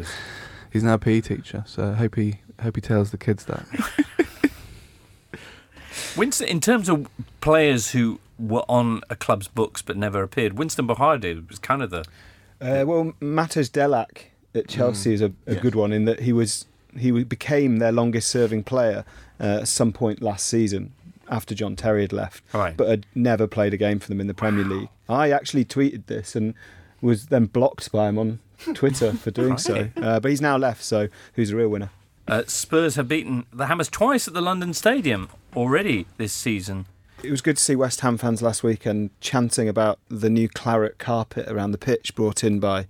he's 0.72 0.82
now 0.82 0.94
a 0.94 0.98
PE 0.98 1.20
teacher, 1.20 1.64
so 1.66 1.90
I 1.90 1.94
hope 1.94 2.14
he 2.16 2.40
hope 2.62 2.76
he 2.76 2.80
tells 2.80 3.10
the 3.10 3.18
kids 3.18 3.44
that. 3.46 3.66
Winston, 6.16 6.48
in 6.48 6.60
terms 6.60 6.88
of 6.88 7.08
players 7.40 7.90
who 7.90 8.18
were 8.40 8.64
on 8.68 9.02
a 9.10 9.16
club's 9.16 9.48
books 9.48 9.82
but 9.82 9.96
never 9.96 10.22
appeared, 10.22 10.58
Winston 10.58 10.86
Bogarde 10.88 11.48
was 11.48 11.58
kind 11.58 11.82
of 11.82 11.90
the. 11.90 12.00
Uh, 12.60 12.84
well, 12.86 13.12
Matej 13.20 13.70
Delač 13.70 14.22
at 14.54 14.68
Chelsea 14.68 15.14
is 15.14 15.20
a, 15.20 15.26
a 15.46 15.52
Yes. 15.54 15.62
good 15.62 15.74
one 15.74 15.92
in 15.92 16.04
that 16.06 16.20
he 16.20 16.32
was 16.32 16.66
he 16.98 17.10
became 17.24 17.78
their 17.78 17.92
longest 17.92 18.28
serving 18.28 18.64
player 18.64 19.04
uh, 19.40 19.60
at 19.62 19.68
some 19.68 19.92
point 19.92 20.20
last 20.20 20.46
season 20.46 20.92
after 21.28 21.54
John 21.54 21.76
Terry 21.76 22.02
had 22.02 22.12
left, 22.12 22.42
Right. 22.52 22.76
but 22.76 22.88
had 22.88 23.06
never 23.14 23.46
played 23.46 23.72
a 23.72 23.76
game 23.76 24.00
for 24.00 24.08
them 24.08 24.20
in 24.20 24.26
the 24.26 24.34
Premier 24.34 24.64
League. 24.64 24.88
I 25.08 25.30
actually 25.30 25.64
tweeted 25.64 26.06
this 26.06 26.34
and 26.34 26.54
was 27.00 27.26
then 27.26 27.46
blocked 27.46 27.92
by 27.92 28.08
him 28.08 28.18
on 28.18 28.40
Twitter 28.74 29.12
for 29.12 29.30
doing 29.30 29.56
so. 29.56 29.88
Uh, 29.96 30.18
but 30.18 30.28
he's 30.30 30.40
now 30.40 30.56
left, 30.56 30.82
so 30.82 31.06
who's 31.34 31.50
the 31.50 31.56
real 31.56 31.68
winner? 31.68 31.90
Uh, 32.26 32.42
Spurs 32.48 32.96
have 32.96 33.06
beaten 33.08 33.46
the 33.52 33.66
Hammers 33.66 33.88
twice 33.88 34.26
at 34.28 34.34
the 34.34 34.40
London 34.42 34.74
Stadium 34.74 35.28
already 35.54 36.06
this 36.16 36.32
season. 36.32 36.86
It 37.22 37.30
was 37.30 37.40
good 37.42 37.56
to 37.56 37.62
see 37.62 37.76
West 37.76 38.00
Ham 38.00 38.16
fans 38.16 38.40
last 38.40 38.62
weekend 38.62 39.10
chanting 39.20 39.68
about 39.68 39.98
the 40.08 40.30
new 40.30 40.48
claret 40.48 40.98
carpet 40.98 41.48
around 41.48 41.72
the 41.72 41.78
pitch 41.78 42.14
brought 42.14 42.42
in 42.42 42.60
by 42.60 42.86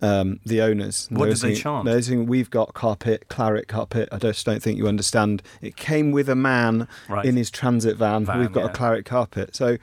um, 0.00 0.40
the 0.46 0.62
owners. 0.62 1.08
What 1.10 1.20
were 1.28 1.34
did 1.34 1.38
they 1.38 1.54
chant? 1.54 1.86
Saying, 2.04 2.26
"We've 2.26 2.48
got 2.50 2.72
carpet, 2.74 3.28
claret 3.28 3.68
carpet." 3.68 4.08
I 4.12 4.18
just 4.18 4.46
don't 4.46 4.62
think 4.62 4.78
you 4.78 4.88
understand. 4.88 5.42
It 5.60 5.76
came 5.76 6.10
with 6.12 6.28
a 6.28 6.34
man 6.34 6.88
Right. 7.08 7.24
in 7.26 7.36
his 7.36 7.50
transit 7.50 7.96
van. 7.96 8.24
Van, 8.24 8.40
We've 8.40 8.52
got 8.52 8.64
yeah. 8.64 8.70
a 8.70 8.74
claret 8.74 9.04
carpet. 9.04 9.54
So, 9.54 9.76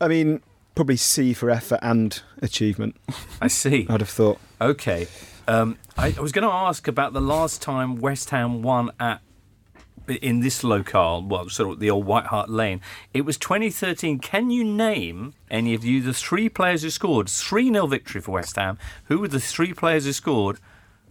I 0.00 0.08
mean, 0.08 0.40
probably 0.74 0.96
C 0.96 1.32
for 1.34 1.50
effort 1.50 1.80
and 1.82 2.20
achievement. 2.40 2.96
I 3.42 3.48
see. 3.48 3.86
I'd 3.88 4.00
have 4.00 4.08
thought. 4.08 4.38
Okay. 4.60 5.08
Um, 5.48 5.78
I, 5.96 6.14
I 6.16 6.20
was 6.20 6.32
going 6.32 6.46
to 6.46 6.52
ask 6.52 6.88
about 6.88 7.12
the 7.12 7.20
last 7.20 7.62
time 7.62 7.96
West 7.96 8.30
Ham 8.30 8.62
won 8.62 8.90
at 8.98 9.20
in 10.08 10.40
this 10.40 10.62
locale, 10.64 11.22
well, 11.22 11.48
sort 11.48 11.70
of 11.72 11.80
the 11.80 11.90
old 11.90 12.06
White 12.06 12.26
Hart 12.26 12.48
Lane. 12.48 12.80
It 13.12 13.22
was 13.22 13.36
2013. 13.38 14.18
Can 14.18 14.50
you 14.50 14.64
name 14.64 15.34
any 15.50 15.74
of 15.74 15.84
you 15.84 16.00
the 16.02 16.14
three 16.14 16.48
players 16.48 16.82
who 16.82 16.90
scored 16.90 17.28
3 17.28 17.72
0 17.72 17.86
victory 17.86 18.20
for 18.20 18.32
West 18.32 18.56
Ham? 18.56 18.78
Who 19.04 19.18
were 19.18 19.28
the 19.28 19.40
three 19.40 19.72
players 19.72 20.04
who 20.04 20.12
scored 20.12 20.58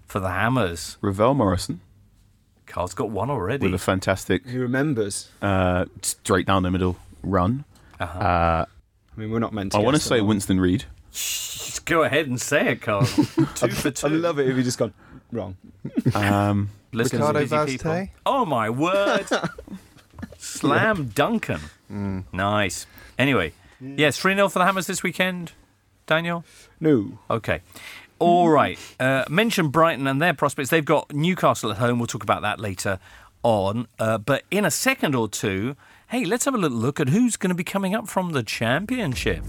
for 0.07 0.19
the 0.19 0.29
Hammers? 0.29 0.97
Ravel 1.01 1.33
Morrison. 1.33 1.81
Carl's 2.65 2.93
got 2.93 3.09
one 3.09 3.29
already. 3.29 3.65
with 3.65 3.75
a 3.75 3.83
fantastic 3.83 4.45
Who 4.47 4.59
remembers? 4.59 5.29
uh, 5.41 5.85
straight 6.01 6.47
down 6.47 6.63
the 6.63 6.71
middle 6.71 6.97
run. 7.21 7.63
Uh-huh. 7.99 8.19
Uh, 8.19 8.65
I 9.15 9.19
mean, 9.19 9.31
we're 9.31 9.39
not 9.39 9.53
meant 9.53 9.71
to. 9.71 9.77
I 9.77 9.81
want 9.81 9.95
to 9.95 10.01
say 10.01 10.19
one. 10.19 10.29
Winston 10.29 10.59
Reid. 10.59 10.85
Just 11.11 11.85
go 11.85 12.03
ahead 12.03 12.27
and 12.27 12.41
say 12.41 12.69
it, 12.71 12.81
Carl. 12.81 13.05
two 13.55 13.69
for 13.69 13.91
two. 13.91 14.07
I'd 14.07 14.13
love 14.13 14.39
it 14.39 14.49
if 14.49 14.57
you 14.57 14.63
just 14.63 14.77
gone 14.77 14.93
wrong. 15.35 15.57
Um, 16.15 16.69
Listeners 16.91 17.19
Ricardo 17.19 17.39
busy 17.41 17.55
Vaz 17.55 17.69
people. 17.69 17.91
Tay? 17.91 18.11
Oh 18.25 18.45
my 18.45 18.69
word! 18.69 19.27
Slam 20.37 21.09
Duncan. 21.13 21.59
Nice. 22.33 22.87
Anyway, 23.19 23.53
yes, 23.79 24.17
3 24.17 24.35
0 24.35 24.49
for 24.49 24.59
the 24.59 24.65
Hammers 24.65 24.87
this 24.87 25.03
weekend, 25.03 25.51
Daniel? 26.07 26.43
No. 26.79 27.19
Okay. 27.29 27.61
All 28.17 28.49
right. 28.49 28.79
Uh, 28.99 29.25
mention 29.29 29.67
Brighton 29.67 30.07
and 30.07 30.21
their 30.21 30.33
prospects. 30.33 30.69
They've 30.69 30.85
got 30.85 31.13
Newcastle 31.13 31.69
at 31.71 31.77
home. 31.77 31.99
We'll 31.99 32.07
talk 32.07 32.23
about 32.23 32.41
that 32.43 32.59
later 32.59 32.99
on. 33.43 33.87
Uh, 33.99 34.17
but 34.17 34.43
in 34.49 34.65
a 34.65 34.71
second 34.71 35.15
or 35.15 35.27
two, 35.27 35.75
hey, 36.07 36.23
let's 36.25 36.45
have 36.45 36.55
a 36.55 36.57
little 36.57 36.77
look 36.77 36.99
at 36.99 37.09
who's 37.09 37.35
going 37.35 37.49
to 37.49 37.55
be 37.55 37.63
coming 37.63 37.93
up 37.93 38.07
from 38.07 38.31
the 38.31 38.41
Championship. 38.43 39.43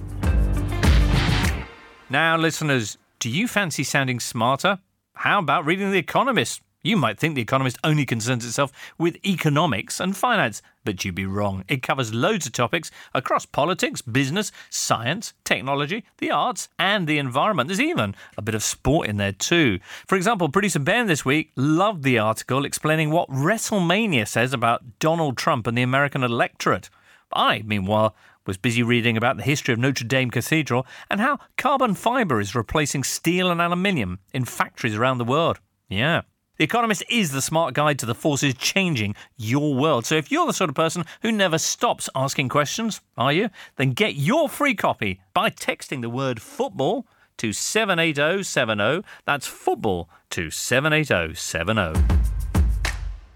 Now, 2.11 2.37
listeners, 2.37 2.99
do 3.19 3.31
you 3.31 3.49
fancy 3.49 3.83
sounding 3.85 4.21
smarter? 4.21 4.79
How 5.21 5.39
about 5.39 5.65
reading 5.65 5.91
The 5.93 5.99
Economist? 5.99 6.61
You 6.83 6.99
might 6.99 7.19
think 7.19 7.35
The 7.35 7.41
Economist 7.41 7.79
only 7.83 8.05
concerns 8.05 8.45
itself 8.45 8.71
with 8.99 9.17
economics 9.25 9.99
and 9.99 10.15
finance, 10.15 10.61
but 10.85 11.05
you'd 11.05 11.15
be 11.15 11.25
wrong. 11.25 11.65
It 11.69 11.83
covers 11.83 12.13
loads 12.13 12.45
of 12.45 12.53
topics 12.53 12.91
across 13.15 13.47
politics, 13.47 14.03
business, 14.03 14.53
science, 14.69 15.33
technology, 15.43 16.05
the 16.19 16.31
arts, 16.31 16.69
and 16.79 17.07
the 17.07 17.17
environment. 17.17 17.69
There's 17.69 17.81
even 17.81 18.15
a 18.37 18.43
bit 18.43 18.55
of 18.55 18.63
sport 18.63 19.09
in 19.09 19.17
there 19.17 19.33
too. 19.33 19.81
For 20.07 20.17
example, 20.17 20.51
producer 20.51 20.81
Ben 20.81 21.07
this 21.07 21.25
week 21.25 21.51
loved 21.57 22.03
the 22.03 22.19
article 22.19 22.67
explaining 22.67 23.11
what 23.11 23.31
WrestleMania 23.31 24.29
says 24.29 24.53
about 24.53 24.99
Donald 24.99 25.39
Trump 25.39 25.67
and 25.67 25.79
the 25.79 25.83
American 25.83 26.23
electorate. 26.23 26.91
I, 27.33 27.63
meanwhile, 27.65 28.15
was 28.47 28.57
busy 28.57 28.83
reading 28.83 29.17
about 29.17 29.37
the 29.37 29.43
history 29.43 29.73
of 29.73 29.79
Notre 29.79 30.07
Dame 30.07 30.31
Cathedral 30.31 30.87
and 31.11 31.21
how 31.21 31.39
carbon 31.57 31.95
fibre 31.95 32.41
is 32.41 32.55
replacing 32.55 33.05
steel 33.05 33.51
and 33.51 33.61
aluminium 33.61 34.21
in 34.33 34.45
factories 34.45 34.95
around 34.95 35.19
the 35.19 35.25
world. 35.25 35.61
Yeah. 35.89 36.23
The 36.59 36.65
Economist 36.65 37.05
is 37.11 37.33
the 37.33 37.43
smart 37.43 37.75
guide 37.75 37.99
to 37.99 38.07
the 38.07 38.15
forces 38.15 38.55
changing 38.55 39.15
your 39.37 39.75
world. 39.75 40.07
So 40.07 40.15
if 40.15 40.33
you're 40.33 40.47
the 40.47 40.55
sort 40.55 40.71
of 40.71 40.77
person 40.77 41.05
who 41.21 41.31
never 41.31 41.59
stops 41.59 42.09
asking 42.15 42.49
questions, 42.49 43.03
are 43.19 43.33
you? 43.33 43.51
Then 43.77 43.93
get 43.93 44.15
your 44.15 44.49
free 44.49 44.75
copy 44.75 45.21
by 45.35 45.51
texting 45.51 46.01
the 46.01 46.09
word 46.09 46.41
football 46.41 47.07
to 47.37 47.53
78070. 47.53 49.07
That's 49.27 49.47
football 49.47 50.09
to 50.31 50.51
78070. 50.51 52.01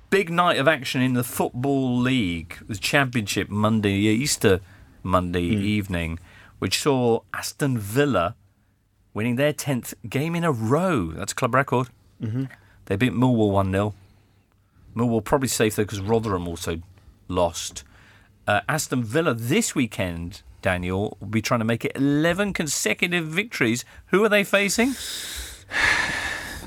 Big 0.09 0.31
night 0.31 0.59
of 0.59 0.66
action 0.66 1.03
in 1.03 1.12
the 1.12 1.23
Football 1.23 1.96
League, 1.99 2.57
the 2.66 2.75
Championship 2.75 3.49
Monday, 3.49 3.92
Easter 3.92 4.61
Monday 5.03 5.43
evening, 5.43 6.19
which 6.59 6.81
saw 6.81 7.21
Aston 7.35 7.79
Villa 7.79 8.35
winning 9.15 9.37
their 9.37 9.53
10th 9.53 9.95
game 10.09 10.35
in 10.35 10.45
a 10.45 10.53
row. 10.53 11.07
That's 11.13 11.33
a 11.33 11.35
club 11.35 11.55
record. 11.55 11.89
Mm-hmm. 12.23 12.45
They 12.87 12.97
beat 12.97 13.13
Millwall 13.13 13.53
1 13.53 13.71
0. 13.73 13.95
Millwall 14.97 15.25
probably 15.25 15.49
safe 15.49 15.77
though 15.77 15.85
because 15.85 16.01
Rotherham 16.01 16.47
also 16.49 16.81
lost. 17.29 17.85
Uh, 18.47 18.61
Aston 18.69 19.05
Villa 19.05 19.33
this 19.35 19.75
weekend, 19.75 20.43
Daniel, 20.63 21.17
will 21.21 21.29
be 21.29 21.41
trying 21.43 21.61
to 21.61 21.65
make 21.65 21.85
it 21.85 21.93
11 21.95 22.53
consecutive 22.53 23.27
victories. 23.27 23.85
Who 24.07 24.25
are 24.25 24.29
they 24.29 24.45
facing? 24.45 24.95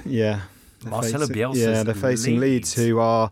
Yeah. 0.05 0.41
They're 0.81 0.91
Marcelo 0.91 1.27
facing- 1.27 1.35
Bielsa's 1.35 1.57
Yeah, 1.59 1.83
they're 1.83 1.93
facing 1.95 2.39
Leeds, 2.39 2.75
Leeds. 2.77 2.89
who 2.89 2.99
are 2.99 3.31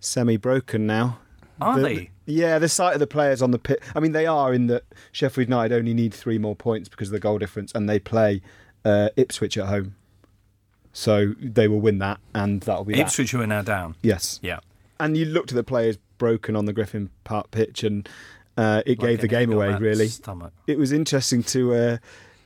semi-broken 0.00 0.86
now. 0.86 1.18
Are 1.60 1.76
The- 1.78 1.82
they? 1.82 2.10
Yeah, 2.28 2.58
the 2.58 2.68
sight 2.68 2.94
of 2.94 3.00
the 3.00 3.06
players 3.06 3.40
on 3.40 3.52
the 3.52 3.58
pit. 3.58 3.80
I 3.94 4.00
mean, 4.00 4.12
they 4.12 4.26
are 4.26 4.52
in 4.52 4.66
that 4.66 4.82
Sheffield 5.12 5.48
United 5.48 5.74
only 5.76 5.94
need 5.94 6.12
three 6.12 6.38
more 6.38 6.56
points 6.56 6.88
because 6.88 7.08
of 7.08 7.12
the 7.12 7.20
goal 7.20 7.38
difference, 7.38 7.70
and 7.72 7.88
they 7.88 7.98
play 8.00 8.42
uh, 8.84 9.10
Ipswich 9.16 9.56
at 9.56 9.66
home. 9.66 9.94
So 10.92 11.34
they 11.40 11.68
will 11.68 11.80
win 11.80 11.98
that, 11.98 12.18
and 12.34 12.62
that'll 12.62 12.84
be 12.84 12.94
that. 12.94 13.00
Ipswich 13.02 13.30
who 13.32 13.40
are 13.42 13.46
now 13.46 13.62
down. 13.62 13.94
Yes. 14.02 14.40
Yeah. 14.42 14.60
And 14.98 15.16
you 15.16 15.24
looked 15.26 15.52
at 15.52 15.56
the 15.56 15.62
players 15.64 15.98
broken 16.18 16.56
on 16.56 16.64
the 16.64 16.72
Griffin 16.72 17.10
Park 17.24 17.50
pitch, 17.50 17.84
and 17.84 18.08
uh, 18.56 18.82
it 18.86 18.98
Like 18.98 19.08
gave 19.08 19.20
the 19.20 19.28
game 19.28 19.52
away, 19.52 19.74
really. 19.76 20.08
Stomach. 20.08 20.52
It 20.66 20.78
was 20.78 20.90
interesting 20.92 21.42
to 21.44 21.74
uh, 21.74 21.96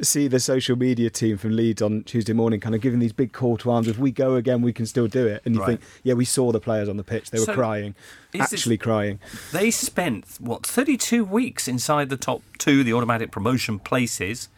see 0.03 0.29
the 0.29 0.41
social 0.41 0.77
media 0.77 1.11
team 1.11 1.37
from 1.37 1.55
Leeds 1.57 1.83
on 1.83 2.03
Tuesday 2.05 2.33
morning 2.33 2.61
kind 2.61 2.75
of 2.75 2.81
giving 2.81 2.99
these 3.01 3.13
big 3.13 3.33
call 3.33 3.57
to 3.59 3.71
arms 3.71 3.89
if 3.89 3.99
we 3.99 4.11
go 4.11 4.35
again, 4.35 4.63
we 4.63 4.73
can 4.73 4.87
still 4.87 5.07
do 5.07 5.27
it. 5.27 5.43
And 5.45 5.55
you 5.55 5.61
Right. 5.61 5.79
think, 5.79 5.81
yeah, 6.03 6.15
we 6.15 6.25
saw 6.25 6.53
the 6.53 6.61
players 6.61 6.89
on 6.89 6.97
the 6.97 7.05
pitch. 7.05 7.31
They 7.31 7.39
were 7.39 7.45
So, 7.47 7.55
crying, 7.55 7.95
is 8.33 8.41
this- 8.51 8.53
actually 8.61 8.79
crying. 8.79 9.19
They 9.53 9.71
spent 9.71 10.25
what 10.39 10.67
32 10.67 11.25
weeks 11.25 11.69
inside 11.69 12.09
the 12.11 12.17
top 12.17 12.43
two, 12.59 12.83
the 12.85 12.93
automatic 12.93 13.31
promotion 13.31 13.79
places, 13.79 14.49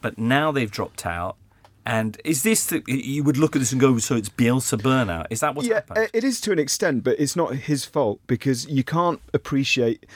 but 0.00 0.18
now 0.18 0.52
they've 0.52 0.70
dropped 0.70 1.04
out. 1.06 1.36
And 1.86 2.18
is 2.24 2.42
this 2.44 2.64
the, 2.64 2.82
you 2.86 3.22
would 3.24 3.36
look 3.36 3.54
at 3.54 3.58
this 3.58 3.70
and 3.72 3.78
go, 3.80 3.98
so 3.98 4.16
it's 4.16 4.30
Bielsa 4.30 4.80
burnout? 4.80 5.26
Is 5.28 5.40
that 5.40 5.54
what's 5.54 5.68
yeah, 5.68 5.74
happened? 5.74 5.98
Uh, 5.98 6.06
it 6.14 6.24
is 6.24 6.40
to 6.42 6.52
an 6.52 6.58
extent, 6.58 7.04
but 7.04 7.20
it's 7.20 7.36
not 7.36 7.54
his 7.54 7.84
fault 7.84 8.20
because 8.26 8.66
you 8.66 8.82
can't 8.82 9.20
appreciate 9.34 10.06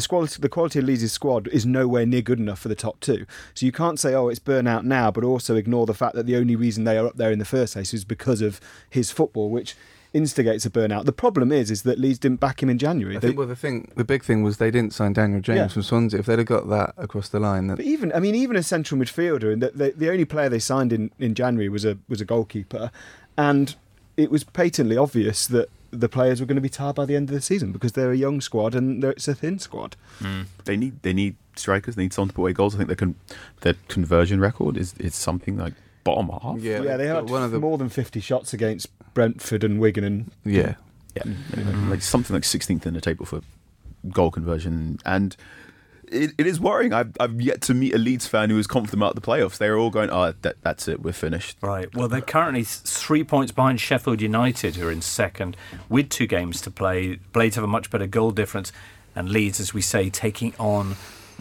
the 0.00 0.06
quality. 0.08 0.40
The 0.40 0.48
quality 0.48 0.78
of 0.80 0.84
Leeds' 0.84 1.10
squad 1.12 1.48
is 1.48 1.64
nowhere 1.66 2.06
near 2.06 2.22
good 2.22 2.38
enough 2.38 2.58
for 2.60 2.68
the 2.68 2.74
top 2.74 3.00
two. 3.00 3.26
So 3.54 3.66
you 3.66 3.72
can't 3.72 3.98
say, 3.98 4.14
"Oh, 4.14 4.28
it's 4.28 4.40
burnout 4.40 4.84
now," 4.84 5.10
but 5.10 5.24
also 5.24 5.56
ignore 5.56 5.86
the 5.86 5.94
fact 5.94 6.14
that 6.14 6.26
the 6.26 6.36
only 6.36 6.56
reason 6.56 6.84
they 6.84 6.98
are 6.98 7.06
up 7.06 7.16
there 7.16 7.32
in 7.32 7.38
the 7.38 7.44
first 7.44 7.72
place 7.74 7.92
is 7.94 8.04
because 8.04 8.40
of 8.42 8.60
his 8.90 9.10
football, 9.10 9.50
which 9.50 9.74
instigates 10.12 10.64
a 10.64 10.70
burnout. 10.70 11.04
The 11.04 11.12
problem 11.12 11.52
is, 11.52 11.70
is 11.70 11.82
that 11.82 11.98
Leeds 11.98 12.18
didn't 12.18 12.40
back 12.40 12.62
him 12.62 12.70
in 12.70 12.78
January. 12.78 13.16
I 13.16 13.18
They- 13.20 13.28
think 13.28 13.38
well, 13.38 13.46
the 13.48 13.56
thing, 13.56 13.88
the 13.96 14.04
big 14.04 14.22
thing 14.24 14.42
was 14.42 14.56
they 14.56 14.70
didn't 14.70 14.94
sign 14.94 15.12
Daniel 15.12 15.40
James 15.42 15.56
Yeah. 15.58 15.68
from 15.68 15.82
Swansea. 15.82 16.20
If 16.20 16.26
they'd 16.26 16.38
have 16.38 16.46
got 16.46 16.70
that 16.70 16.94
across 16.96 17.28
the 17.28 17.40
line, 17.40 17.66
that 17.66 17.76
But 17.76 17.84
even, 17.84 18.12
I 18.14 18.20
mean, 18.20 18.34
even 18.34 18.56
a 18.56 18.62
central 18.62 18.98
midfielder, 19.00 19.52
and 19.52 19.62
the, 19.62 19.72
the, 19.74 19.94
the 19.96 20.10
only 20.10 20.24
player 20.24 20.48
they 20.48 20.58
signed 20.58 20.92
in, 20.92 21.10
in 21.18 21.34
January 21.34 21.68
was 21.68 21.84
a 21.84 21.98
was 22.08 22.20
a 22.20 22.24
goalkeeper, 22.24 22.90
and 23.36 23.74
it 24.16 24.30
was 24.30 24.42
patently 24.44 24.96
obvious 24.96 25.46
that 25.48 25.68
the 25.90 26.08
players 26.08 26.40
were 26.40 26.46
going 26.46 26.56
to 26.56 26.62
be 26.62 26.68
tired 26.68 26.96
by 26.96 27.04
the 27.04 27.16
end 27.16 27.28
of 27.28 27.34
the 27.34 27.40
season 27.40 27.72
because 27.72 27.92
they're 27.92 28.10
a 28.12 28.16
young 28.16 28.40
squad 28.40 28.74
and 28.74 29.02
it's 29.04 29.28
a 29.28 29.34
thin 29.34 29.58
squad. 29.58 29.96
Hmm. 30.18 30.42
they 30.64 30.76
need 30.76 31.02
they 31.02 31.12
need 31.12 31.36
strikers. 31.56 31.94
They 31.94 32.02
need 32.02 32.12
someone 32.12 32.28
to 32.28 32.34
put 32.34 32.42
away 32.42 32.52
goals. 32.52 32.74
I 32.74 32.78
think 32.78 32.88
their 32.88 32.96
con- 32.96 33.14
their 33.62 33.74
conversion 33.88 34.40
record 34.40 34.76
is 34.76 34.94
is 34.98 35.14
something 35.14 35.56
like 35.56 35.74
bottom 36.04 36.28
half. 36.28 36.58
yeah, 36.60 36.82
Yeah, 36.82 36.96
they 36.96 37.06
had 37.06 37.30
one 37.30 37.42
of 37.42 37.50
the 37.50 37.60
more 37.60 37.78
than 37.78 37.88
fifty 37.88 38.20
shots 38.20 38.52
against 38.52 38.88
Brentford 39.14 39.64
and 39.64 39.80
Wigan, 39.80 40.04
and 40.04 40.30
yeah. 40.44 40.74
Yeah, 41.16 41.32
like 41.88 42.02
something 42.02 42.34
like 42.34 42.42
16th 42.42 42.84
in 42.84 42.92
the 42.92 43.00
table 43.00 43.24
for 43.24 43.40
goal 44.10 44.30
conversion, 44.30 44.98
and 45.06 45.34
it, 46.10 46.32
it 46.38 46.46
is 46.46 46.60
worrying. 46.60 46.92
I've, 46.92 47.16
I've 47.18 47.40
yet 47.40 47.60
to 47.62 47.74
meet 47.74 47.94
a 47.94 47.98
Leeds 47.98 48.26
fan 48.26 48.50
who 48.50 48.58
is 48.58 48.66
confident 48.66 49.02
about 49.02 49.14
the 49.14 49.20
playoffs. 49.20 49.58
They're 49.58 49.78
all 49.78 49.90
going, 49.90 50.10
"Oh, 50.10 50.32
that, 50.42 50.56
that's 50.62 50.88
it, 50.88 51.02
we're 51.02 51.12
finished." 51.12 51.58
Right. 51.60 51.92
Well, 51.94 52.08
they're 52.08 52.20
currently 52.20 52.64
three 52.64 53.24
points 53.24 53.52
behind 53.52 53.80
Sheffield 53.80 54.20
United, 54.20 54.76
who 54.76 54.88
are 54.88 54.92
in 54.92 55.02
second, 55.02 55.56
with 55.88 56.08
two 56.08 56.26
games 56.26 56.60
to 56.62 56.70
play. 56.70 57.16
Blades 57.32 57.56
have 57.56 57.64
a 57.64 57.68
much 57.68 57.90
better 57.90 58.06
goal 58.06 58.30
difference, 58.30 58.72
and 59.14 59.28
Leeds, 59.28 59.60
as 59.60 59.74
we 59.74 59.80
say, 59.80 60.10
taking 60.10 60.54
on 60.58 60.96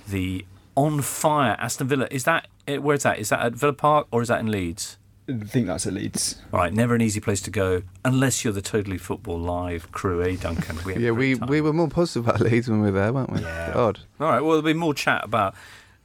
the 0.07 0.45
on 0.75 1.01
fire 1.01 1.55
Aston 1.59 1.87
Villa. 1.87 2.07
Is 2.11 2.23
that 2.25 2.47
where's 2.67 3.03
that? 3.03 3.19
Is 3.19 3.29
that 3.29 3.41
at 3.41 3.53
Villa 3.53 3.73
Park 3.73 4.07
or 4.11 4.21
is 4.21 4.27
that 4.27 4.39
in 4.39 4.51
Leeds? 4.51 4.97
I 5.27 5.43
think 5.45 5.67
that's 5.67 5.87
at 5.87 5.93
Leeds. 5.93 6.39
Right. 6.51 6.71
Never 6.71 6.93
an 6.93 7.01
easy 7.01 7.19
place 7.19 7.41
to 7.41 7.51
go 7.51 7.81
unless 8.03 8.43
you're 8.43 8.53
the 8.53 8.61
Totally 8.61 8.97
Football 8.97 9.39
Live 9.39 9.91
crew, 9.91 10.23
eh, 10.23 10.35
Duncan? 10.39 10.77
We 10.85 10.97
Yeah, 10.97 11.11
we, 11.11 11.35
time. 11.35 11.47
we 11.47 11.61
were 11.61 11.73
more 11.73 11.87
positive 11.87 12.27
about 12.27 12.41
Leeds 12.41 12.69
when 12.69 12.81
we 12.81 12.91
were 12.91 12.99
there, 12.99 13.13
weren't 13.13 13.31
we? 13.31 13.41
Yeah. 13.41 13.71
Odd. 13.73 13.99
All 14.19 14.27
right, 14.29 14.41
well, 14.41 14.51
there'll 14.51 14.61
be 14.61 14.73
more 14.73 14.93
chat 14.93 15.23
about 15.23 15.55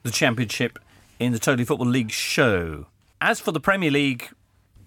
the 0.02 0.10
Championship 0.10 0.78
in 1.18 1.32
the 1.32 1.38
Totally 1.38 1.64
Football 1.64 1.88
League 1.88 2.10
show. 2.10 2.86
As 3.20 3.40
for 3.40 3.52
the 3.52 3.60
Premier 3.60 3.90
League, 3.90 4.30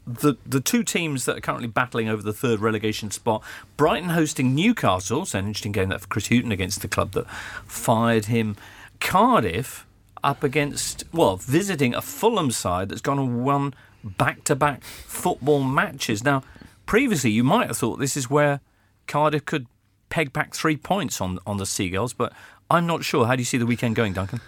the 0.08 0.34
the 0.46 0.60
two 0.60 0.84
teams 0.84 1.26
that 1.26 1.38
are 1.38 1.41
currently 1.41 1.67
battling 1.67 2.10
over 2.10 2.24
the 2.24 2.34
third 2.34 2.60
relegation 2.60 3.12
spot, 3.12 3.43
Brighton 3.78 4.10
hosting 4.10 4.56
Newcastle, 4.56 5.26
so 5.26 5.38
an 5.39 5.46
interesting 5.48 5.72
game 5.72 5.89
that 5.89 6.02
for 6.02 6.08
Chris 6.08 6.28
Hughton 6.28 6.52
against 6.52 6.82
the 6.82 6.88
club 6.88 7.12
that 7.12 7.30
fired 7.67 8.26
him. 8.26 8.56
Cardiff 9.00 9.86
up 10.24 10.43
against, 10.43 11.04
well, 11.12 11.36
visiting 11.36 11.93
a 11.93 12.02
Fulham 12.02 12.52
side 12.52 12.89
that's 12.89 13.01
gone 13.01 13.20
and 13.20 13.43
won 13.43 13.74
back 14.04 14.43
to 14.45 14.56
back 14.56 14.84
football 14.84 15.64
matches. 15.64 16.24
Now, 16.24 16.43
previously, 16.86 17.32
you 17.32 17.43
might 17.43 17.68
have 17.68 17.78
thought 17.78 17.97
this 17.99 18.18
is 18.18 18.30
where 18.30 18.60
Cardiff 19.08 19.45
could 19.45 19.68
peg 20.10 20.32
back 20.34 20.54
three 20.54 20.78
points 20.78 21.20
on, 21.22 21.39
on 21.47 21.58
the 21.58 21.66
Seagulls, 21.66 22.14
but 22.14 22.34
I'm 22.70 22.86
not 22.86 23.04
sure. 23.04 23.26
How 23.26 23.36
do 23.36 23.41
you 23.41 23.45
see 23.45 23.58
the 23.58 23.66
weekend 23.66 23.95
going, 23.95 24.14
Duncan? 24.14 24.41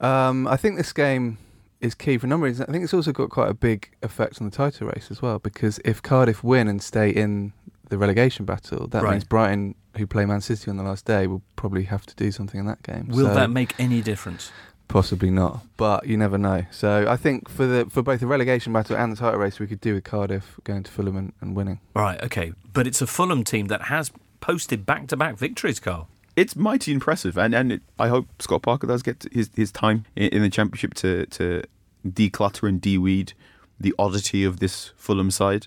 Um, 0.00 0.46
I 0.46 0.56
think 0.56 0.76
this 0.76 0.92
game 0.92 1.38
is 1.80 1.94
key 1.94 2.18
for 2.18 2.26
a 2.26 2.28
number 2.28 2.46
of 2.46 2.50
reasons. 2.52 2.68
I 2.68 2.72
think 2.72 2.84
it's 2.84 2.94
also 2.94 3.12
got 3.12 3.30
quite 3.30 3.48
a 3.50 3.54
big 3.54 3.90
effect 4.02 4.40
on 4.40 4.48
the 4.48 4.54
title 4.56 4.88
race 4.88 5.08
as 5.10 5.20
well, 5.22 5.38
because 5.38 5.80
if 5.84 6.00
Cardiff 6.02 6.42
win 6.44 6.68
and 6.68 6.82
stay 6.82 7.10
in 7.10 7.52
the 7.88 7.98
relegation 7.98 8.44
battle, 8.44 8.86
that 8.88 9.02
Right. 9.02 9.12
means 9.12 9.24
Brighton, 9.24 9.74
who 9.96 10.06
play 10.06 10.24
Man 10.24 10.40
City 10.40 10.70
on 10.70 10.76
the 10.76 10.82
last 10.82 11.04
day, 11.04 11.26
will 11.26 11.42
probably 11.56 11.84
have 11.84 12.06
to 12.06 12.14
do 12.14 12.32
something 12.32 12.58
in 12.58 12.66
that 12.66 12.82
game. 12.82 13.08
Will 13.08 13.26
So 13.26 13.34
that 13.34 13.50
make 13.50 13.74
any 13.78 14.00
difference? 14.00 14.50
Possibly 14.92 15.30
not, 15.30 15.60
but 15.76 16.06
you 16.06 16.16
never 16.16 16.38
know. 16.38 16.64
So 16.70 17.06
I 17.08 17.16
think 17.16 17.48
for 17.48 17.66
the 17.66 17.86
for 17.86 18.02
both 18.02 18.20
the 18.20 18.26
relegation 18.26 18.72
battle 18.72 18.96
and 18.96 19.10
the 19.10 19.16
title 19.16 19.40
race, 19.40 19.58
we 19.58 19.66
could 19.66 19.80
do 19.80 19.94
with 19.94 20.04
Cardiff 20.04 20.60
going 20.64 20.82
to 20.82 20.90
Fulham 20.90 21.16
and, 21.16 21.32
and 21.40 21.56
winning. 21.56 21.80
Right, 21.96 22.22
okay. 22.22 22.52
But 22.72 22.86
it's 22.86 23.00
a 23.02 23.06
Fulham 23.06 23.42
team 23.42 23.66
that 23.68 23.82
has 23.82 24.12
posted 24.40 24.84
back 24.86 25.08
to 25.08 25.16
back 25.16 25.36
victories, 25.36 25.80
Carl. 25.80 26.08
It's 26.36 26.54
mighty 26.54 26.92
impressive, 26.92 27.36
and 27.36 27.54
and 27.54 27.72
it, 27.72 27.82
I 27.98 28.08
hope 28.08 28.26
Scott 28.38 28.62
Parker 28.62 28.86
does 28.86 29.02
get 29.02 29.26
his 29.32 29.50
his 29.56 29.72
time 29.72 30.04
in, 30.14 30.28
in 30.28 30.42
the 30.42 30.50
championship 30.50 30.94
to 30.94 31.26
to 31.26 31.62
declutter 32.06 32.68
and 32.68 32.80
deweed 32.80 33.32
the 33.80 33.94
oddity 33.98 34.44
of 34.44 34.60
this 34.60 34.92
Fulham 34.96 35.30
side. 35.30 35.66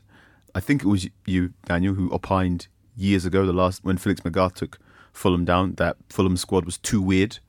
I 0.54 0.60
think 0.60 0.84
it 0.84 0.88
was 0.88 1.08
you, 1.26 1.54
Daniel, 1.66 1.96
who 1.96 2.14
opined 2.14 2.68
years 2.96 3.26
ago, 3.26 3.46
the 3.46 3.54
last 3.54 3.84
when 3.84 3.98
Felix 3.98 4.22
Magath 4.22 4.54
took 4.54 4.78
Fulham 5.12 5.46
down, 5.46 5.76
that 5.76 5.98
Fulham 6.10 6.38
squad 6.38 6.66
was 6.66 6.78
too 6.78 7.02
weird, 7.02 7.40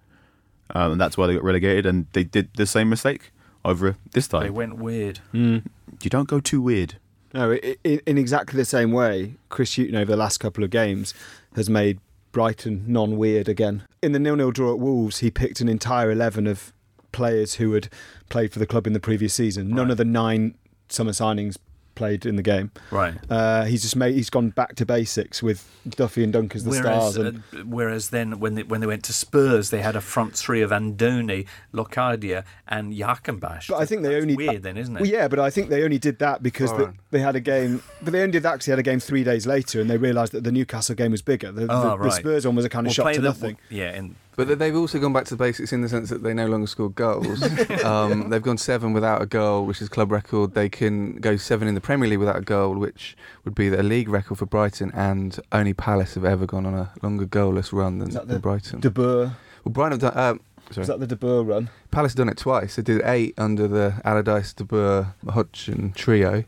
um, 0.74 0.92
and 0.92 1.00
that's 1.00 1.16
why 1.16 1.26
they 1.26 1.34
got 1.34 1.44
relegated. 1.44 1.86
And 1.86 2.06
they 2.12 2.24
did 2.24 2.48
the 2.54 2.66
same 2.66 2.88
mistake 2.88 3.30
over 3.64 3.96
this 4.12 4.28
time. 4.28 4.42
They 4.42 4.50
went 4.50 4.76
weird. 4.78 5.20
You 5.32 5.62
don't 6.10 6.28
go 6.28 6.40
too 6.40 6.60
weird. 6.60 6.96
No, 7.34 7.52
i 7.52 7.76
i 7.84 8.00
in 8.06 8.18
exactly 8.18 8.56
the 8.56 8.64
same 8.64 8.92
way, 8.92 9.34
Chris 9.48 9.76
Hughton 9.76 9.96
over 9.96 10.10
the 10.10 10.16
last 10.16 10.38
couple 10.38 10.64
of 10.64 10.70
games 10.70 11.12
has 11.54 11.68
made 11.68 11.98
Brighton 12.32 12.84
non-weird 12.86 13.48
again. 13.48 13.82
In 14.02 14.12
the 14.12 14.18
nil-nil 14.18 14.52
draw 14.52 14.72
at 14.72 14.78
Wolves, 14.78 15.18
he 15.18 15.30
picked 15.30 15.60
an 15.60 15.68
entire 15.68 16.10
eleven 16.10 16.46
of 16.46 16.72
players 17.12 17.54
who 17.54 17.72
had 17.72 17.88
played 18.28 18.52
for 18.52 18.58
the 18.58 18.66
club 18.66 18.86
in 18.86 18.92
the 18.92 19.00
previous 19.00 19.32
season. 19.34 19.68
None 19.70 19.86
Right. 19.86 19.90
of 19.92 19.96
the 19.96 20.04
nine 20.04 20.54
summer 20.88 21.12
signings 21.12 21.56
played 21.96 22.24
in 22.24 22.36
the 22.36 22.42
game. 22.42 22.70
Right. 22.92 23.14
Uh, 23.28 23.64
he's 23.64 23.82
just 23.82 23.96
made. 23.96 24.14
He's 24.14 24.30
gone 24.30 24.50
back 24.50 24.76
to 24.76 24.86
basics 24.86 25.42
with 25.42 25.68
Duffy 25.88 26.22
and 26.22 26.32
Dunk 26.32 26.54
as 26.54 26.62
the 26.62 26.70
Whereas, 26.70 27.12
stars. 27.14 27.16
And, 27.16 27.42
uh, 27.52 27.58
whereas 27.64 28.10
then 28.10 28.38
when 28.38 28.54
they, 28.54 28.62
when 28.62 28.80
they 28.80 28.86
went 28.86 29.02
to 29.04 29.12
Spurs, 29.12 29.70
they 29.70 29.82
had 29.82 29.96
a 29.96 30.00
front 30.00 30.34
three 30.36 30.62
of 30.62 30.70
Andone, 30.70 31.46
Locadia, 31.74 32.44
and 32.68 32.92
Jahanbakhsh. 32.92 33.68
But 33.68 33.76
I 33.76 33.86
think 33.86 34.02
they 34.02 34.10
That's 34.10 34.22
only 34.22 34.36
weird 34.36 34.62
then, 34.62 34.76
isn't 34.76 34.96
it? 34.96 35.00
Well, 35.00 35.10
yeah, 35.10 35.26
but 35.26 35.38
I 35.40 35.50
think 35.50 35.68
they 35.70 35.82
only 35.82 35.98
did 35.98 36.18
that 36.20 36.42
because 36.42 36.72
they, 36.76 36.86
they 37.10 37.18
had 37.20 37.34
a 37.36 37.40
game. 37.40 37.82
But 38.02 38.12
they 38.12 38.20
only 38.20 38.32
did 38.32 38.42
that 38.44 38.52
because 38.52 38.66
they 38.66 38.72
had 38.72 38.78
a 38.78 38.82
game 38.84 39.00
three 39.00 39.24
days 39.24 39.46
later, 39.46 39.80
and 39.80 39.90
they 39.90 39.96
realised 39.96 40.32
that 40.32 40.44
the 40.44 40.52
Newcastle 40.52 40.94
game 40.94 41.10
was 41.10 41.22
bigger. 41.22 41.50
The, 41.50 41.66
Oh, 41.68 41.96
the, 41.98 42.04
the. 42.04 42.10
Spurs 42.10 42.46
one 42.46 42.54
was 42.56 42.64
a 42.64 42.68
kind 42.68 42.86
of 42.86 42.90
We'll 42.90 43.06
shock 43.06 43.12
to 43.14 43.20
the- 43.20 43.28
nothing. 43.28 43.56
Yeah, 43.70 43.90
and 43.90 44.14
But 44.36 44.58
they've 44.58 44.76
also 44.76 44.98
gone 44.98 45.12
back 45.14 45.24
to 45.24 45.34
the 45.34 45.42
basics 45.42 45.72
in 45.72 45.80
the 45.80 45.88
sense 45.88 46.10
that 46.10 46.22
they 46.22 46.34
no 46.34 46.46
longer 46.46 46.66
score 46.66 46.90
goals. 46.90 47.42
um, 47.84 48.28
they've 48.28 48.42
gone 48.42 48.58
seven 48.58 48.92
without 48.92 49.22
a 49.22 49.26
goal, 49.26 49.64
which 49.64 49.80
is 49.80 49.88
club 49.88 50.12
record. 50.12 50.52
They 50.54 50.68
can 50.68 51.16
go 51.16 51.36
seven 51.38 51.66
in 51.68 51.74
the 51.74 51.80
Premier 51.80 52.08
League 52.08 52.18
without 52.18 52.36
a 52.36 52.42
goal, 52.42 52.76
which 52.76 53.16
would 53.44 53.54
be 53.54 53.68
the 53.70 53.82
league 53.82 54.08
record 54.10 54.36
for 54.38 54.44
Brighton. 54.46 54.92
And 54.94 55.40
only 55.52 55.72
Palace 55.72 56.14
have 56.14 56.24
ever 56.26 56.44
gone 56.46 56.66
on 56.66 56.74
a 56.74 56.92
longer 57.02 57.24
goalless 57.26 57.72
run 57.72 57.98
than, 57.98 58.10
Is 58.10 58.18
the 58.26 58.38
Brighton. 58.38 58.80
De 58.80 58.90
Boer, 58.90 59.36
well, 59.64 59.72
Brighton 59.72 59.98
have 60.00 60.14
done. 60.14 60.22
Um, 60.32 60.40
sorry. 60.70 60.82
was 60.82 60.88
that 60.88 61.00
the 61.00 61.06
De 61.06 61.16
Boer 61.16 61.42
run? 61.42 61.70
Palace 61.90 62.12
have 62.12 62.18
done 62.18 62.28
it 62.28 62.36
twice. 62.36 62.76
They 62.76 62.82
did 62.82 63.00
eight 63.06 63.32
under 63.38 63.66
the 63.66 64.02
Allardyce, 64.04 64.52
De 64.52 64.64
Boer, 64.64 65.14
Hodgson 65.30 65.92
trio, 65.92 66.44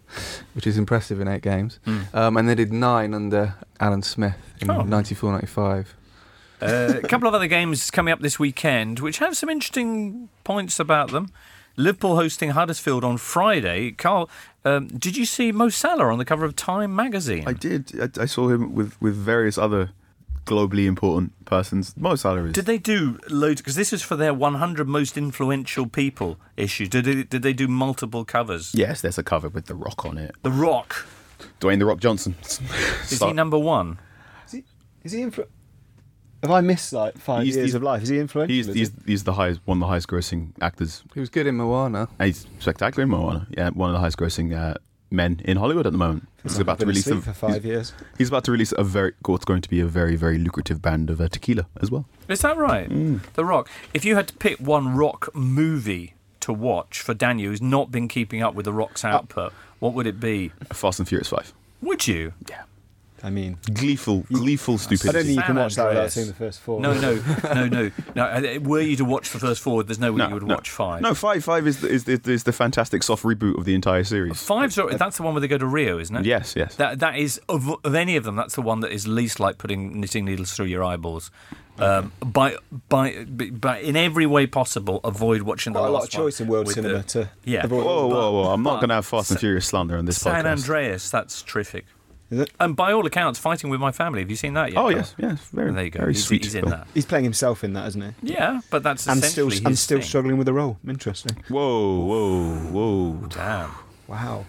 which 0.52 0.66
is 0.66 0.76
impressive 0.76 1.20
in 1.20 1.28
eight 1.28 1.40
games. 1.42 1.80
Mm. 1.86 2.14
Um, 2.14 2.36
and 2.36 2.48
they 2.48 2.54
did 2.54 2.70
nine 2.70 3.14
under 3.14 3.54
Alan 3.80 4.02
Smith 4.02 4.36
in 4.60 4.70
Oh. 4.70 4.82
94 4.82 5.32
95. 5.32 5.94
Uh, 6.60 7.00
a 7.02 7.06
couple 7.06 7.28
of 7.28 7.34
other 7.34 7.46
games 7.46 7.90
coming 7.90 8.12
up 8.12 8.20
this 8.20 8.38
weekend, 8.38 9.00
which 9.00 9.18
have 9.18 9.36
some 9.36 9.48
interesting 9.48 10.28
points 10.44 10.80
about 10.80 11.10
them. 11.10 11.30
Liverpool 11.76 12.16
hosting 12.16 12.50
Huddersfield 12.50 13.04
on 13.04 13.18
Friday. 13.18 13.92
Carl, 13.92 14.28
um, 14.64 14.88
did 14.88 15.16
you 15.16 15.24
see 15.24 15.52
Mo 15.52 15.68
Salah 15.68 16.06
on 16.06 16.18
the 16.18 16.24
cover 16.24 16.44
of 16.44 16.56
Time 16.56 16.94
magazine? 16.94 17.44
I 17.46 17.52
did. 17.52 17.92
I, 18.00 18.22
I 18.22 18.26
saw 18.26 18.48
him 18.48 18.74
with, 18.74 19.00
with 19.00 19.14
various 19.14 19.56
other 19.56 19.90
globally 20.44 20.86
important 20.86 21.44
persons. 21.44 21.96
Mo 21.96 22.16
Salah 22.16 22.42
is. 22.46 22.52
Did 22.52 22.66
they 22.66 22.78
do 22.78 23.20
loads? 23.30 23.60
Because 23.60 23.76
this 23.76 23.92
is 23.92 24.02
for 24.02 24.16
their 24.16 24.34
100 24.34 24.88
most 24.88 25.16
influential 25.16 25.86
people 25.86 26.38
issue. 26.56 26.86
Did 26.88 27.04
they, 27.04 27.22
did 27.22 27.42
they 27.42 27.52
do 27.52 27.68
multiple 27.68 28.24
covers? 28.24 28.74
Yes, 28.74 29.00
there's 29.00 29.18
a 29.18 29.22
cover 29.22 29.48
with 29.48 29.66
The 29.66 29.76
Rock 29.76 30.04
on 30.04 30.18
it. 30.18 30.34
The 30.42 30.50
Rock. 30.50 31.06
Dwayne 31.60 31.78
The 31.78 31.86
Rock 31.86 32.00
Johnson. 32.00 32.34
Is 32.42 33.20
he 33.20 33.32
number 33.32 33.58
one? 33.58 34.00
Is 34.46 34.52
he? 34.52 34.64
Is 35.04 35.12
he 35.12 35.20
influ- 35.20 35.46
Have 36.42 36.50
I 36.52 36.60
missed 36.60 36.92
like 36.92 37.18
five 37.18 37.42
He's- 37.44 37.56
years 37.56 37.66
he's- 37.70 37.74
of 37.74 37.82
life? 37.82 38.02
Is 38.02 38.08
he 38.10 38.18
influential? 38.18 38.54
He's, 38.54 38.68
is 38.68 38.74
he's, 38.74 38.88
he? 38.90 38.94
he's 39.12 39.24
the 39.24 39.32
highest, 39.34 39.60
one 39.64 39.78
of 39.78 39.80
the 39.80 39.86
highest 39.86 40.08
grossing 40.08 40.50
actors. 40.60 41.02
He 41.14 41.20
was 41.20 41.28
good 41.30 41.46
in 41.46 41.56
Moana. 41.56 42.08
And 42.18 42.26
he's 42.26 42.46
spectacular 42.60 43.02
in 43.04 43.10
Moana. 43.10 43.46
Yeah, 43.50 43.70
one 43.70 43.90
of 43.90 43.94
the 43.94 44.00
highest 44.00 44.18
grossing 44.18 44.56
uh, 44.56 44.74
men 45.10 45.40
in 45.44 45.56
Hollywood 45.56 45.86
at 45.86 45.92
the 45.92 45.98
moment. 45.98 46.28
He's 46.44 46.54
I've 46.54 46.60
about 46.62 46.74
to 46.74 46.86
been 46.86 46.88
release 46.90 47.06
asleep 47.06 47.22
a, 47.22 47.26
for 47.26 47.32
five 47.32 47.54
he's, 47.56 47.64
years. 47.64 47.92
he's 48.18 48.28
about 48.28 48.44
to 48.44 48.52
release 48.52 48.72
a 48.78 48.84
very 48.84 49.12
what's 49.26 49.44
going 49.44 49.60
to 49.62 49.68
be 49.68 49.80
a 49.80 49.86
very 49.86 50.14
very 50.16 50.38
lucrative 50.38 50.80
band 50.80 51.10
of 51.10 51.20
uh, 51.20 51.28
tequila 51.28 51.66
as 51.80 51.90
well. 51.90 52.06
Is 52.28 52.40
that 52.42 52.56
right? 52.56 52.88
The 53.34 53.44
Rock. 53.44 53.68
If 53.92 54.04
you 54.04 54.14
had 54.14 54.28
to 54.28 54.34
pick 54.34 54.58
one 54.60 54.96
Rock 54.96 55.34
movie 55.34 56.14
to 56.40 56.52
watch 56.52 57.00
for 57.00 57.12
Daniel 57.14 57.50
who's 57.50 57.60
not 57.60 57.90
been 57.90 58.06
keeping 58.06 58.42
up 58.42 58.54
with 58.54 58.64
The 58.64 58.72
Rock's 58.72 59.04
output, 59.04 59.52
what 59.80 59.92
would 59.94 60.06
it 60.06 60.20
be? 60.20 60.52
Fast 60.72 61.00
and 61.00 61.08
Furious 61.08 61.28
Five. 61.28 61.52
Would 61.82 62.06
you? 62.06 62.32
I 63.22 63.30
mean, 63.30 63.58
Gleeful, 63.74 64.24
gleeful 64.32 64.78
stupidity. 64.78 65.08
I 65.08 65.12
don't 65.12 65.24
think 65.24 65.36
you 65.38 65.42
can 65.42 65.56
watch 65.56 65.74
that 65.74 65.88
without 65.88 66.12
seeing 66.12 66.28
the 66.28 66.34
first 66.34 66.60
four. 66.60 66.80
No, 66.80 66.92
no, 66.94 67.14
no, 67.54 67.66
no, 67.66 67.90
no. 68.14 68.22
uh, 68.24 68.60
Were 68.62 68.80
you 68.80 68.96
to 68.96 69.04
watch 69.04 69.30
the 69.30 69.38
first 69.40 69.60
four, 69.60 69.82
there's 69.82 69.98
no 69.98 70.12
way 70.12 70.26
you 70.28 70.34
would 70.34 70.44
watch 70.44 70.70
five. 70.70 71.00
No, 71.02 71.14
five. 71.14 71.42
Five 71.42 71.66
is 71.66 71.80
the, 71.80 71.88
is 71.88 72.04
the, 72.04 72.20
is 72.30 72.44
the 72.44 72.52
fantastic 72.52 73.02
soft 73.02 73.24
reboot 73.24 73.58
of 73.58 73.64
the 73.64 73.74
entire 73.74 74.04
series. 74.04 74.40
Five's 74.40 74.76
that's 74.96 75.16
the 75.16 75.22
one 75.24 75.34
where 75.34 75.40
they 75.40 75.48
go 75.48 75.58
to 75.58 75.66
Rio, 75.66 75.98
isn't 75.98 76.14
it? 76.14 76.24
Yes, 76.26 76.54
yes. 76.56 76.76
That 76.76 77.00
that 77.00 77.16
is 77.16 77.40
of, 77.48 77.68
of 77.84 77.94
any 77.94 78.16
of 78.16 78.24
them. 78.24 78.36
That's 78.36 78.54
the 78.54 78.62
one 78.62 78.80
that 78.80 78.92
is 78.92 79.08
least 79.08 79.40
like 79.40 79.58
putting 79.58 80.00
knitting 80.00 80.24
needles 80.24 80.52
through 80.52 80.66
your 80.66 80.84
eyeballs. 80.84 81.30
Um, 81.80 82.10
by 82.20 82.56
by 82.88 83.24
by 83.24 83.78
in 83.78 83.94
every 83.96 84.26
way 84.26 84.46
possible, 84.48 85.00
avoid 85.04 85.42
watching 85.42 85.72
the 85.74 85.78
Quite 85.78 85.88
a 85.88 85.92
lot 85.92 86.02
of 86.04 86.10
choice 86.10 86.40
in 86.40 86.48
world 86.48 86.68
cinema 86.68 86.98
the- 86.98 87.02
to 87.04 87.30
Yeah. 87.44 87.64
avoid. 87.64 87.84
whoa, 87.84 88.06
whoa, 88.08 88.32
whoa! 88.32 88.50
I'm 88.52 88.64
not 88.64 88.80
going 88.80 88.88
to 88.88 88.96
have 88.96 89.06
Fast 89.06 89.30
and 89.30 89.38
Furious 89.38 89.66
slander 89.66 89.96
on 89.96 90.04
this 90.04 90.20
San 90.20 90.44
podcast. 90.44 90.48
Andreas. 90.58 91.10
That's 91.10 91.40
terrific. 91.42 91.86
Is 92.30 92.40
it? 92.40 92.50
And 92.60 92.76
by 92.76 92.92
all 92.92 93.06
accounts, 93.06 93.38
fighting 93.38 93.70
with 93.70 93.80
my 93.80 93.90
family. 93.90 94.20
Have 94.20 94.28
you 94.30 94.36
seen 94.36 94.52
that 94.54 94.70
yet? 94.72 94.78
Oh 94.78 94.82
Carl? 94.82 94.92
yes, 94.92 95.14
yes, 95.18 95.40
very, 95.52 95.72
There 95.72 95.84
you 95.84 95.90
go. 95.90 96.00
very 96.00 96.12
he's, 96.12 96.24
sweet. 96.24 96.44
he's 96.44 96.54
in 96.54 96.66
that. 96.66 96.86
He's 96.92 97.06
playing 97.06 97.24
himself 97.24 97.64
in 97.64 97.72
that, 97.72 97.86
isn't 97.88 98.02
he? 98.02 98.32
Yeah, 98.34 98.60
but 98.70 98.82
that's 98.82 99.06
And 99.08 99.24
still, 99.24 99.48
essentially 99.48 99.66
and 99.66 99.78
still 99.78 99.98
thing. 100.00 100.06
struggling 100.06 100.36
with 100.36 100.46
the 100.46 100.52
role. 100.52 100.78
Interesting. 100.86 101.42
Whoa, 101.48 102.00
whoa, 102.04 102.54
whoa! 102.70 103.26
Damn, 103.28 103.70
Wow. 104.06 104.44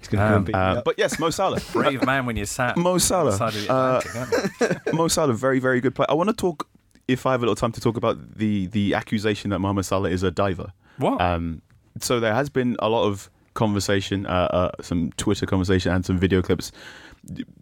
He's 0.00 0.08
going 0.08 0.20
to 0.20 0.26
come 0.26 0.32
Um, 0.32 0.36
and 0.38 0.46
beat 0.46 0.54
Uh, 0.56 0.58
up. 0.78 0.84
but 0.84 0.98
yes, 0.98 1.20
Mo 1.20 1.30
Salah. 1.30 1.60
brave 1.72 2.04
man 2.04 2.26
when 2.26 2.34
you're 2.34 2.44
sat. 2.44 2.76
Mo 2.76 2.90
on 2.90 2.94
the 2.96 3.00
Salah. 3.00 3.32
side 3.36 3.52
the 3.52 3.72
Uh, 3.72 4.00
Atlantic. 4.04 4.92
Mo 4.94 5.06
Salah, 5.06 5.32
very, 5.32 5.60
very 5.60 5.80
good 5.80 5.94
player. 5.94 6.06
I 6.08 6.14
want 6.14 6.28
to 6.28 6.34
talk, 6.34 6.66
if 7.06 7.24
I 7.24 7.30
have 7.30 7.40
a 7.40 7.44
little 7.46 7.54
time, 7.54 7.70
to 7.70 7.80
talk 7.80 7.96
about 7.96 8.36
the 8.36 8.66
the 8.66 8.94
accusation 8.94 9.50
that 9.50 9.60
Mohamed 9.60 9.84
Salah 9.84 10.10
is 10.10 10.24
a 10.24 10.32
diver. 10.32 10.72
What? 10.98 11.20
Um, 11.20 11.62
so 12.00 12.18
there 12.18 12.34
has 12.34 12.48
been 12.50 12.74
a 12.80 12.88
lot 12.88 13.04
of 13.06 13.30
conversation, 13.54 14.26
uh, 14.26 14.48
uh, 14.50 14.70
some 14.82 15.12
Twitter 15.18 15.46
conversation, 15.46 15.92
and 15.92 16.04
some 16.04 16.18
video 16.18 16.42
clips, 16.42 16.72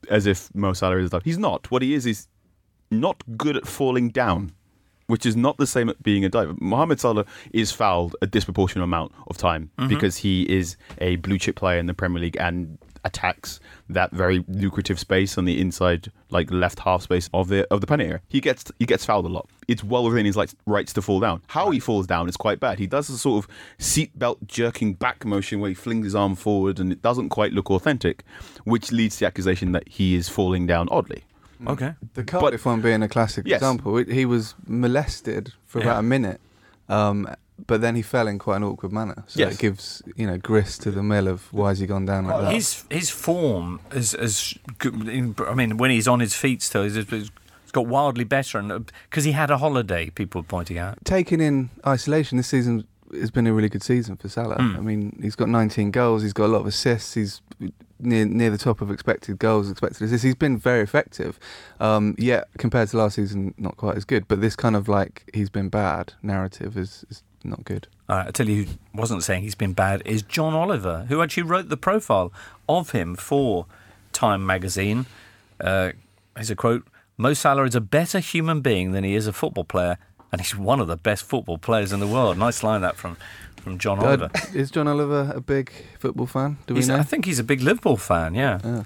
as 0.09 0.27
if 0.27 0.55
Mo 0.55 0.73
Salah 0.73 0.99
is 0.99 1.07
a 1.07 1.11
diver. 1.11 1.23
He's 1.25 1.39
not. 1.39 1.71
What 1.71 1.83
he 1.83 1.95
is 1.95 2.07
is 2.07 2.29
not 2.91 3.23
good 3.37 3.57
at 3.57 3.67
falling 3.67 4.11
down, 4.11 4.53
which 5.07 5.25
is 5.27 5.37
not 5.37 5.59
the 5.59 5.67
same 5.67 5.89
at 5.89 6.03
being 6.03 6.25
a 6.25 6.29
diver. 6.29 6.55
Mohamed 6.61 7.01
Salah 7.01 7.25
is 7.53 7.73
fouled 7.73 8.17
a 8.23 8.27
disproportionate 8.27 8.85
amount 8.85 9.13
of 9.29 9.37
time 9.37 9.71
mm-hmm. 9.79 9.89
because 9.89 10.19
he 10.19 10.43
is 10.51 10.77
a 10.99 11.17
blue 11.17 11.39
chip 11.39 11.57
player 11.57 11.79
in 11.79 11.87
the 11.87 11.95
Premier 11.95 12.21
League 12.21 12.37
and 12.39 12.79
attacks 13.05 13.61
that 13.89 14.11
very 14.13 14.45
lucrative 14.49 14.99
space 14.99 15.39
on 15.39 15.45
the 15.45 15.61
inside, 15.61 16.13
like 16.31 16.51
left 16.51 16.81
half 16.81 17.03
space 17.03 17.29
of 17.33 17.49
the 17.49 17.67
of 17.73 17.81
the 17.81 17.87
penalty 17.87 18.09
area. 18.09 18.21
He 18.29 18.41
gets 18.41 18.71
he 18.79 18.87
gets 18.87 19.05
fouled 19.05 19.25
a 19.27 19.29
lot. 19.29 19.49
It's 19.69 19.83
well 19.85 20.05
within 20.05 20.27
his 20.27 20.37
like 20.37 20.51
rights 20.67 20.93
to 20.95 21.03
fall 21.03 21.21
down. 21.21 21.43
How 21.49 21.71
he 21.71 21.81
falls 21.81 22.07
down 22.07 22.29
is 22.29 22.37
quite 22.37 22.61
bad. 22.61 22.79
He 22.79 22.87
does 22.87 23.09
a 23.11 23.19
sort 23.19 23.45
of 23.45 23.51
seatbelt 23.79 24.47
jerking 24.47 24.95
back 24.95 25.25
motion 25.25 25.61
where 25.61 25.69
he 25.71 25.75
flings 25.75 26.05
his 26.07 26.15
arm 26.15 26.35
forward 26.35 26.79
and 26.79 26.93
it 26.93 27.03
doesn't 27.03 27.29
quite 27.31 27.53
look 27.53 27.71
authentic, 27.71 28.25
which 28.65 28.93
leads 28.93 29.17
to 29.17 29.21
the 29.21 29.27
accusation 29.27 29.73
that 29.73 29.89
he 29.89 30.15
is 30.15 30.29
falling 30.29 30.67
down 30.67 30.89
oddly. 30.91 31.25
okay. 31.67 31.95
The 32.15 32.25
Cardiff 32.25 32.65
one 32.67 32.81
being 32.81 33.03
a 33.03 33.09
classic 33.09 33.47
Yes. 33.47 33.59
example. 33.59 33.97
He 33.97 34.25
was 34.25 34.55
molested 34.67 35.53
for 35.67 35.79
Yeah. 35.79 35.85
about 35.85 35.99
a 36.01 36.03
minute, 36.03 36.41
um, 36.89 37.29
but 37.67 37.81
then 37.81 37.97
he 37.97 38.03
fell 38.03 38.27
in 38.29 38.39
quite 38.39 38.57
an 38.57 38.65
awkward 38.65 38.93
manner. 38.93 39.25
So 39.27 39.41
Yes. 39.41 39.55
it 39.55 39.59
gives 39.61 40.03
you 40.17 40.27
know 40.27 40.39
grist 40.39 40.83
to 40.83 40.91
the 40.91 41.03
mill 41.03 41.29
of 41.29 41.53
why 41.53 41.71
has 41.71 41.79
he 41.79 41.87
gone 41.87 42.07
down 42.07 42.27
like 42.27 42.41
that. 42.43 42.53
His 42.53 42.85
his 42.91 43.11
form 43.11 43.81
is 43.93 44.15
as 44.15 44.55
good. 44.79 44.95
I 45.47 45.55
mean, 45.55 45.77
when 45.77 45.91
he's 45.91 46.09
on 46.09 46.21
his 46.21 46.35
feet 46.35 46.63
still, 46.63 46.83
he's, 46.85 46.95
he's 46.97 47.31
got 47.73 47.87
wildly 47.87 48.25
better, 48.25 48.59
and 48.59 48.91
because 49.09 49.25
he 49.25 49.33
had 49.33 49.51
a 49.51 49.59
holiday, 49.59 50.11
people 50.11 50.41
were 50.41 50.47
pointing 50.47 50.79
out. 50.79 50.99
Taken 51.05 51.41
in 51.41 51.71
isolation, 51.87 52.37
this 52.37 52.49
season 52.49 52.85
has 53.13 53.31
been 53.31 53.47
a 53.47 53.53
really 53.53 53.69
good 53.69 53.83
season 53.83 54.17
for 54.17 54.29
Salah. 54.29 54.57
Mm. 54.57 54.77
I 54.77 54.81
mean, 54.81 55.19
he's 55.21 55.35
got 55.35 55.49
19 55.49 55.91
goals. 55.91 56.23
He's 56.23 56.33
got 56.33 56.47
a 56.47 56.53
lot 56.53 56.61
of 56.61 56.67
assists. 56.67 57.15
He's 57.15 57.41
near 57.99 58.25
near 58.25 58.51
the 58.51 58.57
top 58.59 58.81
of 58.81 58.91
expected 58.91 59.39
goals, 59.39 59.71
expected 59.71 60.05
assists. 60.05 60.23
He's 60.23 60.35
been 60.37 60.57
very 60.57 60.83
effective. 60.83 61.39
Um, 61.81 62.15
yet 62.19 62.49
compared 62.59 62.89
to 62.91 62.97
last 62.99 63.17
season, 63.17 63.53
not 63.59 63.77
quite 63.77 63.97
as 63.97 64.05
good. 64.05 64.29
But 64.29 64.41
this 64.41 64.57
kind 64.57 64.77
of 64.77 64.89
like 64.89 65.29
he's 65.35 65.51
been 65.51 65.69
bad 65.69 66.15
narrative 66.23 66.77
is, 66.77 67.05
is 67.11 67.23
not 67.45 67.65
good. 67.65 67.87
All 68.09 68.17
right, 68.17 68.27
I 68.29 68.31
tell 68.31 68.49
you 68.49 68.65
who 68.65 68.71
wasn't 68.95 69.23
saying 69.23 69.43
he's 69.43 69.55
been 69.55 69.73
bad 69.73 70.03
is 70.05 70.23
John 70.23 70.53
Oliver, 70.55 71.07
who 71.09 71.23
actually 71.23 71.45
wrote 71.45 71.69
the 71.69 71.77
profile 71.77 72.33
of 72.69 72.91
him 72.91 73.15
for 73.17 73.67
Time 74.13 74.45
magazine. 74.45 75.07
Uh, 75.61 75.93
here's 76.37 76.51
a 76.51 76.57
quote 76.57 76.87
Mo 77.17 77.33
Salah 77.35 77.65
is 77.65 77.75
a 77.75 77.81
better 77.81 78.19
human 78.19 78.61
being 78.61 78.93
than 78.93 79.05
he 79.05 79.15
is 79.15 79.27
a 79.27 79.33
football 79.33 79.65
player, 79.65 79.99
and 80.33 80.41
he's 80.41 80.57
one 80.57 80.81
of 80.81 80.89
the 80.89 80.97
best 80.97 81.25
football 81.25 81.59
players 81.59 81.93
in 81.93 82.01
the 82.01 82.07
world. 82.07 82.37
Nice 82.39 82.63
line 82.63 82.81
that 82.83 82.97
from 82.97 83.17
from 83.63 83.79
John 83.79 83.99
Uh, 84.01 84.05
Oliver. 84.07 84.31
is 84.55 84.71
John 84.71 84.89
Oliver 84.89 85.33
a 85.35 85.41
big 85.41 85.71
football 85.99 86.27
fan? 86.27 86.57
Do 86.67 86.75
we 86.75 86.81
He's- 86.81 86.89
know? 86.89 86.97
I 86.97 87.03
think 87.03 87.27
he's 87.27 87.39
a 87.39 87.45
big 87.45 87.61
Liverpool 87.61 87.97
fan. 87.99 88.35
Yeah. 88.35 88.59
Oh. 88.65 88.85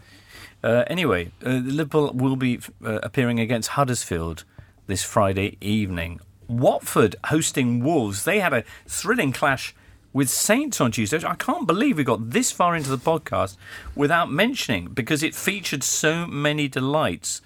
Uh, 0.65 0.83
anyway, 0.89 1.31
uh, 1.47 1.51
Liverpool 1.51 2.11
will 2.13 2.37
be 2.37 2.59
uh, 2.85 2.99
appearing 3.03 3.39
against 3.39 3.71
Huddersfield 3.71 4.45
this 4.87 5.03
Friday 5.05 5.57
evening. 5.61 6.21
Watford 6.49 7.17
hosting 7.27 7.83
Wolves. 7.83 8.25
They 8.25 8.41
had 8.41 8.53
a 8.53 8.65
thrilling 8.87 9.33
clash 9.33 9.75
with 10.13 10.31
Saints 10.31 10.81
on 10.81 10.93
Tuesday. 10.93 11.21
I 11.25 11.35
can't 11.35 11.67
believe 11.67 11.99
we 11.99 12.05
got 12.05 12.31
this 12.31 12.51
far 12.51 12.77
into 12.77 12.89
the 12.91 12.99
podcast 12.99 13.57
without 13.95 14.31
mentioning 14.31 14.89
because 14.89 15.23
it 15.23 15.35
featured 15.35 15.83
so 15.83 16.27
many 16.27 16.69
delights. 16.69 17.43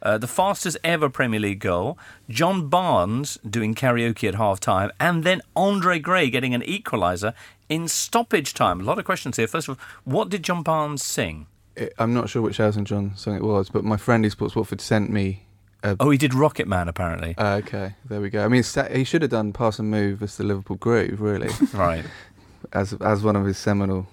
Uh, 0.00 0.16
the 0.18 0.28
fastest 0.28 0.76
ever 0.84 1.08
Premier 1.08 1.40
League 1.40 1.60
goal, 1.60 1.98
John 2.28 2.68
Barnes 2.68 3.38
doing 3.48 3.74
karaoke 3.74 4.28
at 4.28 4.36
half 4.36 4.60
time, 4.60 4.92
and 5.00 5.24
then 5.24 5.42
Andre 5.56 5.98
Gray 5.98 6.30
getting 6.30 6.54
an 6.54 6.62
equaliser 6.62 7.34
in 7.68 7.88
stoppage 7.88 8.54
time. 8.54 8.80
A 8.80 8.84
lot 8.84 8.98
of 8.98 9.04
questions 9.04 9.36
here. 9.36 9.48
First 9.48 9.68
of 9.68 9.78
all, 9.78 9.84
what 10.04 10.28
did 10.28 10.42
John 10.44 10.62
Barnes 10.62 11.02
sing? 11.02 11.46
I'm 11.98 12.14
not 12.14 12.28
sure 12.28 12.42
which 12.42 12.60
Elton 12.60 12.84
John 12.84 13.16
song 13.16 13.36
it 13.36 13.42
was, 13.42 13.70
but 13.70 13.84
my 13.84 13.96
friend 13.96 14.24
who 14.24 14.30
supports 14.30 14.56
Watford 14.56 14.80
sent 14.80 15.10
me. 15.10 15.44
A, 15.82 15.96
Oh, 16.00 16.10
he 16.10 16.18
did 16.18 16.34
Rocket 16.34 16.66
Man, 16.66 16.88
apparently. 16.88 17.34
Uh, 17.38 17.60
okay, 17.64 17.94
there 18.08 18.20
we 18.20 18.30
go. 18.30 18.44
I 18.44 18.48
mean, 18.48 18.64
he 18.92 19.04
should 19.04 19.22
have 19.22 19.30
done 19.30 19.52
"Pass 19.52 19.78
and 19.78 19.90
Move" 19.90 20.22
as 20.22 20.36
the 20.36 20.44
Liverpool 20.44 20.76
groove, 20.76 21.20
really, 21.20 21.50
right. 21.72 22.04
as 22.72 22.92
as 22.94 23.22
one 23.22 23.36
of 23.36 23.44
his 23.46 23.58
seminal 23.58 24.06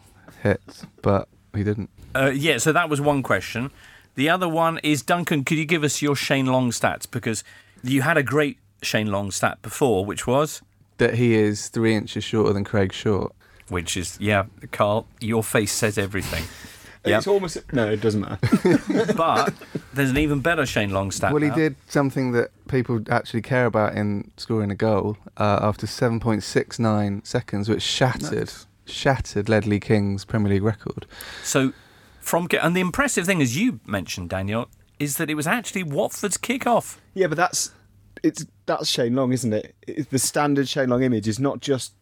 hits, 0.44 0.86
but 1.02 1.28
he 1.56 1.64
didn't. 1.64 1.90
Uh, 2.16 2.32
yeah, 2.34 2.58
so 2.60 2.72
that 2.72 2.90
was 2.90 3.02
one 3.02 3.24
question. 3.24 3.72
The 4.16 4.30
other 4.30 4.48
one 4.48 4.80
is 4.84 5.02
Duncan, 5.02 5.44
could 5.44 5.58
you 5.58 5.66
give 5.66 5.84
us 5.84 6.02
your 6.02 6.16
Shane 6.16 6.46
Long 6.46 6.72
stats? 6.72 7.10
Because 7.10 7.44
you 7.84 8.02
had 8.04 8.16
a 8.16 8.24
great 8.24 8.58
Shane 8.82 9.08
Long 9.12 9.32
stat 9.32 9.62
before, 9.62 10.06
which 10.06 10.26
was, 10.26 10.62
That 11.00 11.16
he 11.16 11.34
is 11.34 11.68
three 11.68 11.94
inches 11.96 12.24
shorter 12.24 12.54
than 12.54 12.64
Craig 12.64 12.94
Short. 12.94 13.34
which 13.68 13.98
is, 13.98 14.18
yeah, 14.22 14.46
Carl, 14.72 15.08
your 15.20 15.44
face 15.44 15.72
says 15.74 15.98
everything. 15.98 16.44
Yep. 17.06 17.18
It's 17.18 17.28
almost 17.28 17.74
no, 17.74 17.90
it 17.90 18.02
doesn't 18.02 18.22
matter. 18.22 19.14
but 19.18 19.54
there's 19.94 20.10
an 20.10 20.18
even 20.18 20.40
better 20.40 20.66
Shane 20.66 20.92
Long 20.92 21.12
stat. 21.12 21.32
Well, 21.32 21.42
he 21.42 21.50
now. 21.50 21.56
did 21.56 21.76
something 21.88 22.32
that 22.32 22.52
people 22.68 23.02
actually 23.10 23.42
care 23.42 23.66
about 23.66 23.96
in 23.96 24.32
scoring 24.38 24.72
a 24.72 24.76
goal 24.76 25.18
uh, 25.38 25.60
after 25.62 25.86
7.69 25.86 27.26
seconds, 27.26 27.70
which 27.70 27.84
shattered 27.84 28.52
shattered 28.86 29.50
Ledley 29.50 29.80
King's 29.80 30.26
Premier 30.26 30.54
League 30.54 30.64
record. 30.64 31.06
So, 31.44 31.74
from 32.22 32.48
and 32.62 32.76
the 32.76 32.82
impressive 32.82 33.26
thing, 33.26 33.42
as 33.42 33.58
you 33.58 33.80
mentioned, 33.86 34.30
Daniel, 34.30 34.68
is 35.00 35.18
that 35.18 35.30
it 35.30 35.36
was 35.36 35.48
actually 35.48 35.84
Watford's 35.84 36.38
kickoff. 36.38 36.98
yeah, 37.14 37.28
but 37.28 37.38
that's 37.38 37.72
it's 38.24 38.46
that's 38.66 38.90
Shane 38.90 39.16
Long, 39.16 39.32
isn't 39.32 39.54
it? 39.54 39.76
It's 39.88 40.10
the 40.10 40.20
standard 40.20 40.68
Shane 40.68 40.90
Long 40.90 41.04
image 41.04 41.28
is 41.28 41.40
not 41.40 41.60
just 41.60 41.94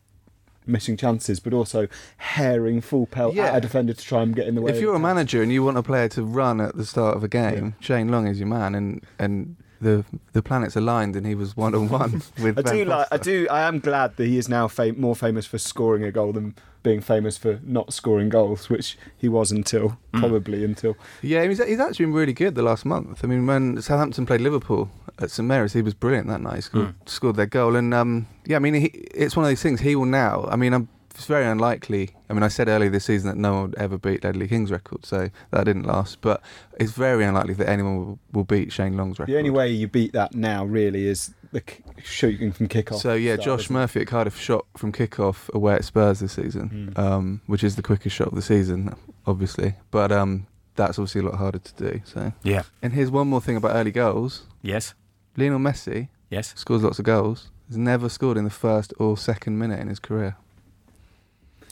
missing 0.66 0.98
chances, 0.98 1.40
but 1.40 1.54
also 1.54 1.88
herring 2.18 2.82
full 2.82 3.06
pelt 3.06 3.36
Yeah. 3.36 3.46
at 3.46 3.58
a 3.58 3.62
defender 3.62 3.94
to 3.94 4.02
try 4.06 4.22
and 4.22 4.36
get 4.36 4.48
in 4.48 4.56
the 4.56 4.62
way. 4.62 4.72
If 4.72 4.80
you're 4.82 4.96
a 4.96 5.00
manager 5.00 5.42
and 5.42 5.52
you 5.52 5.64
want 5.64 5.78
a 5.78 5.84
player 5.84 6.08
to 6.10 6.24
run 6.24 6.62
at 6.62 6.76
the 6.76 6.86
start 6.86 7.16
of 7.16 7.24
a 7.24 7.28
game, 7.28 7.76
Shane 7.80 8.10
Long 8.10 8.28
is 8.28 8.40
your 8.40 8.48
man, 8.48 8.76
and 8.76 9.04
and 9.20 9.56
the 9.82 10.06
the 10.32 10.42
planets 10.42 10.76
aligned, 10.76 11.16
and 11.16 11.28
he 11.28 11.36
was 11.36 11.58
one 11.58 11.76
on 11.76 11.90
one 11.90 12.22
with. 12.42 12.58
I 12.58 12.62
Ben 12.62 12.74
do 12.76 12.86
like. 12.86 13.08
I 13.12 13.18
do. 13.18 13.48
I 13.52 13.62
am 13.68 13.80
glad 13.80 14.16
that 14.18 14.26
he 14.26 14.38
is 14.38 14.48
now 14.48 14.68
fam- 14.68 15.00
more 15.00 15.16
famous 15.16 15.46
for 15.46 15.58
scoring 15.58 16.04
a 16.04 16.12
goal 16.12 16.32
than 16.34 16.56
being 16.84 17.02
famous 17.02 17.38
for 17.38 17.60
not 17.64 17.94
scoring 17.94 18.30
goals, 18.30 18.70
which 18.70 18.98
he 19.18 19.30
was 19.30 19.52
until 19.52 19.98
probably 20.12 20.64
until. 20.64 20.96
Yeah, 21.22 21.46
he's, 21.46 21.64
he's 21.64 21.80
actually 21.80 22.06
been 22.06 22.14
really 22.14 22.34
good 22.34 22.56
the 22.56 22.62
last 22.62 22.86
month. 22.86 23.24
I 23.24 23.28
mean, 23.28 23.48
when 23.48 23.82
Southampton 23.82 24.26
played 24.26 24.42
Liverpool 24.42 24.90
at 25.20 25.32
St 25.32 25.48
Mary's, 25.48 25.74
he 25.74 25.82
was 25.82 25.94
brilliant 25.94 26.28
that 26.28 26.42
night. 26.42 26.56
He 26.56 26.62
scored, 26.62 26.96
scored 27.06 27.36
their 27.38 27.46
goal, 27.46 27.76
and 27.76 27.94
um, 27.94 28.28
yeah, 28.46 28.58
I 28.58 28.60
mean, 28.60 28.74
he, 28.76 28.88
it's 28.88 29.36
one 29.36 29.46
of 29.46 29.50
these 29.50 29.64
things. 29.64 29.82
He 29.82 29.96
will 29.96 30.06
now. 30.06 30.48
I 30.52 30.56
mean, 30.56 30.74
I'm, 30.74 30.90
it's 31.16 31.26
very 31.26 31.46
unlikely. 31.46 32.12
I 32.30 32.34
mean, 32.34 32.44
I 32.44 32.48
said 32.48 32.68
earlier 32.68 32.90
this 32.90 33.06
season 33.06 33.30
that 33.30 33.38
no 33.38 33.54
one 33.54 33.62
would 33.64 33.76
ever 33.76 33.98
beat 33.98 34.24
Ledley 34.24 34.48
King's 34.48 34.72
record, 34.72 35.06
so 35.06 35.30
that 35.52 35.64
didn't 35.66 35.84
last. 35.84 36.22
But 36.22 36.42
it's 36.80 36.92
very 36.92 37.24
unlikely 37.26 37.54
that 37.56 37.70
anyone 37.70 37.98
will, 37.98 38.20
will 38.32 38.44
beat 38.44 38.72
Shane 38.72 38.98
Long's 38.98 39.20
record. 39.20 39.32
The 39.34 39.38
only 39.38 39.50
way 39.52 39.70
you 39.70 39.88
beat 39.88 40.14
that 40.14 40.34
now 40.34 40.66
really 40.66 41.06
is 41.08 41.34
the 41.52 41.62
k- 41.62 41.84
shooting 42.04 42.52
from 42.52 42.68
kickoff. 42.68 43.00
So 43.00 43.14
yeah, 43.14 43.36
style, 43.36 43.58
Josh? 43.58 43.70
Murphy 43.70 44.02
at 44.02 44.08
Cardiff 44.08 44.40
shot 44.40 44.66
from 44.76 44.92
kickoff 44.92 45.50
away 45.54 45.76
at 45.76 45.86
Spurs 45.86 46.20
this 46.20 46.34
season, 46.34 46.94
Hmm. 46.96 47.00
um, 47.00 47.42
which 47.46 47.64
is 47.64 47.76
the 47.76 47.84
quickest 47.84 48.16
shot 48.16 48.30
of 48.30 48.36
the 48.36 48.42
season, 48.42 48.96
obviously. 49.28 49.76
But 49.92 50.12
um, 50.12 50.48
that's 50.76 50.98
obviously 50.98 51.22
a 51.22 51.26
lot 51.26 51.36
harder 51.36 51.60
to 51.60 51.74
do. 51.92 52.02
So, 52.06 52.34
Yeah. 52.42 52.64
and 52.82 52.94
here's 52.94 53.12
one 53.12 53.28
more 53.28 53.42
thing 53.42 53.56
about 53.56 53.76
early 53.76 53.92
goals: 53.92 54.44
Yes. 54.64 54.96
Lionel 55.38 55.60
Messi 55.60 56.10
Yes. 56.32 56.54
scores 56.56 56.82
lots 56.84 56.98
of 56.98 57.06
goals. 57.06 57.50
Has 57.68 57.78
never 57.78 58.10
scored 58.10 58.38
in 58.38 58.44
the 58.44 58.50
first 58.50 58.94
or 59.00 59.16
second 59.18 59.58
minute 59.58 59.80
in 59.80 59.88
his 59.88 60.00
career. 60.00 60.36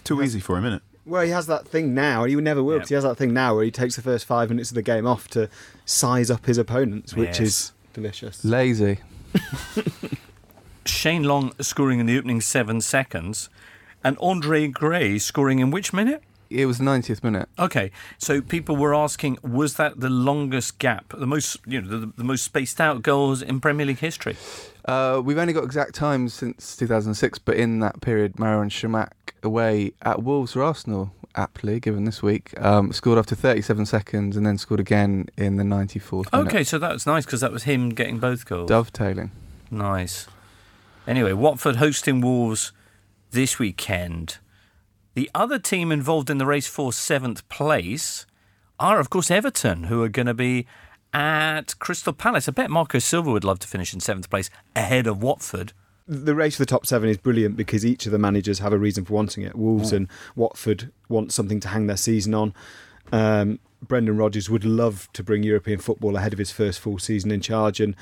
Too 0.04 0.22
easy 0.22 0.39
for 0.39 0.58
him, 0.58 0.64
innit? 0.66 0.82
Well, 1.06 1.24
he 1.24 1.32
has 1.32 1.47
that 1.47 1.68
thing 1.68 1.93
now, 1.93 2.24
and 2.24 2.30
he 2.30 2.36
never 2.39 2.62
will. 2.64 2.76
Yeah. 2.76 2.80
'cause 2.82 2.89
he 2.89 2.95
has 2.95 3.04
that 3.04 3.18
thing 3.18 3.34
now 3.34 3.56
where 3.56 3.64
he 3.64 3.72
takes 3.72 3.95
the 3.95 4.02
first 4.02 4.26
five 4.26 4.49
minutes 4.49 4.70
of 4.72 4.76
the 4.76 4.82
game 4.82 5.08
off 5.08 5.28
to 5.30 5.49
size 5.86 6.30
up 6.30 6.45
his 6.45 6.58
opponents, 6.58 7.16
which 7.16 7.39
Yes. 7.39 7.39
is 7.39 7.72
delicious. 7.93 8.43
Lazy. 8.45 8.99
Shane 10.86 11.24
Long 11.24 11.52
scoring 11.62 11.99
in 11.99 12.06
the 12.06 12.18
opening 12.18 12.41
seven 12.41 12.82
seconds, 12.82 13.49
and 14.04 14.18
Andre 14.20 14.68
Gray 14.68 15.18
scoring 15.20 15.60
in 15.60 15.72
which 15.72 15.93
minute? 15.93 16.24
It 16.49 16.66
was 16.66 16.80
the 16.80 16.84
90th 16.84 17.24
minute. 17.24 17.47
Okay, 17.58 17.91
so 18.18 18.41
people 18.41 18.76
were 18.76 18.93
asking, 18.93 19.38
was 19.41 19.76
that 19.76 20.02
the 20.02 20.10
longest 20.10 20.80
gap, 20.80 21.14
the 21.18 21.26
most, 21.28 21.58
you 21.66 21.82
know, 21.82 21.88
the, 21.99 22.12
the 22.18 22.24
most 22.26 22.43
spaced 22.43 22.82
out 22.82 23.04
goals 23.04 23.41
in 23.41 23.62
Premier 23.62 23.86
League 23.86 23.99
history? 23.99 24.36
Uh, 24.84 25.22
we've 25.24 25.38
only 25.38 25.54
got 25.54 25.64
exact 25.64 25.95
times 25.95 26.34
since 26.34 26.76
2006, 26.76 27.39
but 27.39 27.56
in 27.56 27.80
that 27.80 28.02
period, 28.02 28.34
Marouane 28.34 28.70
Chamakh 28.70 29.12
away 29.44 29.94
at 30.02 30.24
Wolves 30.24 30.56
or 30.56 30.64
Arsenal, 30.64 31.14
aptly 31.36 31.80
given 31.80 32.06
this 32.06 32.22
week, 32.22 32.60
um, 32.60 32.92
scored 32.92 33.18
after 33.18 33.36
37 33.36 33.86
seconds 33.86 34.38
and 34.38 34.46
then 34.46 34.58
scored 34.58 34.80
again 34.80 35.28
in 35.38 35.58
the 35.58 35.64
94th 35.64 36.32
minute. 36.32 36.48
Okay, 36.48 36.64
so 36.64 36.78
that's 36.78 37.06
nice 37.06 37.26
because 37.26 37.42
that 37.42 37.52
was 37.52 37.64
him 37.64 37.89
getting 37.89 38.20
both 38.20 38.46
goals. 38.46 38.70
Dovetailing. 38.70 39.32
Nice. 39.70 40.28
Anyway, 41.08 41.34
Watford 41.34 41.78
hosting 41.78 42.22
Wolves 42.22 42.72
this 43.32 43.58
weekend. 43.58 44.38
The 45.14 45.30
other 45.34 45.60
team 45.60 45.92
involved 45.92 46.30
in 46.30 46.38
the 46.38 46.46
race 46.46 46.68
for 46.68 46.94
seventh 46.94 47.48
place 47.50 48.26
are, 48.80 49.00
of 49.00 49.10
course, 49.10 49.30
Everton, 49.32 49.86
who 49.86 50.02
are 50.04 50.10
going 50.10 50.28
to 50.28 50.34
be 50.34 50.66
at 51.14 51.78
Crystal 51.80 52.14
Palace. 52.14 52.48
I 52.48 52.52
bet 52.52 52.70
Marco 52.70 53.00
Silva 53.00 53.32
would 53.32 53.44
love 53.44 53.60
to 53.60 53.68
finish 53.68 53.94
in 53.94 54.00
seventh 54.00 54.30
place 54.30 54.50
ahead 54.76 55.08
of 55.08 55.22
Watford. 55.22 55.74
The 56.12 56.36
race 56.36 56.57
for 56.57 56.64
the 56.64 56.66
top 56.66 56.86
seven 56.86 57.07
is 57.07 57.16
brilliant 57.16 57.55
because 57.55 57.86
each 57.86 58.05
of 58.05 58.12
the 58.12 58.20
managers 58.20 58.59
have 58.59 58.74
a 58.74 58.78
reason 58.78 59.05
for 59.05 59.14
wanting 59.14 59.45
it. 59.45 59.55
Wolves 59.55 59.93
and 59.93 60.09
Watford 60.36 60.91
want 61.07 61.32
something 61.32 61.62
to 61.62 61.70
hang 61.70 61.88
their 61.88 61.95
season 61.95 62.34
on. 62.34 62.53
Um, 63.14 63.59
Brendan 63.82 64.18
Rodgers 64.18 64.49
would 64.49 64.66
love 64.66 65.07
to 65.14 65.24
bring 65.24 65.41
European 65.41 65.80
football 65.80 66.18
ahead 66.18 66.34
of 66.34 66.39
his 66.39 66.51
first 66.51 66.82
full 66.82 66.99
season 66.99 67.32
in 67.32 67.39
charge, 67.39 67.80
and 67.80 67.95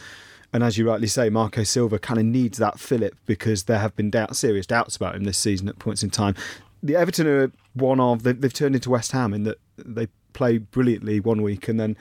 and 0.51 0.63
as 0.63 0.75
you 0.75 0.89
rightly 0.89 1.05
say, 1.05 1.29
Marco 1.29 1.61
Silva 1.61 1.99
kind 1.99 2.19
of 2.19 2.25
needs 2.25 2.57
that 2.57 2.79
fillip 2.79 3.15
because 3.27 3.65
there 3.65 3.77
have 3.77 3.95
been 3.95 4.09
doubt, 4.09 4.35
serious 4.35 4.65
doubts 4.65 4.95
about 4.95 5.15
him 5.15 5.23
this 5.23 5.37
season 5.37 5.69
at 5.69 5.77
points 5.77 6.01
in 6.01 6.09
time. 6.09 6.33
The 6.81 6.95
Everton 6.95 7.27
are 7.27 7.51
one 7.75 7.99
of 7.99 8.23
they, 8.23 8.31
they've 8.31 8.51
turned 8.51 8.73
into 8.73 8.89
West 8.89 9.11
Ham 9.11 9.35
in 9.35 9.43
that 9.43 9.59
they 9.77 10.07
play 10.33 10.57
brilliantly 10.57 11.19
one 11.19 11.43
week 11.43 11.67
and 11.67 11.79
then 11.79 11.95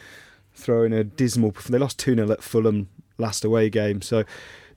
throw 0.54 0.84
in 0.84 0.94
a 0.94 1.04
dismal. 1.04 1.54
They 1.68 1.76
lost 1.76 1.98
two 1.98 2.14
0 2.14 2.30
at 2.32 2.42
Fulham 2.42 2.88
last 3.18 3.44
away 3.44 3.68
game, 3.68 4.00
so 4.00 4.24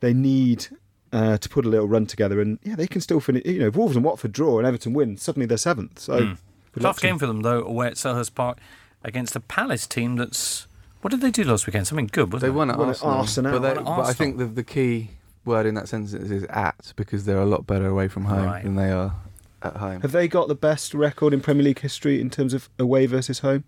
they 0.02 0.14
need 0.14 0.68
uh, 1.12 1.38
to 1.38 1.50
put 1.50 1.66
a 1.66 1.70
little 1.70 1.88
run 1.88 2.06
together. 2.06 2.40
And 2.42 2.60
yeah, 2.64 2.76
they 2.76 2.88
can 2.88 3.02
still 3.02 3.20
finish. 3.20 3.46
You 3.46 3.60
know, 3.60 3.68
if 3.68 3.76
Wolves 3.76 3.96
and 3.96 4.06
Watford 4.06 4.32
draw 4.32 4.58
and 4.58 4.68
Everton 4.68 4.94
win, 4.94 5.18
suddenly 5.18 5.46
they're 5.46 5.58
seventh. 5.58 6.00
So 6.00 6.18
good 6.18 6.28
luck 6.28 6.38
Hmm. 6.74 6.82
Tough 6.82 7.02
game 7.02 7.20
for 7.20 7.28
them, 7.28 7.42
though, 7.42 7.64
away 7.64 7.88
at 7.88 7.94
Selhurst 7.96 8.34
Park 8.36 8.58
against 9.04 9.36
a 9.36 9.40
Palace 9.40 9.88
team 9.88 10.16
that's. 10.16 10.68
What 11.02 11.10
did 11.10 11.22
they 11.22 11.32
do 11.32 11.44
last 11.44 11.66
weekend? 11.66 11.88
Something 11.88 12.08
good, 12.12 12.32
wasn't 12.32 12.42
They 12.52 12.54
it? 12.56 12.58
won 12.58 12.70
at 12.70 12.78
Won 12.78 12.90
at 12.90 13.04
Arsenal. 13.04 13.14
Arsenal. 13.16 13.52
But, 13.54 13.60
they, 13.62 13.82
Won 13.82 13.94
at 13.94 13.98
but 13.98 14.06
I 14.06 14.14
think 14.14 14.38
the, 14.38 14.46
the 14.46 14.64
key 14.64 15.10
word 15.46 15.66
in 15.66 15.74
that 15.74 15.88
sentence 15.90 16.14
is 16.14 16.44
at 16.44 16.94
because 16.96 17.26
they're 17.26 17.42
a 17.42 17.46
lot 17.46 17.66
better 17.66 17.88
away 17.88 18.08
from 18.08 18.26
home 18.26 18.46
Right. 18.46 18.64
than 18.64 18.76
they 18.76 18.92
are 18.92 19.16
at 19.64 19.78
home. 19.78 20.02
Have 20.02 20.12
they 20.12 20.28
got 20.28 20.48
the 20.48 20.54
best 20.54 20.94
record 20.94 21.34
in 21.34 21.42
Premier 21.42 21.64
League 21.64 21.80
history 21.80 22.22
in 22.22 22.30
terms 22.30 22.54
of 22.54 22.70
away 22.78 23.08
versus 23.08 23.40
home? 23.40 23.64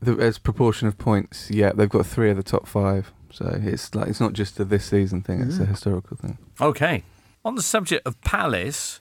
The, 0.00 0.12
as 0.16 0.38
proportion 0.38 0.88
of 0.88 0.96
points, 0.96 1.50
yeah, 1.50 1.72
they've 1.72 1.88
got 1.90 2.06
three 2.06 2.30
of 2.30 2.38
the 2.38 2.42
top 2.42 2.66
five. 2.66 3.12
So 3.38 3.46
it's 3.62 3.94
like 3.94 4.08
it's 4.08 4.20
not 4.20 4.32
just 4.32 4.58
a 4.60 4.64
this 4.64 4.84
season 4.86 5.22
thing; 5.22 5.40
it's 5.42 5.58
a 5.60 5.64
historical 5.66 6.16
thing. 6.16 6.38
Okay. 6.60 7.04
On 7.44 7.54
the 7.54 7.62
subject 7.62 8.04
of 8.06 8.20
Palace, 8.22 9.00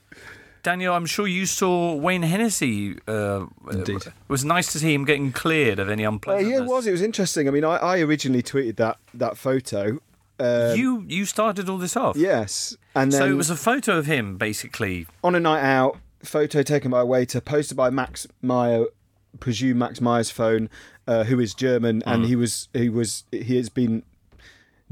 Daniel, 0.63 0.93
I'm 0.93 1.07
sure 1.07 1.27
you 1.27 1.45
saw 1.47 1.95
Wayne 1.95 2.21
Hennessy. 2.21 2.97
Uh, 3.07 3.47
Indeed. 3.71 4.05
It 4.05 4.13
was 4.27 4.45
nice 4.45 4.71
to 4.73 4.79
see 4.79 4.93
him 4.93 5.05
getting 5.05 5.31
cleared 5.31 5.79
of 5.79 5.89
any 5.89 6.05
Uh, 6.05 6.11
unpleasantness. 6.11 6.57
yeah, 6.59 6.63
it 6.63 6.67
was. 6.69 6.85
It 6.87 6.91
was 6.91 7.01
interesting. 7.01 7.47
I 7.47 7.51
mean, 7.51 7.63
I, 7.65 7.77
I 7.77 7.99
originally 8.01 8.43
tweeted 8.43 8.75
that 8.77 8.97
that 9.15 9.37
photo. 9.37 9.99
Um, 10.39 10.77
you 10.77 11.03
you 11.07 11.25
started 11.25 11.67
all 11.67 11.79
this 11.79 11.97
off. 11.97 12.15
yes, 12.15 12.77
and 12.93 13.11
then 13.11 13.19
So 13.21 13.25
it 13.27 13.33
was 13.33 13.49
a 13.49 13.55
photo 13.55 13.97
of 13.97 14.05
him, 14.05 14.37
basically. 14.37 15.07
on 15.23 15.33
a 15.33 15.39
night 15.39 15.63
out, 15.63 15.97
photo 16.23 16.61
taken 16.61 16.91
by 16.91 17.01
a 17.01 17.05
waiter, 17.05 17.41
posted 17.41 17.75
by 17.75 17.89
Max 17.89 18.27
Meyer, 18.43 18.85
presume 19.39 19.79
Max 19.79 19.99
Meyer's 19.99 20.29
phone, 20.29 20.69
uh, 21.07 21.23
who 21.23 21.39
is 21.39 21.55
German, 21.55 22.03
and 22.05 22.23
Mm. 22.23 22.27
he 22.27 22.35
was 22.35 22.69
he 22.73 22.87
was 22.87 23.23
he 23.31 23.57
has 23.57 23.69
been 23.69 24.03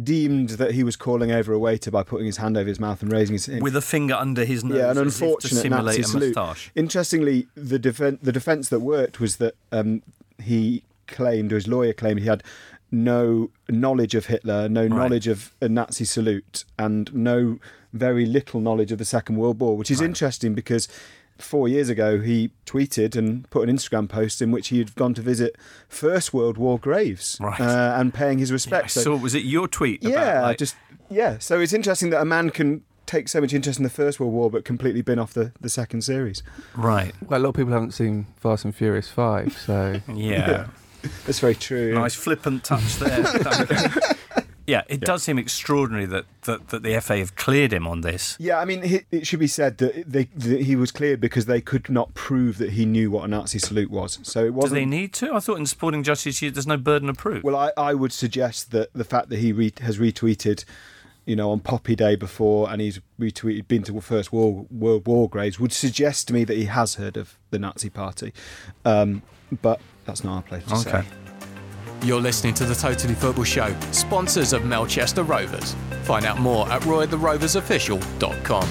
deemed 0.01 0.49
that 0.49 0.71
he 0.71 0.83
was 0.83 0.95
calling 0.95 1.31
over 1.31 1.53
a 1.53 1.59
waiter 1.59 1.89
by 1.89 2.03
putting 2.03 2.25
his 2.25 2.37
hand 2.37 2.57
over 2.57 2.67
his 2.67 2.79
mouth 2.79 3.01
and 3.01 3.11
raising 3.11 3.33
his 3.33 3.47
With 3.61 3.75
a 3.75 3.81
finger 3.81 4.13
under 4.13 4.43
his 4.43 4.63
nose. 4.63 4.77
yeah, 4.77 4.91
an 4.91 4.97
unfortunate 4.97 5.61
simulate 5.61 5.85
Nazi 5.85 6.01
a 6.01 6.03
salute. 6.03 6.35
moustache. 6.35 6.71
Interestingly, 6.75 7.47
the 7.55 7.79
defen- 7.79 8.19
the 8.21 8.31
defence 8.33 8.69
that 8.69 8.79
worked 8.81 9.19
was 9.19 9.37
that 9.37 9.55
um, 9.71 10.01
he 10.41 10.83
claimed, 11.07 11.51
or 11.53 11.55
his 11.55 11.67
lawyer 11.67 11.93
claimed, 11.93 12.19
he 12.19 12.25
had 12.27 12.43
no 12.91 13.51
knowledge 13.69 14.15
of 14.15 14.25
Hitler, 14.27 14.67
no 14.69 14.87
knowledge 14.87 15.27
of 15.27 15.53
a 15.61 15.69
Nazi 15.69 16.05
salute, 16.05 16.65
and 16.77 17.13
no 17.13 17.59
very 17.93 18.25
little 18.25 18.59
knowledge 18.59 18.91
of 18.91 18.97
the 18.97 19.05
Second 19.05 19.37
World 19.37 19.59
War, 19.59 19.77
which 19.77 19.89
is 19.91 20.01
interesting 20.01 20.53
because. 20.53 20.87
Four 21.38 21.67
years 21.67 21.89
ago, 21.89 22.19
he 22.21 22.51
tweeted 22.65 23.15
and 23.17 23.49
put 23.49 23.67
an 23.67 23.75
Instagram 23.75 24.07
post 24.07 24.41
in 24.41 24.51
which 24.51 24.69
he 24.69 24.77
had 24.79 24.95
gone 24.95 25.13
to 25.15 25.21
visit 25.21 25.55
First 25.89 26.33
World 26.33 26.57
War 26.57 26.79
graves 26.79 27.38
Right. 27.41 27.59
uh, 27.59 27.95
and 27.97 28.13
paying 28.13 28.39
his 28.39 28.51
I 28.51 28.53
respects. 28.53 28.93
So- 28.93 29.01
saw, 29.01 29.15
was 29.17 29.36
it 29.36 29.43
your 29.43 29.67
tweet? 29.67 30.01
yeah, 30.01 30.11
about, 30.39 30.43
like, 30.43 30.57
just 30.57 30.75
yeah. 31.09 31.38
So 31.39 31.59
it's 31.59 31.73
interesting 31.73 32.09
that 32.11 32.21
a 32.21 32.25
man 32.25 32.49
can 32.51 32.83
take 33.05 33.27
so 33.27 33.39
much 33.41 33.53
interest 33.53 33.77
in 33.79 33.83
the 33.83 33.89
First 33.89 34.19
World 34.19 34.33
War 34.33 34.49
but 34.49 34.65
completely 34.65 35.01
bin 35.01 35.19
off 35.19 35.33
the, 35.33 35.51
the 35.61 35.69
second 35.69 36.01
series. 36.03 36.41
right. 36.75 37.13
Well, 37.27 37.39
a 37.39 37.41
lot 37.41 37.49
of 37.49 37.55
people 37.55 37.73
haven't 37.73 37.91
seen 37.91 38.25
Fast 38.38 38.65
and 38.65 38.73
Furious 38.75 39.09
5, 39.09 39.57
so. 39.57 40.01
Yeah. 40.13 40.67
That's 41.27 41.39
very 41.39 41.53
true. 41.53 41.93
Nice 41.93 42.15
flippant 42.15 42.63
touch 42.63 42.95
there. 42.95 43.23
Yeah, 44.68 44.82
it 44.88 45.01
does 45.01 45.22
seem 45.24 45.38
extraordinary 45.38 46.05
that, 46.07 46.26
that, 46.43 46.70
that 46.70 46.82
the 46.82 46.99
FA 46.99 47.18
have 47.18 47.36
cleared 47.36 47.72
him 47.72 47.86
on 47.88 48.01
this. 48.01 48.36
Yeah, 48.39 48.59
I 48.59 48.66
mean, 48.66 48.82
he, 48.82 49.01
it 49.11 49.28
should 49.28 49.39
be 49.39 49.47
said 49.47 49.78
that, 49.78 50.11
they, 50.11 50.24
that 50.36 50.61
he 50.61 50.76
was 50.76 50.91
cleared 50.91 51.22
because 51.22 51.45
they 51.45 51.61
could 51.61 51.89
not 51.89 52.13
prove 52.16 52.57
that 52.57 52.72
he 52.72 52.86
knew 52.86 53.11
what 53.11 53.26
a 53.26 53.28
Nazi 53.28 53.59
salute 53.59 53.91
was. 53.91 54.20
So 54.24 54.43
it 54.43 54.53
wasn't. 54.53 54.74
Do 54.74 54.80
they 54.80 54.86
need 54.86 55.13
to? 55.13 55.34
I 55.34 55.39
thought 55.39 55.59
in 55.59 55.68
sporting 55.68 56.01
justice, 56.01 56.39
there's 56.39 56.66
no 56.66 56.78
burden 56.78 57.09
of 57.09 57.18
proof. 57.18 57.43
Well, 57.43 57.55
I, 57.55 57.72
I 57.78 57.93
would 57.93 58.11
suggest 58.11 58.72
that 58.72 58.91
the 58.93 59.03
fact 59.03 59.30
that 59.30 59.38
he 59.38 59.51
re- 59.51 59.74
has 59.82 59.99
retweeted, 59.99 60.66
you 61.26 61.36
know, 61.36 61.51
on 61.51 61.59
Poppy 61.59 61.95
Day 61.95 62.16
before, 62.16 62.70
and 62.72 62.82
he's 62.82 62.99
retweeted 63.20 63.68
been 63.68 63.84
to 63.84 64.01
First 64.01 64.34
World 64.34 64.68
World 64.72 65.05
War 65.05 65.30
graves, 65.30 65.59
would 65.59 65.74
suggest 65.74 66.28
to 66.30 66.34
me 66.34 66.43
that 66.43 66.57
he 66.57 66.66
has 66.66 66.95
heard 66.95 67.18
of 67.18 67.38
the 67.51 67.59
Nazi 67.59 67.89
Party. 67.91 68.34
Um, 68.84 69.22
but 69.61 69.80
that's 70.05 70.24
not 70.24 70.38
our 70.38 70.41
place 70.41 70.66
to 70.66 70.74
Okay. 70.76 71.07
say. 71.07 71.24
You're 72.03 72.21
listening 72.21 72.53
to 72.55 72.65
the 72.65 72.75
Totally 72.75 73.15
Football 73.15 73.45
Show, 73.45 73.75
sponsors 73.91 74.53
of 74.53 74.63
Melchester 74.63 75.23
Rovers. 75.23 75.75
Find 76.03 76.23
out 76.25 76.39
more 76.39 76.69
at 76.71 76.81
roytheroversofficial.com. 76.83 78.67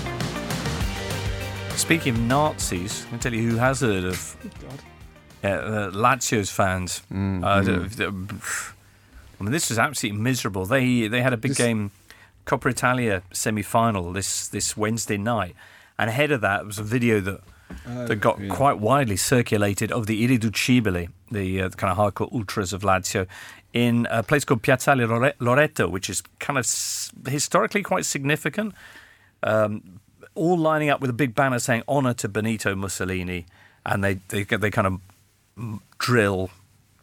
Speaking 1.77 2.15
of 2.15 2.21
Nazis, 2.21 3.05
I 3.07 3.11
can 3.11 3.19
tell 3.19 3.35
you 3.35 3.51
who 3.51 3.57
has 3.57 3.81
heard 3.81 4.05
of 4.05 4.37
yeah, 5.43 5.57
uh, 5.57 5.91
Lazio's 5.91 6.51
fans. 6.51 7.03
Uh, 7.13 7.61
the- 7.63 7.79
the- 7.81 8.35
I 9.41 9.43
mean, 9.43 9.51
this 9.53 9.69
was 9.69 9.79
absolutely 9.81 10.21
miserable. 10.21 10.65
They 10.65 11.09
they 11.09 11.21
had 11.21 11.33
a 11.33 11.37
big 11.37 11.51
This- 11.51 11.59
game, 11.59 11.91
Coppa 12.47 12.71
Italia 12.71 13.23
semi-final 13.33 14.13
this 14.13 14.47
this 14.47 14.77
Wednesday 14.77 15.17
night, 15.17 15.57
and 15.99 16.09
ahead 16.09 16.31
of 16.31 16.41
that 16.43 16.65
was 16.65 16.79
a 16.79 16.85
video 16.85 17.19
that 17.21 17.41
that 17.87 18.17
got 18.17 18.41
yeah. 18.41 18.55
quite 18.55 18.79
widely 18.79 19.17
circulated 19.17 19.93
of 19.93 20.07
the 20.07 20.27
Irriducibili, 20.27 21.09
the, 21.31 21.63
uh, 21.63 21.69
the 21.69 21.77
kind 21.77 21.91
of 21.91 21.99
hardcore 21.99 22.33
ultras 22.33 22.73
of 22.73 22.83
Lazio, 22.83 23.27
in 23.73 24.07
a 24.11 24.23
place 24.23 24.45
called 24.45 24.63
Piazzale 24.63 25.09
Lore- 25.09 25.35
Loreto, 25.41 25.89
which 25.89 26.09
is 26.09 26.23
kind 26.39 26.59
of 26.59 26.65
s- 26.65 27.13
historically 27.27 27.83
quite 27.83 28.05
significant 28.05 28.75
um, 29.45 30.01
all 30.35 30.59
lining 30.59 30.91
up 30.91 31.01
with 31.01 31.11
a 31.11 31.15
big 31.15 31.35
banner 31.35 31.59
saying 31.59 31.83
"Honor 31.87 32.15
to 32.15 32.29
Benito 32.29 32.75
Mussolini," 32.75 33.47
and 33.87 34.03
they 34.03 34.15
they 34.29 34.43
they 34.43 34.71
kind 34.71 34.87
of 34.87 35.01
mm, 35.57 35.81
drill 35.99 36.51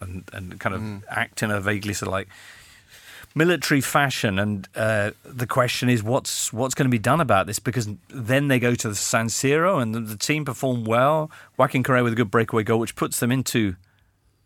and 0.01 0.23
and 0.33 0.59
kind 0.59 0.75
of 0.75 1.03
act 1.09 1.43
in 1.43 1.51
a 1.51 1.61
vaguely 1.61 1.93
sort 1.93 2.07
of 2.07 2.13
like 2.13 2.27
military 3.35 3.81
fashion. 3.81 4.39
And 4.39 4.67
uh, 4.75 5.11
the 5.23 5.47
question 5.47 5.89
is, 5.89 6.03
what's 6.03 6.51
what's 6.51 6.75
going 6.75 6.85
to 6.85 6.91
be 6.91 6.99
done 6.99 7.21
about 7.21 7.47
this? 7.47 7.59
Because 7.59 7.87
then 8.09 8.47
they 8.47 8.59
go 8.59 8.75
to 8.75 8.89
the 8.89 8.95
San 8.95 9.27
Siro, 9.27 9.81
and 9.81 9.93
the, 9.93 9.99
the 9.99 10.17
team 10.17 10.45
perform 10.45 10.83
well. 10.83 11.31
Joaquin 11.57 11.83
Correa 11.83 12.03
with 12.03 12.13
a 12.13 12.15
good 12.15 12.31
breakaway 12.31 12.63
goal, 12.63 12.79
which 12.79 12.95
puts 12.95 13.19
them 13.19 13.31
into. 13.31 13.75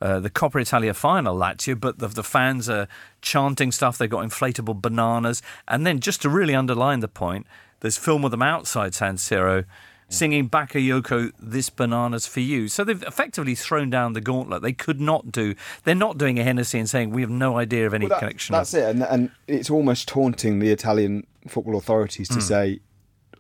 Uh, 0.02 0.20
the 0.20 0.30
Coppa 0.30 0.62
Italia 0.62 0.94
final, 0.94 1.38
Lazio, 1.38 1.80
but 1.80 2.00
the, 2.00 2.10
the 2.10 2.22
fans 2.22 2.70
are 2.70 2.86
chanting 3.22 3.72
stuff. 3.72 3.98
They've 3.98 4.10
got 4.10 4.26
inflatable 4.26 4.82
bananas. 4.82 5.42
And 5.70 5.88
then, 5.88 6.02
just 6.02 6.22
to 6.24 6.30
really 6.30 6.54
underline 6.54 7.00
the 7.00 7.08
point, 7.08 7.48
there's 7.80 7.98
film 7.98 8.26
of 8.26 8.32
them 8.32 8.42
outside 8.42 8.94
San 8.94 9.16
Siro 9.16 9.64
singing 10.10 10.50
Bakayoko, 10.50 11.32
This 11.40 11.70
Banana's 11.70 12.28
for 12.28 12.40
You. 12.40 12.68
So 12.68 12.84
they've 12.84 13.02
effectively 13.04 13.56
thrown 13.56 13.90
down 13.90 14.14
the 14.14 14.22
gauntlet. 14.22 14.62
They 14.62 14.74
could 14.74 15.02
not 15.02 15.32
do, 15.32 15.56
they're 15.84 15.96
not 15.96 16.18
doing 16.18 16.40
a 16.40 16.44
Hennessy 16.44 16.80
and 16.80 16.90
saying, 16.90 17.10
we 17.10 17.22
have 17.22 17.30
no 17.30 17.58
idea 17.58 17.88
of 17.88 17.94
any 17.94 18.06
Well, 18.06 18.10
that- 18.10 18.20
connection. 18.20 18.54
That's 18.54 18.74
it, 18.74 18.84
and, 18.84 19.04
and 19.04 19.32
it's 19.48 19.70
almost 19.70 20.08
taunting 20.08 20.60
the 20.60 20.70
Italian 20.70 21.26
football 21.48 21.78
authorities 21.78 22.28
to 22.30 22.36
hmm. 22.36 22.40
say, 22.40 22.80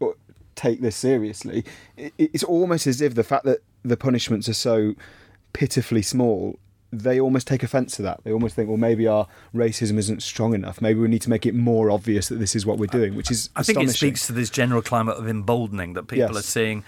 "Oh, 0.01 0.15
take 0.55 0.81
this 0.81 0.95
seriously. 0.95 1.65
It, 1.97 2.13
it's 2.17 2.43
almost 2.43 2.87
as 2.87 3.01
if 3.01 3.15
the 3.15 3.23
fact 3.23 3.45
that 3.45 3.59
the 3.83 3.97
punishments 3.97 4.49
are 4.49 4.53
so 4.53 4.95
pitifully 5.53 6.01
small. 6.01 6.59
They 7.03 7.19
almost 7.19 7.47
take 7.47 7.63
offence 7.63 7.95
to 7.97 8.01
that. 8.03 8.21
They 8.23 8.31
almost 8.31 8.55
think, 8.55 8.67
well, 8.69 8.77
maybe 8.77 9.07
our 9.07 9.27
racism 9.53 9.97
isn't 9.97 10.23
strong 10.23 10.53
enough. 10.53 10.81
Maybe 10.81 10.99
we 10.99 11.07
need 11.07 11.21
to 11.23 11.29
make 11.29 11.45
it 11.45 11.53
more 11.55 11.91
obvious 11.91 12.29
that 12.29 12.35
this 12.35 12.55
is 12.55 12.65
what 12.65 12.77
we're 12.77 12.87
doing, 12.87 13.15
which 13.15 13.29
is 13.31 13.49
I 13.55 13.63
think 13.63 13.79
it 13.81 13.89
speaks 13.91 14.27
to 14.27 14.33
this 14.33 14.49
general 14.49 14.81
climate 14.81 15.17
of 15.17 15.27
emboldening 15.27 15.93
that 15.93 16.03
people 16.07 16.27
Yes. 16.33 16.37
are 16.37 16.41
seeing. 16.41 16.83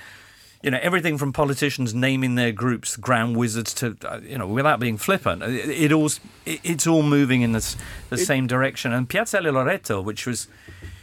You 0.63 0.71
know, 0.71 0.79
everything 0.81 1.19
from 1.19 1.33
politicians 1.33 1.93
naming 1.93 2.33
their 2.33 2.51
groups 2.51 2.95
ground 2.97 3.37
wizards 3.37 3.75
to, 3.75 3.95
uh, 4.03 4.19
you 4.23 4.39
know, 4.39 4.47
without 4.47 4.79
being 4.79 4.97
flippant, 4.97 5.43
it, 5.43 5.69
it 5.69 5.91
all 5.91 6.07
it, 6.45 6.59
it's 6.63 6.87
all 6.87 7.03
moving 7.03 7.43
in 7.43 7.51
the, 7.51 7.57
s- 7.57 7.77
the 8.09 8.17
same 8.17 8.47
direction. 8.47 8.91
And 8.91 9.07
Piazzale 9.07 9.53
Loreto, 9.53 10.01
which 10.01 10.25
was, 10.25 10.47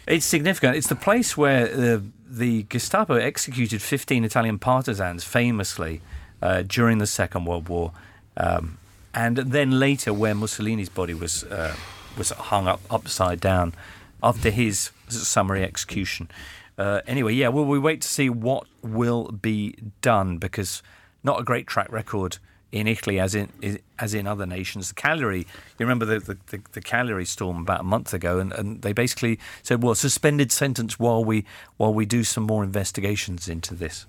it's 0.09 0.27
significant. 0.27 0.77
It's 0.77 0.89
the 0.89 0.97
place 0.97 1.37
where 1.37 1.67
uh, 1.69 2.01
the 2.29 2.65
Gestapo 2.65 3.15
executed 3.15 3.81
15 3.81 4.25
Italian 4.25 4.59
partisans 4.59 5.23
famously 5.23 6.01
uh, 6.43 6.63
during 6.63 6.99
the 6.99 7.07
Second 7.07 7.45
World 7.45 7.69
War, 7.69 7.93
um, 8.37 8.77
and 9.15 9.37
then 9.37 9.79
later 9.79 10.13
where 10.13 10.35
Mussolini's 10.35 10.89
body 10.89 11.15
was 11.15 11.45
uh, 11.45 11.77
was 12.17 12.31
hung 12.31 12.67
up 12.67 12.81
upside 12.91 13.41
down 13.41 13.75
after 14.23 14.51
his 14.51 14.91
summary 15.09 15.63
execution. 15.63 16.29
Uh, 16.77 17.01
anyway, 17.07 17.33
yeah, 17.33 17.49
well, 17.49 17.65
we 17.65 17.79
wait 17.79 18.01
to 18.01 18.09
see 18.09 18.29
what 18.29 18.67
will 18.83 19.31
be 19.31 19.77
done 20.01 20.39
because 20.39 20.83
not 21.23 21.41
a 21.41 21.45
great 21.45 21.67
track 21.67 21.91
record 21.93 22.39
in 22.73 22.89
Italy 22.89 23.21
as 23.21 23.37
in 23.37 23.79
as 24.01 24.15
in 24.15 24.27
other 24.27 24.47
nations. 24.47 24.89
The 24.89 24.95
Cagliari, 24.95 25.47
you 25.79 25.87
remember 25.87 26.05
the 26.05 26.19
the, 26.19 26.39
the, 26.49 26.63
the 26.73 26.81
Cagliari 26.81 27.25
storm 27.25 27.59
about 27.59 27.81
a 27.81 27.85
month 27.85 28.13
ago, 28.13 28.41
and, 28.41 28.53
and 28.53 28.83
they 28.83 28.93
basically 28.93 29.39
said, 29.63 29.83
"Well, 29.83 29.95
suspended 29.95 30.51
sentence 30.51 30.99
while 30.99 31.25
we 31.25 31.45
while 31.77 31.95
we 31.95 32.05
do 32.05 32.25
some 32.25 32.45
more 32.45 32.65
investigations 32.65 33.49
into 33.49 33.75
this." 33.75 34.07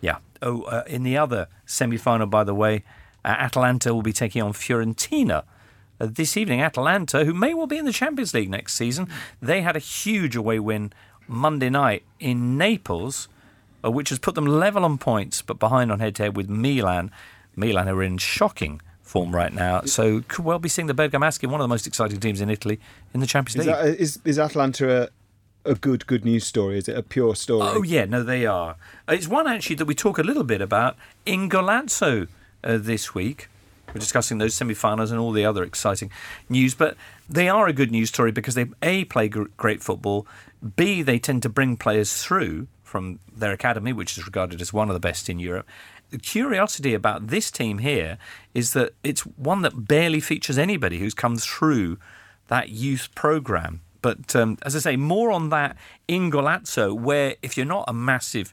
Yeah. 0.00 0.18
Oh, 0.42 0.62
uh, 0.62 0.84
in 0.86 1.02
the 1.02 1.16
other 1.16 1.48
semi-final, 1.66 2.26
by 2.26 2.44
the 2.44 2.54
way, 2.54 2.84
Atalanta 3.28 3.94
will 3.94 4.02
be 4.02 4.12
taking 4.12 4.42
on 4.42 4.52
Fiorentina. 4.52 5.44
Uh, 6.00 6.08
this 6.10 6.36
evening, 6.36 6.60
Atalanta, 6.60 7.24
who 7.24 7.32
may 7.32 7.54
well 7.54 7.66
be 7.66 7.78
in 7.78 7.84
the 7.84 7.92
Champions 7.92 8.34
League 8.34 8.50
next 8.50 8.74
season, 8.74 9.08
they 9.40 9.62
had 9.62 9.76
a 9.76 9.80
huge 9.80 10.34
away 10.36 10.58
win 10.58 10.92
Monday 11.28 11.70
night 11.70 12.02
in 12.20 12.58
Naples, 12.58 13.28
uh, 13.84 13.90
which 13.90 14.08
has 14.10 14.18
put 14.18 14.34
them 14.34 14.44
level 14.46 14.84
on 14.84 14.98
points, 14.98 15.40
but 15.40 15.58
behind 15.58 15.92
on 15.92 16.00
head-to-head 16.00 16.36
with 16.36 16.48
Milan. 16.48 17.10
Milan 17.56 17.88
are 17.88 18.02
in 18.02 18.18
shocking 18.18 18.80
form 19.02 19.34
right 19.34 19.52
now, 19.52 19.82
so 19.82 20.22
could 20.26 20.44
well 20.44 20.58
be 20.58 20.68
seeing 20.68 20.88
the 20.88 20.94
Bergamaschi, 20.94 21.46
one 21.46 21.60
of 21.60 21.64
the 21.64 21.68
most 21.68 21.86
exciting 21.86 22.18
teams 22.18 22.40
in 22.40 22.50
Italy, 22.50 22.80
in 23.12 23.20
the 23.20 23.26
Champions 23.26 23.60
Is, 23.60 23.66
League. 23.66 23.76
that, 23.76 24.00
is, 24.00 24.18
is 24.24 24.38
Atalanta 24.38 25.02
a, 25.64 25.70
a 25.70 25.74
good 25.76 26.06
good 26.08 26.24
news 26.24 26.44
story? 26.44 26.78
Is 26.78 26.88
it 26.88 26.96
a 26.98 27.02
pure 27.02 27.36
story? 27.36 27.68
Oh 27.72 27.82
yeah, 27.84 28.06
no, 28.06 28.24
they 28.24 28.44
are. 28.44 28.74
Uh, 29.08 29.12
It's 29.12 29.28
one 29.28 29.46
actually 29.46 29.76
that 29.76 29.84
we 29.84 29.94
talk 29.94 30.18
a 30.18 30.22
little 30.24 30.42
bit 30.42 30.60
about 30.60 30.96
in 31.24 31.48
Golazzo 31.48 32.26
uh, 32.64 32.78
this 32.78 33.14
week. 33.14 33.48
We're 33.88 34.00
discussing 34.00 34.38
those 34.38 34.54
semi-finals 34.54 35.12
and 35.12 35.20
all 35.20 35.30
the 35.30 35.44
other 35.44 35.62
exciting 35.62 36.10
news, 36.48 36.74
but 36.74 36.96
they 37.28 37.48
are 37.48 37.68
a 37.68 37.72
good 37.72 37.92
news 37.92 38.08
story 38.08 38.32
because 38.32 38.56
they 38.56 38.66
a 38.82 39.04
play 39.04 39.28
gr- 39.28 39.44
great 39.56 39.82
football, 39.82 40.26
b 40.76 41.02
they 41.02 41.18
tend 41.18 41.42
to 41.42 41.48
bring 41.48 41.76
players 41.76 42.20
through 42.22 42.66
from 42.82 43.20
their 43.36 43.52
academy, 43.52 43.92
which 43.92 44.18
is 44.18 44.26
regarded 44.26 44.60
as 44.60 44.72
one 44.72 44.88
of 44.88 44.94
the 44.94 45.00
best 45.00 45.28
in 45.28 45.38
Europe. 45.38 45.66
The 46.10 46.18
curiosity 46.18 46.94
about 46.94 47.28
this 47.28 47.50
team 47.50 47.78
here 47.78 48.18
is 48.52 48.72
that 48.72 48.94
it's 49.02 49.22
one 49.22 49.62
that 49.62 49.86
barely 49.88 50.20
features 50.20 50.58
anybody 50.58 50.98
who's 50.98 51.14
come 51.14 51.36
through 51.36 51.98
that 52.48 52.68
youth 52.70 53.08
program. 53.14 53.80
But 54.02 54.36
um, 54.36 54.58
as 54.62 54.76
I 54.76 54.80
say, 54.80 54.96
more 54.96 55.32
on 55.32 55.48
that 55.48 55.76
in 56.06 56.30
Golazzo, 56.30 56.94
where 56.94 57.36
if 57.42 57.56
you're 57.56 57.66
not 57.66 57.84
a 57.88 57.92
massive 57.92 58.52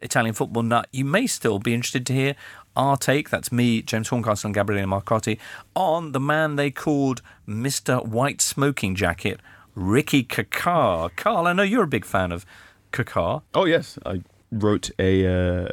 Italian 0.00 0.34
football 0.34 0.62
nut, 0.62 0.88
you 0.92 1.04
may 1.04 1.26
still 1.26 1.58
be 1.58 1.72
interested 1.72 2.04
to 2.06 2.12
hear 2.12 2.34
our 2.78 2.96
take. 2.96 3.28
That's 3.28 3.52
me, 3.52 3.82
James 3.82 4.08
Horncastle, 4.08 4.48
and 4.48 4.54
Gabriele 4.54 4.86
Marcotti 4.86 5.38
on 5.74 6.12
the 6.12 6.20
man 6.20 6.56
they 6.56 6.70
called 6.70 7.20
Mr. 7.46 8.06
White 8.06 8.40
Smoking 8.40 8.94
Jacket, 8.94 9.40
Ricky 9.74 10.24
Kaká. 10.24 11.10
Carl, 11.16 11.46
I 11.46 11.52
know 11.52 11.64
you're 11.64 11.82
a 11.82 11.88
big 11.88 12.04
fan 12.04 12.32
of 12.32 12.46
Kaká. 12.92 13.42
Oh 13.54 13.66
yes, 13.66 13.98
I 14.06 14.22
wrote 14.50 14.90
a 14.98 15.26
uh, 15.26 15.68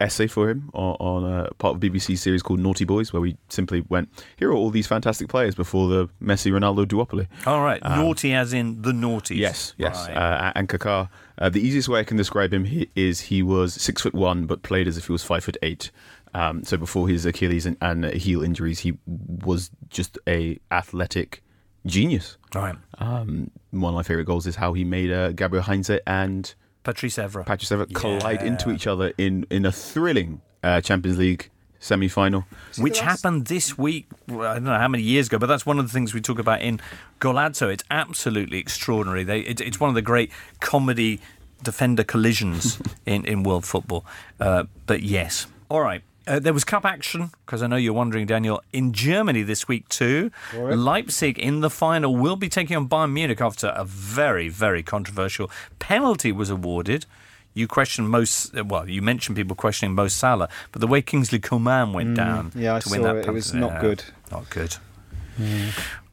essay 0.00 0.26
for 0.26 0.48
him 0.48 0.70
on, 0.74 0.96
on 1.00 1.32
a 1.32 1.54
part 1.54 1.76
of 1.76 1.80
BBC 1.80 2.18
series 2.18 2.42
called 2.42 2.60
Naughty 2.60 2.84
Boys, 2.84 3.12
where 3.12 3.20
we 3.20 3.36
simply 3.48 3.84
went, 3.88 4.08
here 4.36 4.50
are 4.50 4.54
all 4.54 4.70
these 4.70 4.86
fantastic 4.86 5.28
players 5.28 5.54
before 5.54 5.88
the 5.88 6.08
Messi 6.22 6.52
Ronaldo 6.52 6.86
duopoly. 6.86 7.26
All 7.46 7.62
right, 7.62 7.82
naughty 7.82 8.32
as 8.34 8.52
in 8.52 8.82
the 8.82 8.92
naughty. 8.92 9.36
Yes, 9.36 9.74
yes. 9.76 10.08
Right. 10.08 10.16
Uh, 10.16 10.52
and 10.54 10.68
Kaká. 10.68 11.08
Uh, 11.38 11.48
the 11.48 11.60
easiest 11.60 11.88
way 11.88 12.00
I 12.00 12.04
can 12.04 12.16
describe 12.16 12.52
him 12.52 12.64
he, 12.64 12.88
is 12.96 13.20
he 13.20 13.42
was 13.42 13.74
six 13.74 14.02
foot 14.02 14.14
one, 14.14 14.46
but 14.46 14.62
played 14.62 14.88
as 14.88 14.98
if 14.98 15.06
he 15.06 15.12
was 15.12 15.22
five 15.22 15.44
foot 15.44 15.56
eight. 15.62 15.90
Um, 16.34 16.64
so 16.64 16.76
before 16.76 17.08
his 17.08 17.24
Achilles 17.24 17.64
and, 17.64 17.76
and 17.80 18.04
heel 18.04 18.42
injuries, 18.42 18.80
he 18.80 18.98
was 19.06 19.70
just 19.88 20.18
a 20.28 20.58
athletic 20.70 21.42
genius. 21.86 22.36
right. 22.54 22.76
Um, 22.98 23.50
one 23.70 23.90
of 23.90 23.94
my 23.94 24.02
favorite 24.02 24.24
goals 24.24 24.46
is 24.46 24.56
how 24.56 24.72
he 24.72 24.84
made 24.84 25.10
uh, 25.12 25.32
Gabriel 25.32 25.62
Heinze 25.62 25.90
and 26.06 26.54
Patrice 26.88 27.16
Evra. 27.16 27.44
Patrice 27.44 27.70
Evra 27.70 27.86
collide 27.92 28.40
Yeah. 28.40 28.46
into 28.52 28.70
each 28.70 28.86
other 28.86 29.12
in 29.18 29.46
in 29.50 29.66
a 29.66 29.72
thrilling 29.72 30.40
uh, 30.62 30.80
Champions 30.80 31.18
League 31.18 31.50
semi 31.80 32.08
final. 32.08 32.44
which 32.78 33.00
happened 33.00 33.46
this 33.46 33.76
week. 33.78 34.06
I 34.28 34.54
don't 34.54 34.64
know 34.64 34.78
how 34.78 34.88
many 34.88 35.02
years 35.04 35.26
ago, 35.28 35.38
but 35.38 35.46
that's 35.46 35.66
one 35.66 35.78
of 35.78 35.86
the 35.86 35.92
things 35.92 36.12
we 36.14 36.20
talk 36.20 36.38
about 36.38 36.60
in 36.62 36.80
Golazzo. 37.20 37.66
It's 37.72 37.84
absolutely 37.90 38.58
extraordinary. 38.58 39.22
They, 39.22 39.40
it, 39.40 39.60
it's 39.60 39.78
one 39.78 39.88
of 39.90 39.94
the 39.94 40.02
great 40.12 40.30
comedy 40.60 41.20
defender 41.62 42.04
collisions 42.04 42.80
in, 43.06 43.24
in 43.26 43.42
world 43.42 43.64
football. 43.64 44.04
Uh, 44.40 44.64
but 44.86 45.02
yes, 45.02 45.46
all 45.68 45.80
right. 45.82 46.02
Uh, 46.28 46.38
there 46.38 46.52
was 46.52 46.62
cup 46.64 46.84
action 46.84 47.30
because 47.46 47.62
I 47.62 47.66
know 47.68 47.76
you're 47.76 47.94
wondering, 47.94 48.26
Daniel. 48.26 48.62
In 48.72 48.92
Germany 48.92 49.42
this 49.42 49.66
week 49.66 49.88
too, 49.88 50.30
Leipzig 50.54 51.38
in 51.38 51.60
the 51.60 51.70
final 51.70 52.14
will 52.14 52.36
be 52.36 52.48
taking 52.50 52.76
on 52.76 52.86
Bayern 52.88 53.12
Munich 53.12 53.40
after 53.40 53.68
a 53.68 53.84
very, 53.84 54.48
very 54.50 54.82
controversial 54.82 55.50
penalty 55.78 56.30
was 56.30 56.50
awarded. 56.50 57.06
You 57.54 57.66
questioned 57.66 58.10
most. 58.10 58.54
Well, 58.54 58.88
you 58.88 59.00
mentioned 59.02 59.36
people 59.36 59.56
questioning 59.56 59.94
Mo 59.94 60.06
Salah, 60.08 60.48
but 60.70 60.80
the 60.80 60.86
way 60.86 61.00
Kingsley 61.02 61.38
Coman 61.40 61.92
went 61.94 62.14
down 62.14 62.50
Mm, 62.50 62.60
yeah, 62.60 62.74
I 62.76 62.80
to 62.80 62.90
win 62.90 63.00
saw 63.00 63.06
that 63.14 63.16
it. 63.20 63.26
It 63.26 63.32
was 63.32 63.50
penalty- 63.52 63.72
not 63.74 63.80
good. 63.80 64.04
Not 64.30 64.50
good. 64.50 64.76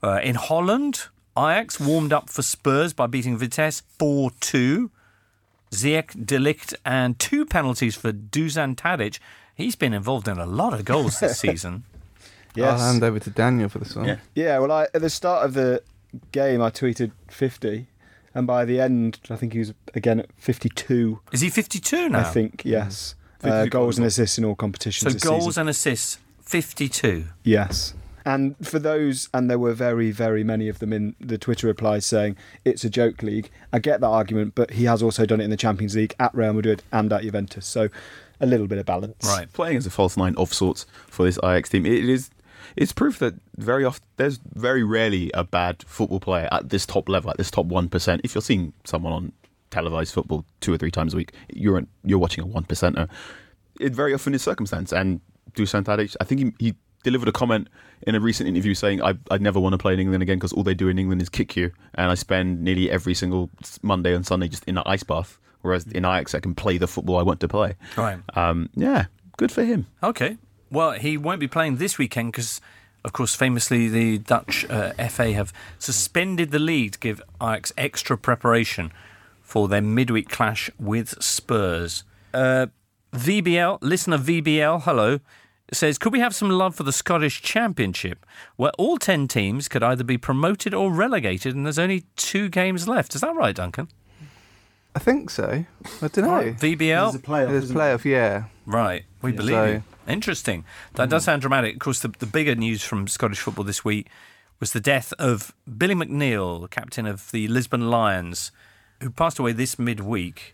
Uh, 0.01 0.19
in 0.23 0.35
Holland, 0.35 1.07
Ajax 1.37 1.79
warmed 1.79 2.13
up 2.13 2.29
for 2.29 2.41
Spurs 2.41 2.93
by 2.93 3.07
beating 3.07 3.37
Vitesse 3.37 3.81
4 3.99 4.31
2. 4.39 4.89
Ziyech, 5.71 6.25
De 6.25 6.37
Ligt, 6.37 6.73
and 6.85 7.19
two 7.19 7.45
penalties 7.45 7.95
for 7.95 8.13
Dusan 8.13 8.75
Tadic. 8.75 9.19
He's 9.55 9.75
been 9.75 9.93
involved 9.93 10.27
in 10.27 10.37
a 10.37 10.45
lot 10.45 10.73
of 10.73 10.85
goals 10.85 11.19
this 11.19 11.39
season. 11.45 11.83
Yes. 12.55 12.79
I'll 12.79 12.91
hand 12.91 13.03
over 13.03 13.19
to 13.19 13.29
Daniel 13.29 13.69
for 13.69 13.79
this 13.79 13.95
one. 13.95 14.05
Yeah. 14.05 14.17
Yeah, 14.33 14.59
well, 14.59 14.71
I, 14.71 14.83
at 14.93 15.01
the 15.01 15.09
start 15.09 15.45
of 15.45 15.53
the 15.53 15.81
game, 16.31 16.61
I 16.61 16.69
tweeted 16.69 17.11
50, 17.29 17.87
and 18.33 18.47
by 18.47 18.63
the 18.65 18.79
end, 18.79 19.19
I 19.29 19.35
think 19.35 19.53
he 19.53 19.59
was 19.59 19.73
again 19.93 20.19
at 20.21 20.27
52. 20.37 21.19
Is 21.31 21.41
he 21.41 21.49
52 21.49 22.09
now? 22.09 22.19
I 22.19 22.23
think 22.23 22.63
yes. 22.65 23.15
52 23.39 23.49
Uh, 23.53 23.65
goals 23.67 23.97
and 23.97 24.05
assists 24.07 24.37
in 24.37 24.45
all 24.45 24.55
competitions. 24.55 25.11
So 25.11 25.13
this 25.13 25.23
goals 25.23 25.45
season. 25.45 25.61
and 25.61 25.69
assists, 25.69 26.19
52. 26.41 27.25
yes. 27.43 27.93
And 28.27 28.55
for 28.65 28.79
those, 28.79 29.29
and 29.35 29.51
there 29.51 29.59
were 29.59 29.73
very, 29.73 30.09
very 30.09 30.43
many 30.43 30.67
of 30.67 30.79
them 30.79 30.91
in 30.91 31.15
the 31.19 31.37
Twitter 31.37 31.67
replies 31.67 32.07
saying 32.07 32.35
it's 32.63 32.83
a 32.83 32.89
joke 32.89 33.21
league. 33.21 33.51
I 33.71 33.77
get 33.77 33.99
that 34.01 34.07
argument, 34.07 34.55
but 34.55 34.71
he 34.71 34.85
has 34.85 35.03
also 35.03 35.27
done 35.27 35.39
it 35.39 35.43
in 35.43 35.51
the 35.51 35.57
Champions 35.57 35.95
League 35.95 36.15
at 36.19 36.33
Real 36.33 36.53
Madrid 36.53 36.81
and 36.91 37.13
at 37.13 37.21
Juventus. 37.21 37.67
So 37.67 37.89
a 38.39 38.45
little 38.45 38.67
bit 38.67 38.77
of 38.77 38.85
balance. 38.85 39.25
Right. 39.25 39.51
Playing 39.51 39.77
as 39.77 39.85
a 39.85 39.89
false 39.89 40.17
nine 40.17 40.35
of 40.37 40.53
sorts 40.53 40.85
for 41.07 41.25
this 41.25 41.39
Ajax 41.43 41.69
team, 41.69 41.85
it 41.85 42.09
is 42.09 42.29
it's 42.75 42.91
proof 42.91 43.19
that 43.19 43.35
very 43.57 43.85
often 43.85 44.03
there's 44.17 44.39
very 44.53 44.83
rarely 44.83 45.31
a 45.33 45.43
bad 45.43 45.83
football 45.83 46.19
player 46.19 46.49
at 46.51 46.69
this 46.69 46.85
top 46.85 47.07
level, 47.09 47.31
at 47.31 47.37
this 47.37 47.51
top 47.51 47.65
one 47.65 47.89
percent. 47.89 48.21
If 48.23 48.35
you're 48.35 48.41
seeing 48.41 48.73
someone 48.83 49.13
on 49.13 49.31
televised 49.71 50.13
football 50.13 50.45
two 50.61 50.73
or 50.73 50.77
three 50.77 50.91
times 50.91 51.13
a 51.13 51.17
week, 51.17 51.33
you're 51.53 51.83
you're 52.03 52.19
watching 52.19 52.43
a 52.43 52.47
one 52.47 52.63
percenter. 52.63 53.09
It 53.79 53.93
very 53.93 54.13
often 54.13 54.33
is 54.33 54.41
circumstance. 54.41 54.91
And 54.91 55.21
Dusan 55.53 55.83
Tadic, 55.83 56.15
I 56.21 56.23
think 56.23 56.41
he, 56.41 56.65
he 56.67 56.75
delivered 57.03 57.27
a 57.27 57.33
comment 57.33 57.67
in 58.07 58.15
a 58.15 58.19
recent 58.19 58.47
interview 58.49 58.73
saying, 58.73 59.01
I, 59.01 59.15
"I'd 59.29 59.41
never 59.41 59.59
want 59.59 59.73
to 59.73 59.77
play 59.77 59.93
in 59.93 59.99
England 59.99 60.23
again 60.23 60.37
because 60.37 60.53
all 60.53 60.63
they 60.63 60.73
do 60.73 60.87
in 60.87 60.97
England 60.97 61.21
is 61.21 61.29
kick 61.29 61.55
you, 61.55 61.71
and 61.93 62.09
I 62.11 62.15
spend 62.15 62.61
nearly 62.61 62.89
every 62.89 63.13
single 63.13 63.49
Monday 63.81 64.13
and 64.13 64.25
Sunday 64.25 64.47
just 64.47 64.63
in 64.65 64.77
an 64.77 64.83
ice 64.85 65.03
bath." 65.03 65.39
Whereas 65.65 65.87
in 65.87 66.05
Ajax, 66.05 66.35
I 66.35 66.39
can 66.39 66.55
play 66.55 66.77
the 66.77 66.87
football 66.87 67.17
I 67.17 67.23
want 67.23 67.39
to 67.41 67.47
play. 67.47 67.75
Right. 67.97 68.19
Um, 68.35 68.69
yeah, 68.75 69.05
good 69.37 69.51
for 69.51 69.63
him. 69.63 69.87
Okay. 70.03 70.37
Well, 70.69 70.91
he 70.91 71.17
won't 71.17 71.39
be 71.39 71.47
playing 71.47 71.77
this 71.77 71.97
weekend 71.97 72.31
because, 72.31 72.61
of 73.03 73.13
course, 73.13 73.35
famously 73.35 73.87
the 73.87 74.17
Dutch 74.19 74.65
uh, 74.69 74.93
FA 75.09 75.33
have 75.33 75.51
suspended 75.79 76.51
the 76.51 76.59
league 76.59 76.93
to 76.93 76.99
give 76.99 77.21
Ajax 77.41 77.73
extra 77.77 78.17
preparation 78.17 78.91
for 79.41 79.67
their 79.67 79.81
midweek 79.81 80.29
clash 80.29 80.69
with 80.79 81.21
Spurs. 81.21 82.03
Uh, 82.33 82.67
VBL, 83.13 83.79
listener 83.81 84.17
VBL, 84.17 84.83
hello, 84.83 85.19
says, 85.71 85.97
Could 85.97 86.13
we 86.13 86.19
have 86.19 86.35
some 86.35 86.49
love 86.49 86.75
for 86.75 86.83
the 86.83 86.91
Scottish 86.91 87.41
Championship, 87.41 88.25
where 88.55 88.71
all 88.77 88.97
10 88.97 89.27
teams 89.27 89.67
could 89.67 89.83
either 89.83 90.03
be 90.03 90.17
promoted 90.17 90.73
or 90.73 90.91
relegated 90.91 91.55
and 91.55 91.65
there's 91.65 91.79
only 91.79 92.05
two 92.15 92.49
games 92.49 92.87
left? 92.87 93.15
Is 93.15 93.21
that 93.21 93.35
right, 93.35 93.55
Duncan? 93.55 93.87
I 94.95 94.99
think 94.99 95.29
so. 95.29 95.65
I 96.01 96.07
don't 96.07 96.17
know. 96.25 96.53
VBL? 96.53 97.21
playoff. 97.21 97.49
There's 97.49 97.71
playoff, 97.71 98.05
yeah. 98.05 98.45
Right, 98.65 99.03
we 99.21 99.31
believe 99.33 99.55
So- 99.55 99.65
you. 99.65 99.83
Interesting. 100.07 100.65
That 100.93 101.09
does 101.09 101.23
sound 101.23 101.41
dramatic. 101.41 101.73
Of 101.73 101.79
course, 101.79 101.99
the, 101.99 102.09
the 102.09 102.27
bigger 102.27 102.53
news 102.53 102.83
from 102.83 103.07
Scottish 103.07 103.39
football 103.39 103.65
this 103.65 103.83
week 103.83 104.07
was 104.59 104.71
the 104.71 104.79
death 104.79 105.13
of 105.17 105.51
Billy 105.77 105.95
McNeill, 105.95 106.69
captain 106.69 107.07
of 107.07 107.31
the 107.31 107.47
Lisbon 107.47 107.89
Lions, 107.89 108.51
who 109.01 109.09
passed 109.09 109.39
away 109.39 109.51
this 109.51 109.79
midweek. 109.79 110.53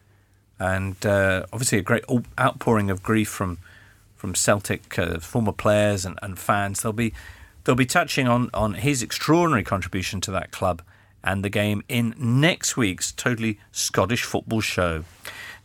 And 0.57 1.05
uh, 1.05 1.45
obviously, 1.51 1.79
a 1.79 1.81
great 1.81 2.05
outpouring 2.39 2.89
of 2.89 3.03
grief 3.03 3.27
from 3.29 3.57
from 4.15 4.35
Celtic 4.35 4.97
uh, 4.99 5.19
former 5.19 5.51
players 5.51 6.05
and, 6.05 6.17
and 6.21 6.39
fans. 6.39 6.81
They'll 6.81 6.93
be 6.93 7.13
they'll 7.65 7.75
be 7.75 7.85
touching 7.85 8.27
on 8.27 8.49
on 8.53 8.75
his 8.75 9.03
extraordinary 9.03 9.63
contribution 9.63 10.21
to 10.21 10.31
that 10.31 10.51
club 10.51 10.81
and 11.23 11.43
the 11.43 11.49
game 11.49 11.83
in 11.87 12.15
next 12.17 12.77
week's 12.77 13.11
totally 13.11 13.59
Scottish 13.71 14.23
football 14.23 14.61
show. 14.61 15.03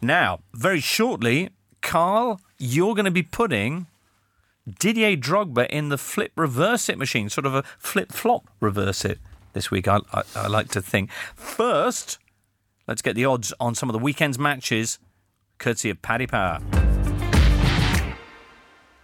Now, 0.01 0.41
very 0.53 0.81
shortly, 0.81 1.51
Carl, 1.81 2.41
you're 2.59 2.95
going 2.95 3.05
to 3.07 3.11
be 3.11 3.23
putting 3.23 3.87
Didier 4.67 5.17
Drogba 5.17 5.67
in 5.69 5.89
the 5.89 5.99
flip 5.99 6.33
reverse 6.37 6.89
it 6.89 6.99
machine, 6.99 7.29
sort 7.29 7.47
of 7.47 7.55
a 7.55 7.63
flip 7.79 8.13
flop 8.13 8.49
reverse 8.61 9.05
it 9.05 9.19
this 9.53 9.71
week. 9.71 9.89
I, 9.89 10.01
I, 10.13 10.23
I 10.35 10.47
like 10.49 10.69
to 10.71 10.83
think. 10.83 11.11
First, 11.35 12.19
let's 12.87 13.03
get 13.03 13.15
the 13.15 13.25
odds 13.25 13.53
on 13.61 13.75
some 13.75 13.89
of 13.89 13.93
the 13.93 13.99
weekend's 13.99 14.39
matches, 14.39 14.99
courtesy 15.59 15.91
of 15.91 16.03
Paddy 16.03 16.27
Power. 16.27 16.61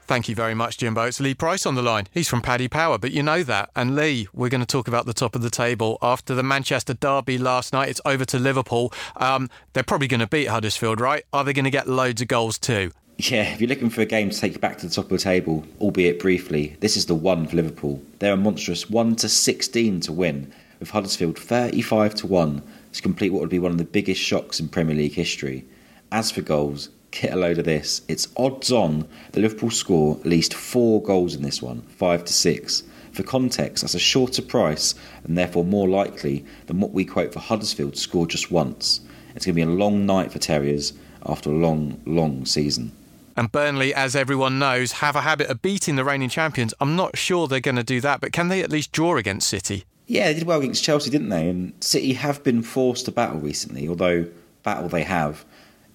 Thank 0.05 0.29
you 0.29 0.35
very 0.35 0.55
much, 0.55 0.79
Jimbo. 0.79 1.05
It's 1.05 1.21
Lee 1.21 1.33
Price 1.33 1.65
on 1.65 1.75
the 1.75 1.83
line. 1.83 2.09
He's 2.11 2.29
from 2.29 2.43
Paddy 2.43 2.69
Power, 2.69 2.99
but 2.99 3.13
you 3.13 3.23
know 3.23 3.43
that. 3.45 3.71
And 3.77 3.95
Lee, 3.95 4.29
we're 4.35 4.49
going 4.49 4.61
to 4.61 4.67
talk 4.67 4.89
about 4.89 5.07
the 5.07 5.15
top 5.15 5.35
of 5.37 5.43
the 5.43 5.51
table. 5.51 5.97
After 6.03 6.35
the 6.35 6.43
Manchester 6.43 6.93
derby 6.93 7.39
last 7.39 7.73
night, 7.73 7.89
it's 7.89 8.01
over 8.05 8.25
to 8.27 8.39
Liverpool. 8.39 8.93
Um, 9.17 9.49
they're 9.73 9.83
probably 9.83 10.09
going 10.09 10.21
to 10.21 10.27
beat 10.27 10.49
Huddersfield, 10.49 11.01
right? 11.01 11.25
Are 11.33 11.45
they 11.45 11.53
going 11.53 11.65
to 11.65 11.71
get 11.71 11.89
loads 11.89 12.21
of 12.21 12.29
goals 12.29 12.59
too? 12.59 12.91
Yeah, 13.19 13.53
if 13.53 13.61
you're 13.61 13.69
looking 13.69 13.91
for 13.91 14.01
a 14.01 14.07
game 14.07 14.31
to 14.31 14.39
take 14.39 14.55
you 14.55 14.59
back 14.59 14.79
to 14.79 14.89
the 14.89 14.93
top 14.93 15.05
of 15.05 15.11
the 15.11 15.19
table, 15.19 15.65
albeit 15.81 16.19
briefly, 16.19 16.77
this 16.81 16.97
is 16.97 17.07
the 17.07 17.15
one 17.15 17.47
for 17.47 17.57
Liverpool. 17.57 18.03
They're 18.19 18.33
a 18.33 18.37
monstrous 18.37 18.91
1 18.91 19.17
to 19.17 19.29
16 19.29 20.01
to 20.01 20.13
win, 20.13 20.53
with 20.81 20.91
Huddersfield 20.91 21.39
35 21.39 22.17
to 22.17 22.27
1 22.27 22.63
to 22.95 23.03
complete 23.03 23.31
what 23.31 23.41
would 23.41 23.51
be 23.51 23.61
one 23.61 23.71
of 23.71 23.79
the 23.79 23.85
biggest 23.85 24.21
shocks 24.21 24.59
in 24.59 24.69
Premier 24.69 24.97
League 24.97 25.13
history. 25.13 25.65
As 26.11 26.33
for 26.33 26.43
goals, 26.43 26.89
get 27.13 27.33
a 27.33 27.37
load 27.37 27.59
of 27.59 27.65
this. 27.65 28.03
It's 28.09 28.29
odds 28.37 28.73
on 28.73 29.07
that 29.31 29.41
Liverpool 29.41 29.71
score 29.71 30.19
at 30.19 30.27
least 30.27 30.55
four 30.55 31.01
goals 31.03 31.35
in 31.35 31.43
this 31.43 31.63
one, 31.63 31.83
5 31.83 32.25
to 32.25 32.33
6. 32.33 32.83
For 33.13 33.23
context, 33.23 33.83
that's 33.83 33.95
a 33.95 34.01
shorter 34.01 34.43
price 34.43 34.95
and 35.25 35.37
therefore 35.37 35.65
more 35.65 35.89
likely 35.89 36.45
than 36.67 36.81
what 36.81 36.93
we 36.93 37.05
quote 37.05 37.33
for 37.33 37.41
Huddersfield 37.41 37.95
to 37.95 38.01
score 38.01 38.27
just 38.27 38.51
once. 38.51 39.01
It's 39.37 39.47
going 39.47 39.55
to 39.55 39.67
be 39.67 39.71
a 39.71 39.75
long 39.75 40.07
night 40.07 40.33
for 40.33 40.39
Terriers 40.39 40.95
after 41.25 41.51
a 41.51 41.55
long, 41.55 42.01
long 42.07 42.47
season. 42.47 42.93
And 43.37 43.53
Burnley, 43.53 43.95
as 43.95 44.17
everyone 44.17 44.59
knows, 44.59 44.93
have 44.93 45.17
a 45.17 45.23
habit 45.23 45.49
of 45.49 45.63
beating 45.63 45.97
the 45.97 46.05
reigning 46.05 46.29
champions. 46.29 46.75
I'm 46.81 46.97
not 46.97 47.17
sure 47.17 47.47
they're 47.47 47.61
going 47.61 47.77
to 47.77 47.83
do 47.83 48.01
that, 48.01 48.21
but 48.21 48.33
can 48.33 48.49
they 48.49 48.63
at 48.63 48.71
least 48.71 48.93
draw 48.93 49.17
against 49.17 49.49
City? 49.49 49.85
Yeah, 50.07 50.29
they 50.29 50.35
did 50.41 50.47
well 50.47 50.61
against 50.61 50.85
Chelsea, 50.85 51.11
didn't 51.11 51.31
they? 51.31 51.49
And 51.49 51.73
City 51.81 52.15
have 52.15 52.43
been 52.43 52.63
forced 52.63 53.07
to 53.07 53.13
battle 53.13 53.41
recently, 53.41 53.89
although 53.89 54.27
battle 54.63 54.89
they 54.89 55.05
have. 55.05 55.45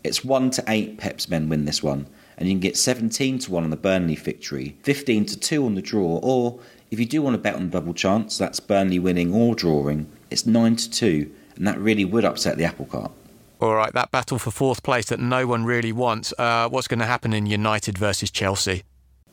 It's 0.04 0.24
1 0.24 0.52
to 0.52 0.64
8 0.68 0.98
Pep's 0.98 1.30
men 1.30 1.50
win 1.50 1.66
this 1.66 1.84
one, 1.84 2.08
and 2.38 2.48
you 2.48 2.54
can 2.54 2.62
get 2.62 2.78
17 2.78 3.40
to 3.40 3.52
1 3.52 3.64
on 3.64 3.70
the 3.70 3.76
Burnley 3.76 4.16
victory, 4.16 4.78
15 4.84 5.26
to 5.26 5.40
2 5.40 5.66
on 5.66 5.76
the 5.76 5.82
draw, 5.82 6.20
or 6.22 6.60
if 6.92 7.00
you 7.00 7.06
do 7.06 7.22
want 7.22 7.34
to 7.34 7.38
bet 7.38 7.56
on 7.56 7.70
double 7.70 7.94
chance, 7.94 8.38
that's 8.38 8.60
Burnley 8.60 9.00
winning 9.00 9.34
or 9.34 9.56
drawing, 9.56 10.10
it's 10.30 10.46
9 10.46 10.76
to 10.76 10.90
2, 10.90 11.32
and 11.56 11.68
that 11.68 11.80
really 11.80 12.06
would 12.06 12.26
upset 12.26 12.58
the 12.58 12.66
apple 12.66 12.86
cart. 12.86 13.12
All 13.60 13.74
right, 13.74 13.92
that 13.94 14.12
battle 14.12 14.38
for 14.38 14.52
fourth 14.52 14.84
place 14.84 15.08
that 15.08 15.20
no 15.20 15.48
one 15.48 15.66
really 15.66 15.92
wants. 15.92 16.32
Uh, 16.38 16.70
what's 16.70 16.88
going 16.88 17.00
to 17.00 17.06
happen 17.06 17.34
in 17.34 17.48
United 17.48 17.98
versus 17.98 18.30
Chelsea? 18.30 18.84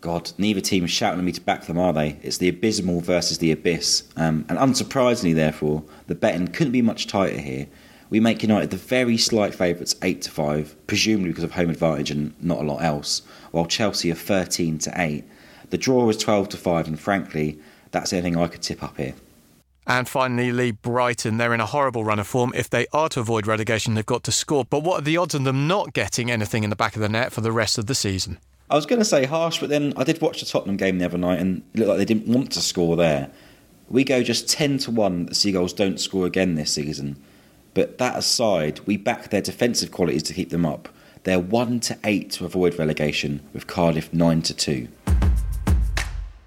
God, 0.01 0.33
neither 0.39 0.61
team 0.61 0.85
is 0.85 0.91
shouting 0.91 1.19
at 1.19 1.25
me 1.25 1.33
to 1.33 1.41
back 1.41 1.65
them, 1.65 1.79
are 1.79 1.93
they? 1.93 2.19
It's 2.23 2.39
the 2.39 2.49
abysmal 2.49 3.01
versus 3.01 3.39
the 3.39 3.53
abyss. 3.53 4.05
Um, 4.17 4.45
and 4.49 4.59
unsurprisingly, 4.59 5.35
therefore, 5.35 5.83
the 6.09 6.15
betting 6.15 6.49
couldn't 6.49 6.73
be 6.73 6.83
much 6.83 7.07
tighter 7.07 7.39
here, 7.39 7.67
We 8.11 8.21
make 8.21 8.43
United 8.43 8.71
the 8.71 8.77
very 8.77 9.17
slight 9.17 9.55
favourites, 9.55 9.97
eight 10.03 10.23
to 10.23 10.31
five, 10.31 10.77
presumably 10.87 11.31
because 11.31 11.45
of 11.45 11.53
home 11.53 11.71
advantage 11.71 12.11
and 12.11 12.35
not 12.41 12.61
a 12.61 12.65
lot 12.65 12.83
else. 12.83 13.23
While 13.51 13.67
Chelsea 13.67 14.11
are 14.11 14.15
thirteen 14.15 14.79
to 14.79 14.93
eight. 14.97 15.25
The 15.71 15.79
draw 15.79 16.09
is 16.09 16.17
twelve 16.17 16.49
to 16.51 16.57
five, 16.57 16.87
and 16.87 16.99
frankly, 17.01 17.59
that's 17.91 18.13
anything 18.13 18.37
I 18.37 18.49
could 18.49 18.63
tip 18.63 18.83
up 18.83 18.97
here. 18.97 19.15
And 19.87 20.09
finally, 20.09 20.51
Lee 20.51 20.71
Brighton. 20.71 21.37
They're 21.37 21.53
in 21.53 21.61
a 21.61 21.67
horrible 21.67 22.05
run 22.05 22.19
of 22.19 22.27
form. 22.27 22.53
If 22.55 22.71
they 22.71 22.87
are 22.93 23.09
to 23.11 23.21
avoid 23.21 23.47
relegation, 23.47 23.95
they've 23.95 24.07
got 24.07 24.25
to 24.25 24.33
score. 24.33 24.65
But 24.65 24.83
what 24.83 25.01
are 25.01 25.05
the 25.05 25.17
odds 25.17 25.35
of 25.35 25.45
them 25.45 25.67
not 25.67 25.93
getting 25.93 26.31
anything 26.31 26.65
in 26.65 26.71
the 26.71 26.77
back 26.77 26.97
of 26.97 27.03
the 27.03 27.09
net 27.09 27.33
for 27.33 27.43
the 27.43 27.53
rest 27.53 27.77
of 27.77 27.87
the 27.87 27.95
season? 27.95 28.39
I 28.71 28.77
was 28.77 28.87
going 28.87 29.01
to 29.01 29.05
say 29.05 29.27
harsh, 29.27 29.61
but 29.61 29.69
then 29.69 29.93
I 29.97 30.05
did 30.05 30.23
watch 30.23 30.41
the 30.41 30.47
Tottenham 30.47 30.79
game 30.79 30.99
the 30.99 31.05
other 31.05 31.19
night, 31.19 31.39
and 31.39 31.63
it 31.75 31.81
looked 31.81 31.89
like 31.91 31.99
they 31.99 32.07
didn't 32.07 32.29
want 32.29 32.51
to 32.53 32.61
score 32.61 32.97
there. 32.97 33.31
We 33.91 34.05
go 34.05 34.23
just 34.23 34.49
ten 34.49 34.79
to 34.79 34.91
one. 34.91 35.25
that 35.25 35.31
The 35.31 35.35
Seagulls 35.35 35.75
don't 35.75 36.01
score 36.01 36.25
again 36.25 36.55
this 36.55 36.73
season. 36.73 37.23
But 37.75 37.99
that 37.99 38.17
aside, 38.17 38.81
we 38.87 38.97
back 38.97 39.31
their 39.31 39.43
defensive 39.43 39.91
qualities 39.91 40.23
to 40.25 40.33
keep 40.33 40.51
them 40.51 40.65
up. 40.65 40.89
They're 41.25 41.41
one 41.41 41.81
to 41.81 41.99
eight 42.05 42.31
to 42.33 42.45
avoid 42.45 42.79
relegation, 42.79 43.41
with 43.53 43.67
Cardiff 43.67 44.13
nine 44.13 44.43
to 44.43 44.55
two. 44.55 44.89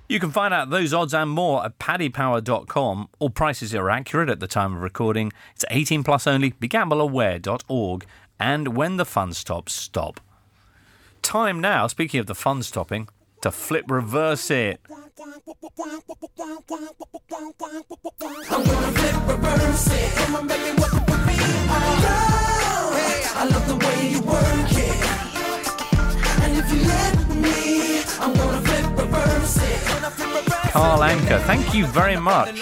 You 0.10 0.22
can 0.22 0.32
find 0.32 0.54
out 0.54 0.70
those 0.70 0.94
odds 0.94 1.14
and 1.14 1.30
more 1.30 1.66
at 1.66 1.80
paddypower.com. 1.80 3.10
All 3.20 3.30
prices 3.30 3.76
are 3.76 3.90
accurate 3.90 4.30
at 4.30 4.40
the 4.40 4.48
time 4.48 4.74
of 4.74 4.82
recording. 4.82 5.34
It's 5.54 5.66
18 5.70 6.06
plus 6.06 6.26
only, 6.26 6.52
begambleaware.org, 6.52 8.06
and 8.40 8.78
when 8.78 8.96
the 8.96 9.06
fun 9.06 9.34
stops, 9.34 9.74
stop. 9.74 10.22
Time 11.22 11.60
now, 11.60 11.88
speaking 11.88 12.22
of 12.22 12.28
the 12.28 12.36
fun 12.36 12.64
stopping, 12.64 13.10
to 13.42 13.52
flip 13.52 13.84
reverse 13.90 14.50
it. 14.50 14.80
Carl 30.72 31.00
Anka, 31.00 31.42
thank 31.46 31.74
you 31.74 31.88
very 31.88 32.18
much 32.18 32.60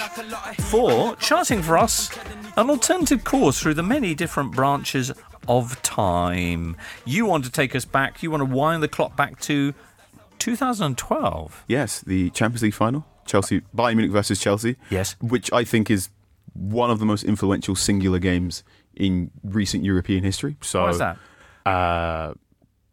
for 0.70 1.14
charting 1.16 1.62
for 1.62 1.76
us 1.76 2.10
an 2.56 2.70
alternative 2.70 3.22
course 3.24 3.60
through 3.60 3.74
the 3.74 3.82
many 3.82 4.14
different 4.14 4.52
branches 4.52 5.12
of 5.46 5.80
time. 5.82 6.76
You 7.04 7.26
want 7.26 7.44
to 7.44 7.50
take 7.50 7.74
us 7.74 7.84
back, 7.84 8.22
you 8.22 8.30
want 8.30 8.40
to 8.40 8.46
wind 8.46 8.82
the 8.82 8.88
clock 8.88 9.14
back 9.16 9.38
to 9.40 9.74
2012. 10.38 11.64
Yes, 11.68 12.00
the 12.00 12.30
Champions 12.30 12.62
League 12.62 12.74
final, 12.74 13.06
Chelsea, 13.26 13.62
Bayern 13.74 13.96
Munich 13.96 14.12
versus 14.12 14.40
Chelsea. 14.40 14.76
Yes. 14.90 15.16
which 15.20 15.52
I 15.52 15.64
think 15.64 15.90
is 15.90 16.10
one 16.54 16.90
of 16.90 16.98
the 16.98 17.04
most 17.06 17.24
influential 17.24 17.74
singular 17.74 18.18
games 18.18 18.64
in 18.94 19.30
recent 19.44 19.84
European 19.84 20.24
history. 20.24 20.56
So, 20.62 20.82
Why 20.84 20.90
is 20.90 20.98
that? 20.98 21.18
Uh, 21.66 22.34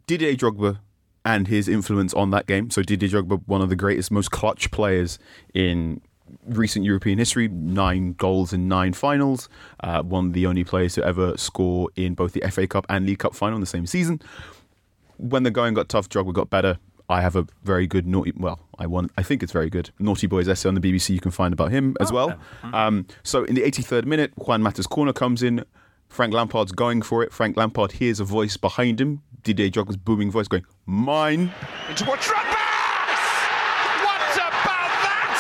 Didier 0.08 0.34
Drogba 0.36 0.80
and 1.26 1.48
his 1.48 1.68
influence 1.70 2.14
on 2.14 2.32
that 2.32 2.46
game. 2.48 2.70
So 2.70 2.82
Didier 2.84 3.10
Drogba, 3.10 3.41
one 3.46 3.62
of 3.62 3.70
the 3.70 3.76
greatest, 3.76 4.12
most 4.12 4.32
clutch 4.32 4.70
players 4.72 5.18
in 5.54 6.02
recent 6.46 6.84
European 6.84 7.18
history, 7.20 7.48
nine 7.48 8.14
goals 8.14 8.52
in 8.52 8.68
nine 8.68 8.91
finals, 8.94 9.48
uh, 9.82 10.02
one 10.02 10.28
of 10.28 10.34
the 10.34 10.46
only 10.46 10.64
players 10.64 10.96
to 10.96 11.06
ever 11.06 11.38
score 11.38 11.89
in 11.96 12.16
both 12.16 12.34
the 12.34 12.41
FA 12.52 12.68
Cup 12.68 12.86
and 12.89 13.06
League 13.06 13.20
Cup 13.20 13.36
final 13.36 13.56
in 13.56 13.62
the 13.62 13.68
same 13.68 13.86
season. 13.86 14.22
When 15.18 15.44
the 15.44 15.52
going 15.52 15.74
got 15.76 15.88
tough, 15.88 16.10
Drogba 16.10 16.34
got 16.34 16.50
better. 16.50 16.80
I 17.10 17.22
have 17.22 17.36
a 17.36 17.45
very 17.64 17.86
good 17.86 18.08
naughty. 18.08 18.32
Well, 18.36 18.60
I 18.80 18.88
want. 18.88 19.12
I 19.18 19.24
think 19.24 19.43
it's 19.43 19.51
very 19.51 19.70
good. 19.70 19.91
Naughty 19.99 20.26
Boys 20.28 20.47
essay 20.47 20.70
on 20.70 20.76
the 20.76 20.82
BBC. 20.82 21.10
You 21.10 21.20
can 21.20 21.32
find 21.32 21.54
about 21.54 21.72
him 21.72 21.95
as 21.99 22.12
well. 22.12 22.38
Um, 22.64 23.06
so 23.24 23.43
in 23.43 23.56
the 23.56 23.62
83rd 23.62 24.06
minute, 24.06 24.32
Juan 24.38 24.64
Mata's 24.64 24.88
corner 24.88 25.14
comes 25.14 25.43
in. 25.43 25.64
Frank 26.08 26.34
Lampard's 26.34 26.72
going 26.72 27.01
for 27.01 27.24
it. 27.24 27.34
Frank 27.34 27.58
Lampard 27.58 27.93
hears 27.93 28.20
a 28.20 28.24
voice 28.24 28.56
behind 28.56 29.01
him. 29.01 29.22
Didier 29.43 29.70
Drogba's 29.70 29.97
booming 29.97 30.32
voice 30.32 30.47
going, 30.47 30.64
"Mine." 30.86 31.51
Into 31.89 32.04
a 32.06 32.16
Drogba! 32.18 32.62
What 34.04 34.38
about 34.38 34.91
that? 35.04 35.39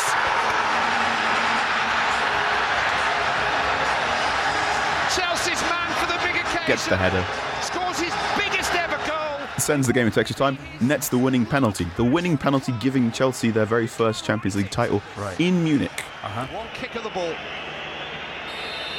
Chelsea's 5.15 5.61
man 5.69 5.89
for 5.99 6.07
the 6.07 6.17
big 6.25 6.35
occasion. 6.41 6.67
Gets 6.67 6.87
the 6.87 6.97
header. 6.97 7.23
Scores 7.61 7.99
his 7.99 8.13
biggest 8.37 8.73
ever 8.75 8.97
goal. 9.07 9.37
Sends 9.63 9.87
the 9.87 9.93
game 9.93 10.05
into 10.07 10.19
extra 10.19 10.35
time, 10.35 10.57
nets 10.81 11.09
the 11.09 11.17
winning 11.17 11.45
penalty. 11.45 11.87
The 11.95 12.03
winning 12.03 12.37
penalty 12.37 12.73
giving 12.79 13.11
Chelsea 13.11 13.49
their 13.49 13.65
very 13.65 13.87
first 13.87 14.25
Champions 14.25 14.55
League 14.55 14.69
title 14.71 15.01
Right. 15.17 15.39
in 15.39 15.63
Munich. 15.63 16.03
Uh-huh. 16.23 16.45
One 16.55 16.67
kick 16.73 16.95
of 16.95 17.03
the 17.03 17.09
ball 17.09 17.33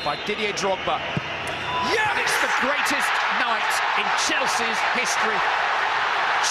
by 0.05 0.17
Didier 0.27 0.53
Drogba. 0.53 0.99
Yeah, 1.93 2.21
it's 2.21 2.37
the 2.41 2.53
greatest 2.61 3.11
night 3.41 3.73
in 3.99 4.07
Chelsea's 4.27 4.79
history. 4.97 5.37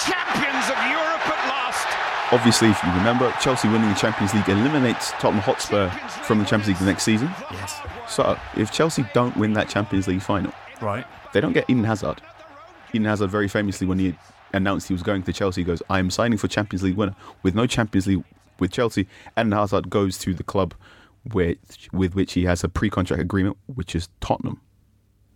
Champions 0.06 0.66
of 0.70 0.78
Europe 0.90 1.22
at 1.28 1.48
last. 1.48 1.86
Obviously, 2.32 2.68
if 2.68 2.82
you 2.82 2.90
remember, 2.92 3.32
Chelsea 3.40 3.68
winning 3.68 3.88
the 3.88 3.94
Champions 3.96 4.34
League 4.34 4.48
eliminates 4.48 5.10
Tottenham 5.12 5.42
Hotspur 5.42 5.88
from 6.24 6.38
the 6.38 6.44
Champions 6.44 6.68
League 6.68 6.78
the 6.78 6.84
next 6.86 7.04
season. 7.04 7.28
Yes. 7.52 7.80
So, 8.08 8.36
if 8.56 8.72
Chelsea 8.72 9.04
don't 9.14 9.36
win 9.36 9.52
that 9.54 9.68
Champions 9.68 10.08
League 10.08 10.22
final, 10.22 10.52
Right. 10.80 11.06
they 11.32 11.40
don't 11.40 11.52
get 11.52 11.68
Eden 11.68 11.84
Hazard. 11.84 12.20
Eden 12.94 13.06
Hazard 13.06 13.30
very 13.30 13.48
famously, 13.48 13.86
when 13.86 13.98
he 13.98 14.14
announced 14.52 14.88
he 14.88 14.94
was 14.94 15.02
going 15.02 15.22
to 15.24 15.32
Chelsea, 15.32 15.62
he 15.62 15.64
goes, 15.64 15.82
"I 15.90 15.98
am 15.98 16.10
signing 16.10 16.38
for 16.38 16.48
Champions 16.48 16.82
League 16.82 16.96
winner." 16.96 17.14
With 17.42 17.54
no 17.54 17.66
Champions 17.66 18.06
League 18.06 18.24
with 18.58 18.70
Chelsea, 18.70 19.06
Eden 19.36 19.52
Hazard 19.52 19.90
goes 19.90 20.18
to 20.18 20.32
the 20.34 20.44
club 20.44 20.74
with 21.32 21.58
with 21.92 22.14
which 22.14 22.34
he 22.34 22.44
has 22.44 22.62
a 22.64 22.68
pre-contract 22.68 23.20
agreement, 23.20 23.56
which 23.66 23.94
is 23.94 24.08
Tottenham. 24.20 24.60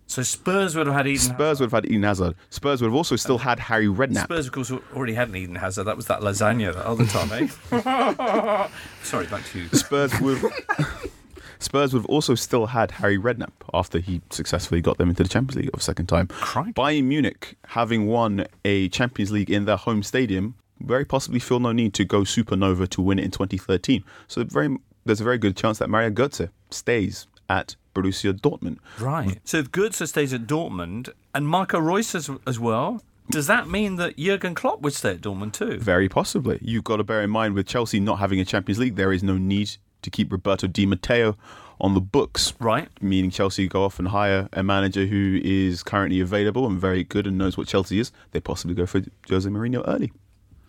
So 0.07 0.23
Spurs 0.23 0.75
would 0.75 0.87
have 0.87 0.95
had 0.95 1.05
Eden. 1.05 1.19
Spurs 1.19 1.59
would 1.59 1.71
have 1.71 1.83
had 1.83 1.85
Eden 1.85 2.01
Hazard. 2.03 2.35
Spurs 2.49 2.81
would 2.81 2.87
have 2.87 2.95
also 2.95 3.15
still 3.15 3.37
had 3.37 3.59
Harry 3.59 3.85
Redknapp. 3.85 4.23
Spurs, 4.23 4.47
of 4.47 4.53
course, 4.53 4.71
already 4.95 5.13
had 5.13 5.29
an 5.29 5.35
Eden 5.35 5.55
Hazard. 5.55 5.83
That 5.83 5.97
was 5.97 6.07
that 6.07 6.21
lasagna 6.21 6.73
that 6.73 6.83
other 6.83 7.05
time, 7.05 7.31
eh? 7.31 8.67
Sorry, 9.03 9.27
back 9.27 9.45
to 9.51 9.59
you. 9.59 9.69
Spurs 9.69 10.19
would 10.19 10.41
Spurs 11.59 11.93
would 11.93 11.99
have 11.99 12.09
also 12.09 12.35
still 12.35 12.67
had 12.67 12.91
Harry 12.91 13.17
Redknapp 13.17 13.51
after 13.73 13.99
he 13.99 14.21
successfully 14.29 14.81
got 14.81 14.97
them 14.97 15.09
into 15.09 15.23
the 15.23 15.29
Champions 15.29 15.57
League 15.57 15.71
for 15.71 15.79
a 15.79 15.81
second 15.81 16.07
time. 16.07 16.27
Crikey. 16.27 16.73
Bayern 16.73 17.03
Munich, 17.03 17.57
having 17.67 18.07
won 18.07 18.45
a 18.63 18.87
Champions 18.89 19.31
League 19.31 19.49
in 19.49 19.65
their 19.65 19.75
home 19.75 20.01
stadium, 20.01 20.55
very 20.79 21.03
possibly 21.03 21.39
feel 21.39 21.59
no 21.59 21.73
need 21.73 21.93
to 21.95 22.05
go 22.05 22.21
supernova 22.21 22.87
to 22.89 23.01
win 23.01 23.19
it 23.19 23.25
in 23.25 23.31
2013. 23.31 24.03
So 24.27 24.43
very, 24.45 24.77
there's 25.05 25.21
a 25.21 25.25
very 25.25 25.37
good 25.37 25.57
chance 25.57 25.79
that 25.79 25.89
Mario 25.89 26.09
Götze 26.09 26.49
stays 26.69 27.27
at 27.49 27.75
Borussia 27.93 28.33
Dortmund. 28.33 28.77
Right. 28.99 29.39
So 29.43 29.57
if 29.57 29.71
Goetze 29.71 30.07
stays 30.07 30.33
at 30.33 30.47
Dortmund 30.47 31.09
and 31.33 31.47
Marco 31.47 31.79
Reus 31.79 32.15
as, 32.15 32.29
as 32.47 32.59
well, 32.59 33.01
does 33.29 33.47
that 33.47 33.67
mean 33.67 33.97
that 33.97 34.17
Jurgen 34.17 34.55
Klopp 34.55 34.81
would 34.81 34.93
stay 34.93 35.11
at 35.11 35.21
Dortmund 35.21 35.53
too? 35.53 35.77
Very 35.77 36.07
possibly. 36.07 36.59
You've 36.61 36.83
got 36.83 36.97
to 36.97 37.03
bear 37.03 37.21
in 37.21 37.29
mind 37.29 37.53
with 37.53 37.67
Chelsea 37.67 37.99
not 37.99 38.19
having 38.19 38.39
a 38.39 38.45
Champions 38.45 38.79
League, 38.79 38.95
there 38.95 39.11
is 39.11 39.23
no 39.23 39.37
need 39.37 39.71
to 40.01 40.09
keep 40.09 40.31
Roberto 40.31 40.67
Di 40.67 40.85
Matteo 40.85 41.37
on 41.81 41.93
the 41.93 42.01
books. 42.01 42.53
Right. 42.59 42.89
Meaning 43.01 43.31
Chelsea 43.31 43.67
go 43.67 43.83
off 43.83 43.99
and 43.99 44.09
hire 44.09 44.49
a 44.53 44.63
manager 44.63 45.05
who 45.05 45.39
is 45.43 45.83
currently 45.83 46.19
available 46.19 46.65
and 46.65 46.79
very 46.79 47.03
good 47.03 47.25
and 47.25 47.37
knows 47.37 47.57
what 47.57 47.67
Chelsea 47.67 47.99
is. 47.99 48.11
They 48.31 48.39
possibly 48.39 48.75
go 48.75 48.85
for 48.85 49.01
Jose 49.29 49.49
Mourinho 49.49 49.83
early. 49.87 50.11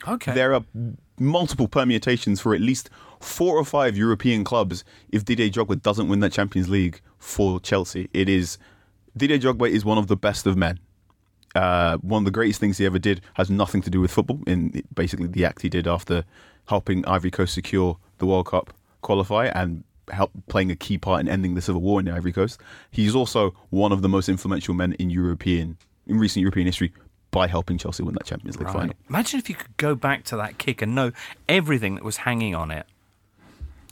Okay. 0.07 0.33
There 0.33 0.55
are 0.55 0.65
multiple 1.19 1.69
permutations 1.69 2.41
for 2.41 2.55
at 2.55 2.61
least 2.61 2.89
four 3.21 3.57
or 3.57 3.65
five 3.65 3.97
European 3.97 4.45
clubs 4.45 4.85
if 5.11 5.25
Didier 5.25 5.51
Drogba 5.51 5.83
doesn't 5.83 6.09
win 6.09 6.21
that 6.21 6.33
Champions 6.33 6.69
League 6.69 7.01
for 7.19 7.61
Chelsea. 7.61 8.09
It 8.15 8.29
is 8.29 8.57
Didier 9.17 9.39
Drogba 9.39 9.69
is 9.69 9.85
one 9.85 9.99
of 9.99 10.07
the 10.07 10.17
best 10.17 10.47
of 10.47 10.57
men. 10.57 10.79
Uh, 11.55 11.97
one 11.99 12.21
of 12.21 12.25
the 12.25 12.31
greatest 12.31 12.61
things 12.61 12.79
he 12.79 12.87
ever 12.87 12.99
did 12.99 13.21
has 13.35 13.51
nothing 13.51 13.83
to 13.83 13.91
do 13.91 14.01
with 14.01 14.11
football. 14.11 14.41
In 14.47 14.83
basically 14.95 15.27
the 15.27 15.45
act 15.45 15.63
he 15.63 15.69
did 15.69 15.87
after 15.87 16.25
helping 16.69 17.05
Ivory 17.07 17.33
Coast 17.33 17.53
secure 17.53 17.99
the 18.19 18.27
World 18.27 18.47
Cup 18.47 18.73
qualifier 19.03 19.53
and 19.55 19.85
help 20.11 20.31
playing 20.49 20.71
a 20.71 20.77
key 20.77 20.99
part 20.99 21.21
in 21.21 21.29
ending 21.29 21.55
the 21.55 21.63
civil 21.63 21.81
war 21.81 22.01
in 22.01 22.07
the 22.07 22.13
Ivory 22.13 22.33
Coast. 22.33 22.61
He's 22.91 23.15
also 23.15 23.55
one 23.71 23.93
of 23.93 24.03
the 24.03 24.09
most 24.09 24.29
influential 24.29 24.75
men 24.75 24.93
in 24.95 25.11
European 25.11 25.77
in 26.07 26.19
recent 26.19 26.41
European 26.41 26.67
history 26.67 26.93
by 27.31 27.47
helping 27.47 27.79
Chelsea 27.79 28.03
win 28.03 28.15
that 28.15 28.25
Champions 28.25 28.59
League 28.59 28.67
Right. 28.67 28.77
final. 28.77 28.95
Imagine 29.09 29.39
if 29.39 29.49
you 29.49 29.55
could 29.55 29.77
go 29.77 29.95
back 29.95 30.25
to 30.25 30.37
that 30.37 30.59
kick 30.59 30.83
and 30.83 30.95
know 30.95 31.13
everything 31.49 31.95
that 31.95 32.05
was 32.05 32.19
hanging 32.19 32.55
on 32.55 32.71
it. 32.71 32.87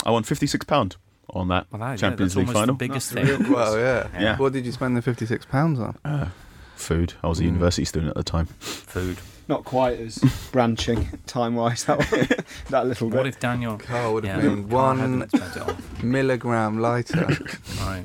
I 0.05 0.11
won 0.11 0.23
fifty 0.25 0.47
six 0.47 0.65
pound 0.65 0.97
on 1.31 1.49
that 1.49 1.67
Well, 1.71 1.81
that, 1.81 1.91
yeah, 1.91 1.97
Champions 1.97 2.35
that's 2.35 2.47
League 2.47 2.55
final. 2.55 2.75
the 2.75 2.79
biggest 2.79 3.13
thing. 3.13 3.51
Well, 3.53 3.79
yeah. 3.79 4.09
Yeah. 4.19 4.37
What 4.39 4.53
did 4.53 4.67
you 4.67 4.73
spend 4.73 4.97
the 4.97 5.03
fifty-six 5.03 5.45
pounds 5.47 5.79
on? 5.79 5.97
Uh, 6.05 6.29
food. 6.77 7.15
I 7.23 7.29
was 7.29 7.39
a 7.39 7.43
mm. 7.43 7.47
university 7.47 7.85
student 7.85 8.11
at 8.11 8.17
the 8.17 8.25
time. 8.25 8.47
Food. 8.47 9.19
Not 9.49 9.65
quite 9.65 9.99
as 9.99 10.19
branching 10.53 11.09
time 11.27 11.55
wise 11.55 11.85
that 11.85 11.99
one, 12.11 12.29
that 12.71 12.87
little 12.87 13.09
What 13.09 13.27
if 13.27 13.41
Daniel 13.41 13.79
Carl 13.79 14.15
would 14.15 14.25
have 14.25 14.43
Yeah, 14.45 14.49
been 14.51 14.69
Carl 14.69 14.85
one 14.87 14.99
hadn't 14.99 15.31
spent 15.31 15.57
it 15.57 15.63
on. 15.63 15.83
milligram 16.03 16.79
lighter. 16.79 17.27
Right. 17.81 18.05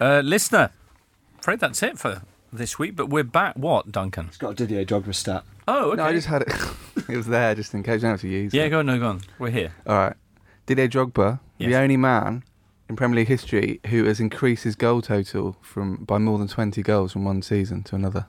Uh, 0.00 0.20
listener, 0.20 0.70
afraid 1.40 1.60
that's 1.60 1.82
it 1.82 1.98
for 1.98 2.22
this 2.52 2.78
week, 2.78 2.94
but 2.96 3.08
we're 3.08 3.24
back. 3.24 3.56
What, 3.56 3.90
Duncan? 3.90 4.26
It's 4.28 4.36
got 4.36 4.50
a 4.50 4.54
Didier 4.54 4.84
Drogba 4.84 5.14
stat. 5.14 5.44
Oh, 5.66 5.88
okay. 5.92 5.96
No, 5.96 6.04
I 6.04 6.12
just 6.12 6.26
had 6.28 6.42
it. 6.42 6.52
it 7.08 7.16
was 7.16 7.26
there 7.26 7.54
just 7.54 7.74
in 7.74 7.82
case. 7.82 7.94
You 7.96 8.00
don't 8.02 8.10
have 8.12 8.20
to 8.22 8.28
use 8.28 8.54
yeah, 8.54 8.64
it. 8.64 8.70
go 8.70 8.78
on, 8.80 8.86
no, 8.86 8.98
go 8.98 9.06
on. 9.08 9.20
We're 9.38 9.50
here. 9.50 9.72
All 9.86 9.96
right. 9.96 10.16
Didier 10.66 10.88
Drogba, 10.88 11.40
Yes. 11.58 11.70
the 11.70 11.76
only 11.76 11.96
man 11.96 12.44
in 12.88 12.96
Premier 12.96 13.16
League 13.16 13.28
history 13.28 13.80
who 13.86 14.04
has 14.04 14.20
increased 14.20 14.64
his 14.64 14.76
goal 14.76 15.02
total 15.02 15.56
from 15.62 15.96
by 16.04 16.18
more 16.18 16.38
than 16.38 16.46
20 16.48 16.80
goals 16.82 17.12
from 17.12 17.24
one 17.24 17.42
season 17.42 17.82
to 17.84 17.96
another. 17.96 18.26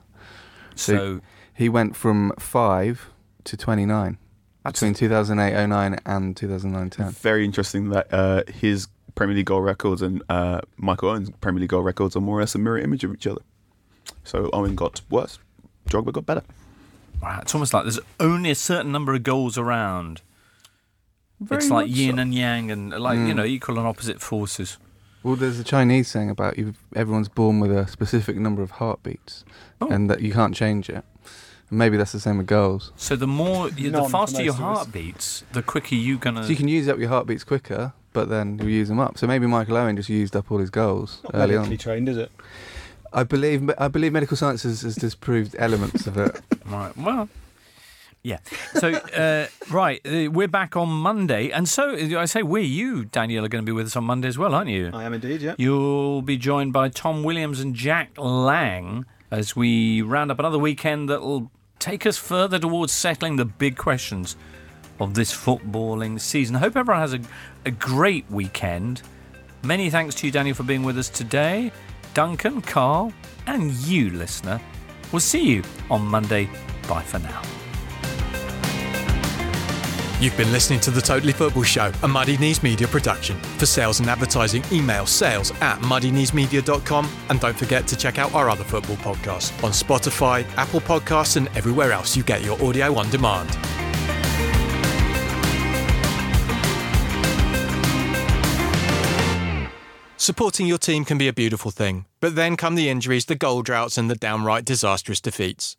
So, 0.74 0.94
So 0.96 1.20
he 1.60 1.68
went 1.68 1.94
from 1.94 2.32
5 2.38 3.10
to 3.44 3.56
29 3.56 4.18
That's 4.64 4.80
between 4.80 4.94
2008-09 5.10 5.98
and 6.06 6.34
2009-10. 6.36 7.12
Very 7.18 7.44
interesting 7.44 7.90
that 7.90 8.12
uh, 8.12 8.42
his 8.52 8.88
Premier 9.14 9.36
League 9.36 9.46
goal 9.46 9.60
records 9.60 10.02
and 10.02 10.22
uh, 10.28 10.60
Michael 10.76 11.10
Owen's 11.10 11.30
Premier 11.40 11.60
League 11.60 11.70
goal 11.70 11.82
records 11.82 12.16
are 12.16 12.20
more 12.20 12.38
or 12.38 12.40
less 12.40 12.54
a 12.54 12.58
mirror 12.58 12.78
image 12.78 13.04
of 13.04 13.12
each 13.14 13.26
other. 13.26 13.42
So 14.24 14.48
Owen 14.52 14.74
got 14.74 15.00
worse, 15.10 15.38
Drogba 15.88 16.12
got 16.12 16.26
better. 16.26 16.42
wow, 17.22 17.38
it's 17.42 17.54
almost 17.54 17.72
like 17.74 17.84
there's 17.84 18.00
only 18.18 18.50
a 18.50 18.54
certain 18.54 18.90
number 18.92 19.14
of 19.14 19.22
goals 19.22 19.56
around. 19.58 20.22
Very 21.40 21.62
it's 21.62 21.70
like 21.70 21.88
yin 21.88 22.16
so. 22.16 22.22
and 22.22 22.34
yang, 22.34 22.70
and 22.70 22.90
like 22.90 23.18
you 23.18 23.32
Mm. 23.32 23.36
know, 23.36 23.44
equal 23.44 23.78
and 23.78 23.86
opposite 23.86 24.20
forces. 24.20 24.78
Well, 25.22 25.36
there's 25.36 25.58
a 25.58 25.64
Chinese 25.64 26.08
saying 26.08 26.30
about 26.30 26.58
you, 26.58 26.74
everyone's 26.96 27.28
born 27.28 27.60
with 27.60 27.70
a 27.72 27.86
specific 27.88 28.36
number 28.36 28.62
of 28.62 28.72
heartbeats 28.72 29.44
Oh. 29.80 29.88
and 29.88 30.08
that 30.10 30.20
you 30.22 30.32
can't 30.32 30.54
change 30.54 30.88
it. 30.88 31.04
And 31.70 31.78
maybe 31.78 31.96
that's 31.96 32.12
the 32.12 32.20
same 32.20 32.38
with 32.38 32.46
goals. 32.46 32.92
So 32.96 33.16
the 33.16 33.26
more, 33.26 33.70
you, 33.70 33.90
the 33.90 34.04
faster 34.04 34.42
your 34.42 34.52
most 34.52 34.60
of 34.60 34.66
us. 34.66 34.76
heart 34.78 34.92
beats, 34.92 35.44
the 35.52 35.62
quicker 35.62 35.94
you're 35.94 36.18
gonna. 36.18 36.42
So 36.44 36.50
you 36.50 36.56
can 36.56 36.68
use 36.68 36.88
up 36.88 36.98
your 36.98 37.08
heartbeats 37.08 37.44
quicker, 37.44 37.92
but 38.12 38.28
then 38.28 38.58
you 38.58 38.68
use 38.68 38.88
them 38.88 38.98
up. 39.00 39.16
So 39.18 39.26
maybe 39.26 39.46
Michael 39.46 39.76
Owen 39.76 39.96
just 39.96 40.08
used 40.08 40.36
up 40.36 40.50
all 40.50 40.58
his 40.58 40.70
goals 40.70 41.20
Not 41.24 41.34
early 41.34 41.54
medically 41.54 41.74
on. 41.74 41.78
trained, 41.78 42.08
is 42.08 42.16
it? 42.16 42.30
I 43.12 43.22
believe 43.24 43.70
I 43.78 43.88
believe 43.88 44.12
medical 44.12 44.36
science 44.36 44.62
has, 44.64 44.82
has 44.82 44.94
disproved 44.96 45.56
elements 45.58 46.06
of 46.06 46.16
it. 46.18 46.40
Right. 46.66 46.96
Well. 46.96 47.28
Yeah. 48.22 48.38
So, 48.74 48.92
uh, 48.92 49.46
right, 49.70 50.00
uh, 50.06 50.30
we're 50.30 50.46
back 50.46 50.76
on 50.76 50.88
Monday, 50.88 51.50
and 51.50 51.68
so 51.68 51.94
uh, 51.96 52.20
I 52.20 52.26
say 52.26 52.42
we, 52.42 52.62
you, 52.62 53.06
Daniel, 53.06 53.44
are 53.44 53.48
going 53.48 53.64
to 53.64 53.66
be 53.66 53.72
with 53.72 53.86
us 53.86 53.96
on 53.96 54.04
Monday 54.04 54.28
as 54.28 54.36
well, 54.38 54.54
aren't 54.54 54.68
you? 54.70 54.90
I 54.92 55.04
am 55.04 55.14
indeed, 55.14 55.40
yeah. 55.40 55.54
You'll 55.58 56.20
be 56.22 56.36
joined 56.36 56.72
by 56.74 56.90
Tom 56.90 57.24
Williams 57.24 57.58
and 57.60 57.74
Jack 57.74 58.10
Lang 58.18 59.06
as 59.30 59.56
we 59.56 60.02
round 60.02 60.30
up 60.30 60.38
another 60.38 60.58
weekend 60.58 61.08
that'll 61.08 61.50
take 61.80 62.06
us 62.06 62.16
further 62.16 62.58
towards 62.58 62.92
settling 62.92 63.36
the 63.36 63.44
big 63.44 63.76
questions 63.76 64.36
of 65.00 65.14
this 65.14 65.32
footballing 65.32 66.20
season. 66.20 66.54
I 66.54 66.60
hope 66.60 66.76
everyone 66.76 67.00
has 67.00 67.14
a, 67.14 67.20
a 67.64 67.70
great 67.70 68.30
weekend. 68.30 69.02
Many 69.62 69.90
thanks 69.90 70.14
to 70.16 70.26
you, 70.26 70.32
Daniel, 70.32 70.54
for 70.54 70.62
being 70.62 70.84
with 70.84 70.98
us 70.98 71.08
today. 71.08 71.72
Duncan, 72.14 72.60
Carl, 72.60 73.12
and 73.46 73.72
you, 73.72 74.10
listener. 74.10 74.60
We'll 75.10 75.20
see 75.20 75.42
you 75.42 75.62
on 75.90 76.02
Monday. 76.02 76.48
Bye 76.86 77.02
for 77.02 77.18
now. 77.18 77.42
You've 80.20 80.36
been 80.36 80.52
listening 80.52 80.80
to 80.80 80.90
The 80.90 81.00
Totally 81.00 81.32
Football 81.32 81.62
Show, 81.62 81.90
a 82.02 82.08
Muddy 82.08 82.36
Knees 82.36 82.62
Media 82.62 82.86
production. 82.86 83.40
For 83.56 83.64
sales 83.64 84.00
and 84.00 84.10
advertising, 84.10 84.62
email 84.70 85.06
sales 85.06 85.50
at 85.62 85.78
muddykneesmedia.com 85.78 87.10
and 87.30 87.40
don't 87.40 87.56
forget 87.56 87.86
to 87.86 87.96
check 87.96 88.18
out 88.18 88.34
our 88.34 88.50
other 88.50 88.62
football 88.62 88.96
podcasts 88.96 89.50
on 89.64 89.70
Spotify, 89.70 90.46
Apple 90.58 90.82
Podcasts, 90.82 91.38
and 91.38 91.48
everywhere 91.56 91.90
else 91.92 92.18
you 92.18 92.22
get 92.22 92.42
your 92.42 92.62
audio 92.62 92.98
on 92.98 93.08
demand. 93.08 93.48
Supporting 100.18 100.66
your 100.66 100.76
team 100.76 101.06
can 101.06 101.16
be 101.16 101.28
a 101.28 101.32
beautiful 101.32 101.70
thing, 101.70 102.04
but 102.20 102.34
then 102.34 102.58
come 102.58 102.74
the 102.74 102.90
injuries, 102.90 103.24
the 103.24 103.36
goal 103.36 103.62
droughts, 103.62 103.96
and 103.96 104.10
the 104.10 104.16
downright 104.16 104.66
disastrous 104.66 105.22
defeats. 105.22 105.78